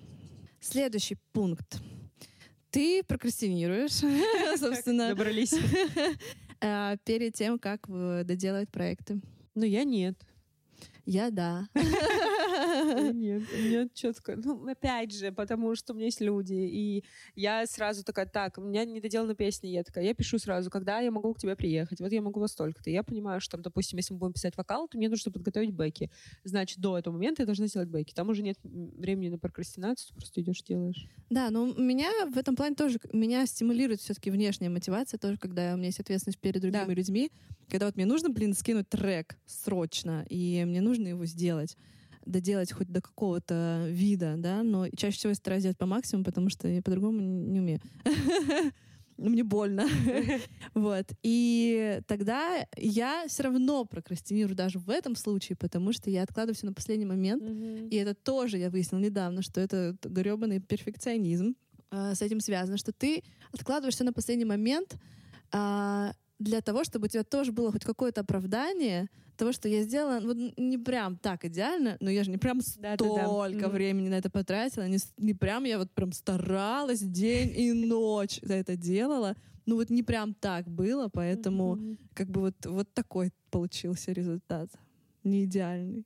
Следующий 0.59 1.17
пункт. 1.31 1.81
Ты 2.69 3.03
прокрастинируешь, 3.03 3.93
собственно. 4.59 5.09
Добрались. 5.09 5.53
А, 6.59 6.97
перед 7.05 7.35
тем, 7.35 7.59
как 7.59 7.85
доделать 7.87 8.71
проекты. 8.71 9.21
Но 9.53 9.63
я 9.63 9.83
нет. 9.83 10.19
Я 11.05 11.29
да. 11.29 11.67
Нет, 13.13 13.43
нет, 13.59 13.93
четко. 13.93 14.35
Ну, 14.35 14.67
опять 14.67 15.13
же, 15.13 15.31
потому 15.31 15.75
что 15.75 15.93
у 15.93 15.95
меня 15.95 16.05
есть 16.05 16.21
люди, 16.21 16.53
и 16.53 17.03
я 17.35 17.65
сразу 17.65 18.03
такая, 18.03 18.25
так, 18.25 18.57
у 18.57 18.61
меня 18.61 18.85
не 18.85 18.99
доделана 18.99 19.35
песня, 19.35 19.69
я 19.69 19.83
такая, 19.83 20.03
я 20.03 20.13
пишу 20.13 20.39
сразу, 20.39 20.69
когда 20.69 20.99
я 20.99 21.11
могу 21.11 21.33
к 21.33 21.39
тебе 21.39 21.55
приехать, 21.55 21.99
вот 21.99 22.11
я 22.11 22.21
могу 22.21 22.39
во 22.39 22.47
столько-то. 22.47 22.89
Я 22.89 23.03
понимаю, 23.03 23.41
что 23.41 23.51
там, 23.51 23.61
допустим, 23.61 23.97
если 23.97 24.13
мы 24.13 24.19
будем 24.19 24.33
писать 24.33 24.57
вокал, 24.57 24.87
то 24.87 24.97
мне 24.97 25.09
нужно 25.09 25.31
подготовить 25.31 25.71
бэки. 25.71 26.09
Значит, 26.43 26.79
до 26.79 26.97
этого 26.97 27.13
момента 27.13 27.41
я 27.41 27.45
должна 27.45 27.67
сделать 27.67 27.89
бэки. 27.89 28.13
Там 28.13 28.29
уже 28.29 28.43
нет 28.43 28.57
времени 28.63 29.29
на 29.29 29.37
прокрастинацию, 29.37 30.09
ты 30.09 30.13
просто 30.15 30.41
идешь, 30.41 30.61
делаешь. 30.63 31.07
Да, 31.29 31.49
но 31.49 31.73
меня 31.73 32.09
в 32.27 32.37
этом 32.37 32.55
плане 32.55 32.75
тоже, 32.75 32.99
меня 33.13 33.45
стимулирует 33.45 34.01
все-таки 34.01 34.31
внешняя 34.31 34.69
мотивация, 34.69 35.17
тоже 35.17 35.37
когда 35.37 35.73
у 35.73 35.77
меня 35.77 35.87
есть 35.87 35.99
ответственность 35.99 36.39
перед 36.39 36.61
другими 36.61 36.85
да. 36.85 36.93
людьми, 36.93 37.31
когда 37.69 37.85
вот 37.85 37.95
мне 37.95 38.05
нужно, 38.05 38.29
блин, 38.29 38.53
скинуть 38.53 38.89
трек 38.89 39.37
срочно, 39.45 40.25
и 40.29 40.63
мне 40.65 40.81
нужно 40.81 41.07
его 41.07 41.25
сделать 41.25 41.77
доделать 42.27 42.71
хоть 42.71 42.87
до 42.87 43.01
какого-то 43.01 43.85
вида, 43.89 44.35
да, 44.37 44.63
но 44.63 44.87
чаще 44.89 45.17
всего 45.17 45.29
я 45.29 45.35
стараюсь 45.35 45.63
делать 45.63 45.77
по 45.77 45.85
максимуму, 45.85 46.25
потому 46.25 46.49
что 46.49 46.67
я 46.67 46.81
по-другому 46.81 47.19
не 47.21 47.59
умею. 47.59 47.81
Мне 49.17 49.43
больно. 49.43 49.87
вот. 50.73 51.05
И 51.23 52.01
тогда 52.07 52.65
я 52.77 53.25
все 53.27 53.43
равно 53.43 53.85
прокрастинирую 53.85 54.55
даже 54.55 54.79
в 54.79 54.89
этом 54.89 55.15
случае, 55.15 55.55
потому 55.55 55.91
что 55.91 56.09
я 56.09 56.23
откладываю 56.23 56.55
все 56.55 56.67
на 56.67 56.73
последний 56.73 57.05
момент. 57.05 57.43
И 57.91 57.95
это 57.95 58.13
тоже 58.13 58.57
я 58.57 58.69
выяснила 58.69 59.01
недавно, 59.01 59.41
что 59.41 59.59
это 59.59 59.97
гребаный 60.03 60.59
перфекционизм 60.59 61.55
э, 61.91 62.13
с 62.13 62.21
этим 62.21 62.39
связано, 62.39 62.77
что 62.77 62.93
ты 62.93 63.23
откладываешь 63.51 63.95
все 63.95 64.03
на 64.03 64.13
последний 64.13 64.45
момент 64.45 64.97
э, 65.51 66.11
для 66.39 66.61
того, 66.61 66.83
чтобы 66.83 67.05
у 67.05 67.09
тебя 67.09 67.23
тоже 67.23 67.51
было 67.51 67.71
хоть 67.71 67.83
какое-то 67.83 68.21
оправдание, 68.21 69.09
того, 69.37 69.51
что 69.51 69.67
я 69.69 69.83
сделала, 69.83 70.19
вот 70.19 70.37
не 70.57 70.77
прям 70.77 71.17
так 71.17 71.45
идеально, 71.45 71.97
но 71.99 72.09
я 72.09 72.23
же 72.23 72.31
не 72.31 72.37
прям 72.37 72.61
столько 72.61 72.97
да, 72.97 73.47
да, 73.49 73.59
да. 73.59 73.69
времени 73.69 74.09
на 74.09 74.15
это 74.15 74.29
потратила, 74.29 74.87
не, 74.87 74.97
не 75.17 75.33
прям 75.33 75.63
я 75.63 75.77
вот 75.77 75.91
прям 75.91 76.11
старалась 76.11 76.99
день 76.99 77.53
и 77.55 77.71
ночь 77.73 78.39
за 78.41 78.55
это 78.55 78.75
делала. 78.75 79.35
Ну 79.65 79.75
вот 79.75 79.89
не 79.89 80.01
прям 80.01 80.33
так 80.33 80.69
было, 80.69 81.09
поэтому 81.09 81.75
mm-hmm. 81.75 81.97
как 82.13 82.29
бы 82.29 82.41
вот, 82.41 82.65
вот 82.65 82.93
такой 82.93 83.31
получился 83.51 84.11
результат. 84.11 84.69
Не 85.23 85.43
идеальный. 85.43 86.05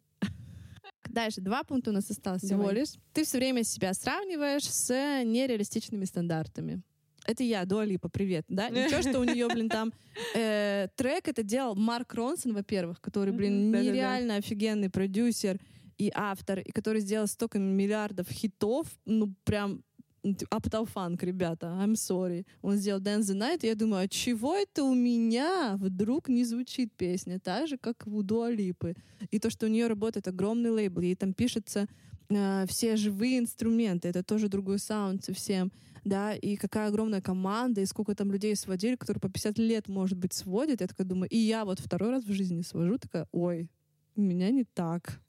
Дальше, 1.09 1.41
два 1.41 1.63
пункта 1.63 1.91
у 1.91 1.93
нас 1.93 2.09
осталось 2.09 2.41
Давай. 2.41 2.65
всего 2.65 2.71
лишь. 2.71 2.89
Ты 3.13 3.23
все 3.23 3.37
время 3.37 3.63
себя 3.63 3.93
сравниваешь 3.93 4.67
с 4.67 4.89
нереалистичными 5.23 6.05
стандартами 6.05 6.81
это 7.25 7.43
я, 7.43 7.65
Дуа 7.65 7.85
Липа, 7.85 8.09
привет, 8.09 8.45
да? 8.47 8.69
Ничего, 8.69 9.01
что 9.01 9.19
у 9.19 9.23
нее, 9.23 9.47
блин, 9.47 9.69
там 9.69 9.93
э, 10.35 10.87
трек 10.95 11.27
это 11.27 11.43
делал 11.43 11.75
Марк 11.75 12.13
Ронсон, 12.13 12.53
во-первых, 12.53 13.01
который, 13.01 13.33
блин, 13.33 13.71
нереально 13.71 14.35
офигенный 14.35 14.89
продюсер 14.89 15.59
и 15.97 16.11
автор, 16.13 16.59
и 16.59 16.71
который 16.71 17.01
сделал 17.01 17.27
столько 17.27 17.59
миллиардов 17.59 18.27
хитов, 18.29 18.87
ну, 19.05 19.33
прям 19.43 19.83
Uptown 20.23 20.87
Funk, 20.93 21.25
ребята, 21.25 21.67
I'm 21.67 21.93
sorry. 21.93 22.45
Он 22.61 22.77
сделал 22.77 23.01
Dance 23.01 23.21
the 23.21 23.35
Night, 23.35 23.59
и 23.63 23.67
я 23.67 23.75
думаю, 23.75 24.03
а 24.03 24.07
чего 24.07 24.55
это 24.55 24.83
у 24.83 24.93
меня 24.93 25.77
вдруг 25.79 26.29
не 26.29 26.43
звучит 26.43 26.93
песня, 26.93 27.39
так 27.39 27.67
же, 27.67 27.77
как 27.77 28.05
у 28.05 28.21
Дуалипы. 28.21 28.95
И 29.31 29.39
то, 29.39 29.49
что 29.49 29.65
у 29.65 29.69
нее 29.69 29.87
работает 29.87 30.27
огромный 30.27 30.69
лейбл, 30.69 31.01
и 31.01 31.15
там 31.15 31.33
пишется 31.33 31.87
э, 32.29 32.65
все 32.67 32.95
живые 32.95 33.39
инструменты, 33.39 34.09
это 34.09 34.23
тоже 34.23 34.47
другой 34.47 34.77
саунд 34.79 35.23
совсем 35.25 35.71
да, 36.03 36.33
и 36.33 36.55
какая 36.55 36.87
огромная 36.87 37.21
команда, 37.21 37.81
и 37.81 37.85
сколько 37.85 38.15
там 38.15 38.31
людей 38.31 38.55
сводили, 38.55 38.95
которые 38.95 39.21
по 39.21 39.29
50 39.29 39.57
лет, 39.59 39.87
может 39.87 40.17
быть, 40.17 40.33
сводят. 40.33 40.81
Я 40.81 40.87
такая 40.87 41.05
думаю, 41.07 41.29
и 41.29 41.37
я 41.37 41.65
вот 41.65 41.79
второй 41.79 42.09
раз 42.09 42.23
в 42.23 42.31
жизни 42.31 42.61
свожу, 42.61 42.97
такая, 42.97 43.27
ой, 43.31 43.69
у 44.15 44.21
меня 44.21 44.49
не 44.49 44.63
так. 44.63 45.21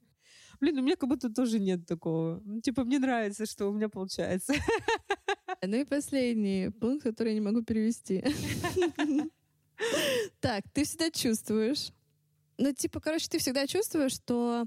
Блин, 0.59 0.77
у 0.79 0.81
меня 0.81 0.95
как 0.95 1.09
будто 1.09 1.29
тоже 1.29 1.59
нет 1.59 1.85
такого. 1.85 2.41
Ну, 2.45 2.61
типа, 2.61 2.83
мне 2.83 2.99
нравится, 2.99 3.45
что 3.45 3.67
у 3.67 3.73
меня 3.73 3.89
получается. 3.89 4.53
Ну 5.65 5.77
и 5.77 5.85
последний 5.85 6.71
пункт, 6.71 7.03
который 7.03 7.29
я 7.29 7.35
не 7.35 7.45
могу 7.45 7.63
перевести. 7.63 8.23
Так, 10.39 10.63
ты 10.73 10.83
всегда 10.83 11.09
чувствуешь, 11.09 11.91
ну, 12.57 12.71
типа, 12.71 12.99
короче, 12.99 13.27
ты 13.27 13.39
всегда 13.39 13.65
чувствуешь, 13.65 14.13
что 14.13 14.65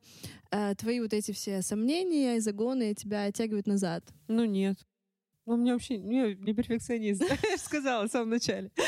э, 0.50 0.74
твои 0.74 1.00
вот 1.00 1.12
эти 1.12 1.32
все 1.32 1.62
сомнения 1.62 2.36
и 2.36 2.40
загоны 2.40 2.94
тебя 2.94 3.24
оттягивают 3.24 3.66
назад. 3.66 4.04
Ну, 4.28 4.44
нет. 4.44 4.76
Ну, 5.47 5.55
у 5.55 5.57
меня 5.57 5.74
вообще 5.74 5.99
не, 5.99 6.34
не 6.34 6.53
перфекционист, 6.53 7.22
сказала 7.59 8.07
в 8.07 8.11
самом 8.11 8.30
начале. 8.30 8.70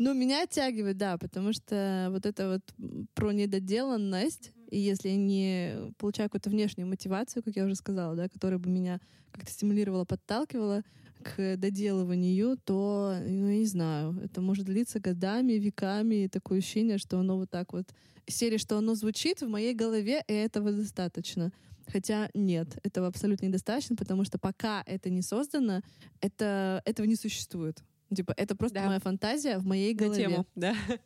Ну, 0.00 0.14
меня 0.14 0.44
оттягивает, 0.44 0.96
да, 0.96 1.18
потому 1.18 1.52
что 1.52 2.06
вот 2.12 2.24
это 2.24 2.52
вот 2.52 3.08
про 3.14 3.32
недоделанность, 3.32 4.52
и 4.70 4.78
если 4.78 5.08
я 5.08 5.16
не 5.16 5.92
получаю 5.98 6.28
какую-то 6.28 6.50
внешнюю 6.50 6.86
мотивацию, 6.86 7.42
как 7.42 7.56
я 7.56 7.64
уже 7.64 7.74
сказала, 7.74 8.14
да, 8.14 8.28
которая 8.28 8.60
бы 8.60 8.70
меня 8.70 9.00
как-то 9.32 9.50
стимулировала, 9.50 10.04
подталкивала 10.04 10.84
к 11.24 11.56
доделыванию, 11.56 12.56
то, 12.64 13.16
ну, 13.26 13.48
я 13.48 13.58
не 13.58 13.66
знаю, 13.66 14.16
это 14.22 14.40
может 14.40 14.66
длиться 14.66 15.00
годами, 15.00 15.54
веками, 15.54 16.26
и 16.26 16.28
такое 16.28 16.58
ощущение, 16.58 16.98
что 16.98 17.18
оно 17.18 17.36
вот 17.36 17.50
так 17.50 17.72
вот, 17.72 17.88
серии, 18.28 18.58
что 18.58 18.78
оно 18.78 18.94
звучит 18.94 19.40
в 19.42 19.48
моей 19.48 19.74
голове, 19.74 20.22
и 20.28 20.32
этого 20.32 20.70
достаточно. 20.70 21.50
Хотя 21.90 22.30
нет, 22.34 22.78
этого 22.82 23.06
абсолютно 23.06 23.46
недостаточно, 23.46 23.96
потому 23.96 24.24
что 24.24 24.38
пока 24.38 24.82
это 24.86 25.10
не 25.10 25.22
создано, 25.22 25.82
это, 26.20 26.82
этого 26.84 27.06
не 27.06 27.16
существует. 27.16 27.82
Типа, 28.14 28.32
это 28.36 28.54
просто 28.54 28.80
да. 28.80 28.86
моя 28.86 29.00
фантазия 29.00 29.58
в 29.58 29.66
моей 29.66 29.94
голове. 29.94 30.28
На 30.28 30.34
тему, 30.34 30.46
да. 30.54 30.74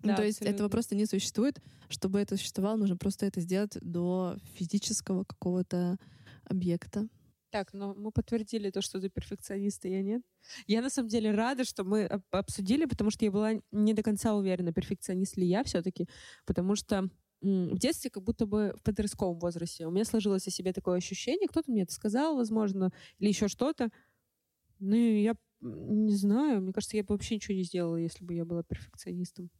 Ну, 0.00 0.10
да, 0.10 0.16
то 0.16 0.24
есть 0.24 0.40
этого 0.42 0.68
просто 0.68 0.94
не 0.94 1.06
существует. 1.06 1.60
Чтобы 1.88 2.20
это 2.20 2.36
существовало, 2.36 2.76
нужно 2.76 2.96
просто 2.96 3.26
это 3.26 3.40
сделать 3.40 3.76
до 3.80 4.36
физического 4.54 5.24
какого-то 5.24 5.96
объекта. 6.44 7.08
Так, 7.50 7.72
но 7.72 7.94
мы 7.94 8.12
подтвердили 8.12 8.70
то, 8.70 8.80
что 8.80 9.00
ты 9.00 9.08
перфекционист, 9.08 9.84
и 9.86 9.90
я 9.90 10.02
нет. 10.02 10.22
Я 10.66 10.82
на 10.82 10.90
самом 10.90 11.08
деле 11.08 11.32
рада, 11.32 11.64
что 11.64 11.82
мы 11.82 12.04
обсудили, 12.30 12.84
потому 12.84 13.10
что 13.10 13.24
я 13.24 13.32
была 13.32 13.54
не 13.72 13.94
до 13.94 14.04
конца 14.04 14.34
уверена, 14.34 14.72
перфекционист 14.72 15.36
ли 15.36 15.46
я 15.46 15.64
все-таки, 15.64 16.06
потому 16.44 16.76
что 16.76 17.08
в 17.40 17.78
детстве 17.78 18.10
как 18.10 18.22
будто 18.22 18.46
бы 18.46 18.74
в 18.76 18.82
подростковом 18.82 19.38
возрасте 19.38 19.86
у 19.86 19.90
меня 19.90 20.04
сложилось 20.04 20.46
о 20.46 20.50
себе 20.50 20.72
такое 20.72 20.98
ощущение, 20.98 21.48
кто-то 21.48 21.70
мне 21.70 21.82
это 21.82 21.92
сказал, 21.92 22.36
возможно, 22.36 22.92
или 23.18 23.28
еще 23.28 23.48
что-то. 23.48 23.90
Ну, 24.80 24.94
я 24.96 25.34
не 25.60 26.14
знаю, 26.14 26.62
мне 26.62 26.72
кажется, 26.72 26.96
я 26.96 27.04
бы 27.04 27.14
вообще 27.14 27.36
ничего 27.36 27.56
не 27.56 27.64
сделала, 27.64 27.96
если 27.96 28.24
бы 28.24 28.34
я 28.34 28.44
была 28.44 28.62
перфекционистом. 28.62 29.50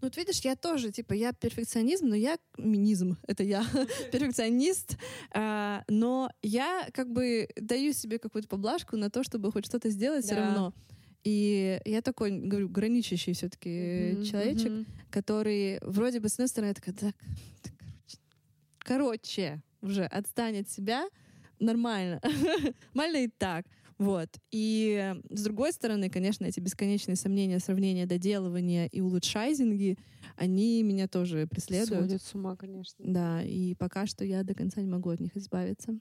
Ну, 0.00 0.08
вот 0.08 0.16
видишь, 0.16 0.40
я 0.40 0.56
тоже, 0.56 0.90
типа, 0.90 1.12
я 1.12 1.32
перфекционизм, 1.32 2.08
но 2.08 2.14
я 2.14 2.38
минизм, 2.56 3.16
это 3.26 3.42
я 3.42 3.64
перфекционист, 4.12 4.96
а, 5.32 5.84
но 5.88 6.30
я 6.42 6.88
как 6.92 7.10
бы 7.10 7.48
даю 7.56 7.92
себе 7.92 8.18
какую-то 8.18 8.48
поблажку 8.48 8.96
на 8.96 9.10
то, 9.10 9.22
чтобы 9.22 9.52
хоть 9.52 9.66
что-то 9.66 9.90
сделать 9.90 10.26
да. 10.26 10.26
все 10.26 10.36
равно. 10.36 10.74
И 11.24 11.80
я 11.86 12.02
такой, 12.02 12.38
говорю, 12.38 12.68
граничащий 12.68 13.32
все-таки 13.32 14.12
Мгм, 14.12 14.24
человечек, 14.24 14.72
мгм. 14.72 14.86
который 15.10 15.78
вроде 15.82 16.20
бы 16.20 16.28
с 16.28 16.34
одной 16.34 16.48
стороны 16.48 16.74
такая, 16.74 16.94
так, 16.94 17.14
так, 17.62 17.72
короче, 17.78 18.18
короче, 18.78 19.62
уже 19.80 20.04
отстань 20.04 20.60
от 20.60 20.68
себя, 20.68 21.08
нормально, 21.58 22.20
нормально 22.94 23.24
и 23.24 23.28
так. 23.28 23.64
Вот. 23.96 24.28
И 24.50 25.14
с 25.30 25.42
другой 25.44 25.72
стороны, 25.72 26.10
конечно, 26.10 26.44
эти 26.44 26.60
бесконечные 26.60 27.16
сомнения, 27.16 27.58
сравнения, 27.60 28.06
доделывания 28.06 28.86
и 28.86 29.00
улучшайзинги, 29.00 29.96
они 30.36 30.82
меня 30.82 31.06
тоже 31.06 31.46
преследуют. 31.46 32.06
Сводит 32.10 32.22
с 32.22 32.34
ума, 32.34 32.56
конечно. 32.56 33.04
Да, 33.06 33.42
и 33.42 33.74
пока 33.76 34.06
что 34.06 34.24
я 34.24 34.42
до 34.42 34.54
конца 34.54 34.80
не 34.82 34.88
могу 34.88 35.10
от 35.10 35.20
них 35.20 35.36
избавиться. 35.36 35.96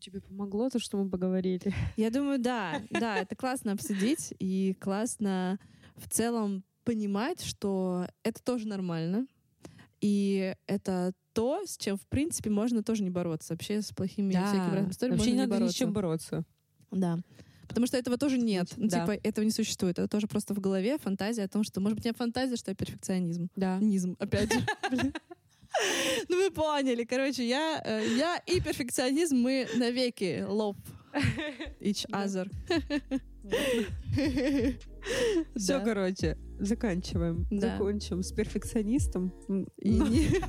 Тебе 0.00 0.20
помогло 0.20 0.68
то, 0.68 0.78
что 0.78 0.96
мы 0.96 1.08
поговорили? 1.08 1.72
Я 1.96 2.10
думаю, 2.10 2.38
да, 2.38 2.82
да, 2.90 3.18
это 3.18 3.34
классно 3.34 3.72
обсудить 3.72 4.34
и 4.38 4.74
классно 4.78 5.58
в 5.96 6.08
целом 6.08 6.64
понимать, 6.84 7.42
что 7.42 8.06
это 8.22 8.42
тоже 8.42 8.68
нормально. 8.68 9.26
И 10.00 10.54
это 10.66 11.12
то, 11.32 11.62
с 11.66 11.76
чем, 11.76 11.96
в 11.96 12.06
принципе, 12.06 12.50
можно 12.50 12.82
тоже 12.82 13.02
не 13.02 13.10
бороться. 13.10 13.54
Вообще 13.54 13.82
с 13.82 13.92
плохими 13.92 14.30
всякими 14.30 14.74
разными 14.74 14.90
историями 14.90 15.18
Вообще 15.18 15.32
не 15.32 15.38
можно 15.38 15.48
надо 15.48 15.54
ни 15.54 15.56
с 15.56 15.60
бороться. 15.60 15.78
чем 15.78 15.92
бороться. 15.92 16.44
Да. 16.92 17.18
Потому 17.66 17.86
что 17.86 17.96
этого 17.96 18.16
тоже 18.16 18.38
нет. 18.38 18.72
Ну, 18.76 18.88
Да. 18.88 19.00
Типа, 19.00 19.18
этого 19.22 19.44
не 19.44 19.50
существует. 19.50 19.98
Это 19.98 20.08
тоже 20.08 20.28
просто 20.28 20.54
в 20.54 20.60
голове 20.60 20.98
фантазия 20.98 21.44
о 21.44 21.48
том, 21.48 21.64
что, 21.64 21.80
может 21.80 21.96
быть, 21.96 22.04
не 22.04 22.12
фантазия, 22.12 22.56
что 22.56 22.70
я 22.70 22.74
перфекционизм. 22.74 23.48
Да. 23.56 23.78
Низм, 23.80 24.16
опять 24.18 24.52
же. 24.52 24.60
Ну, 26.28 26.36
вы 26.36 26.50
поняли. 26.50 27.04
Короче, 27.04 27.46
я, 27.46 27.80
э, 27.84 28.06
я 28.16 28.38
и 28.46 28.60
перфекционизм, 28.60 29.36
мы 29.36 29.68
навеки 29.76 30.44
love 30.48 30.76
each 31.80 32.06
other. 32.10 32.48
Все, 35.54 35.80
короче, 35.84 36.36
заканчиваем. 36.58 37.46
Закончим 37.50 38.22
с 38.22 38.32
перфекционистом. 38.32 39.32
Ни- 39.78 40.40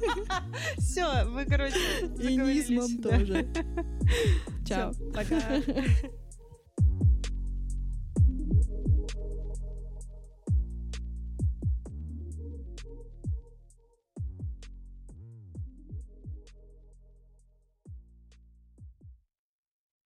Все, 0.79 1.25
мы, 1.25 1.45
короче, 1.45 1.77
и 2.19 2.35
низмом 2.37 3.01
тоже. 3.01 3.47
Чао. 4.67 4.93
Пока. 5.13 5.61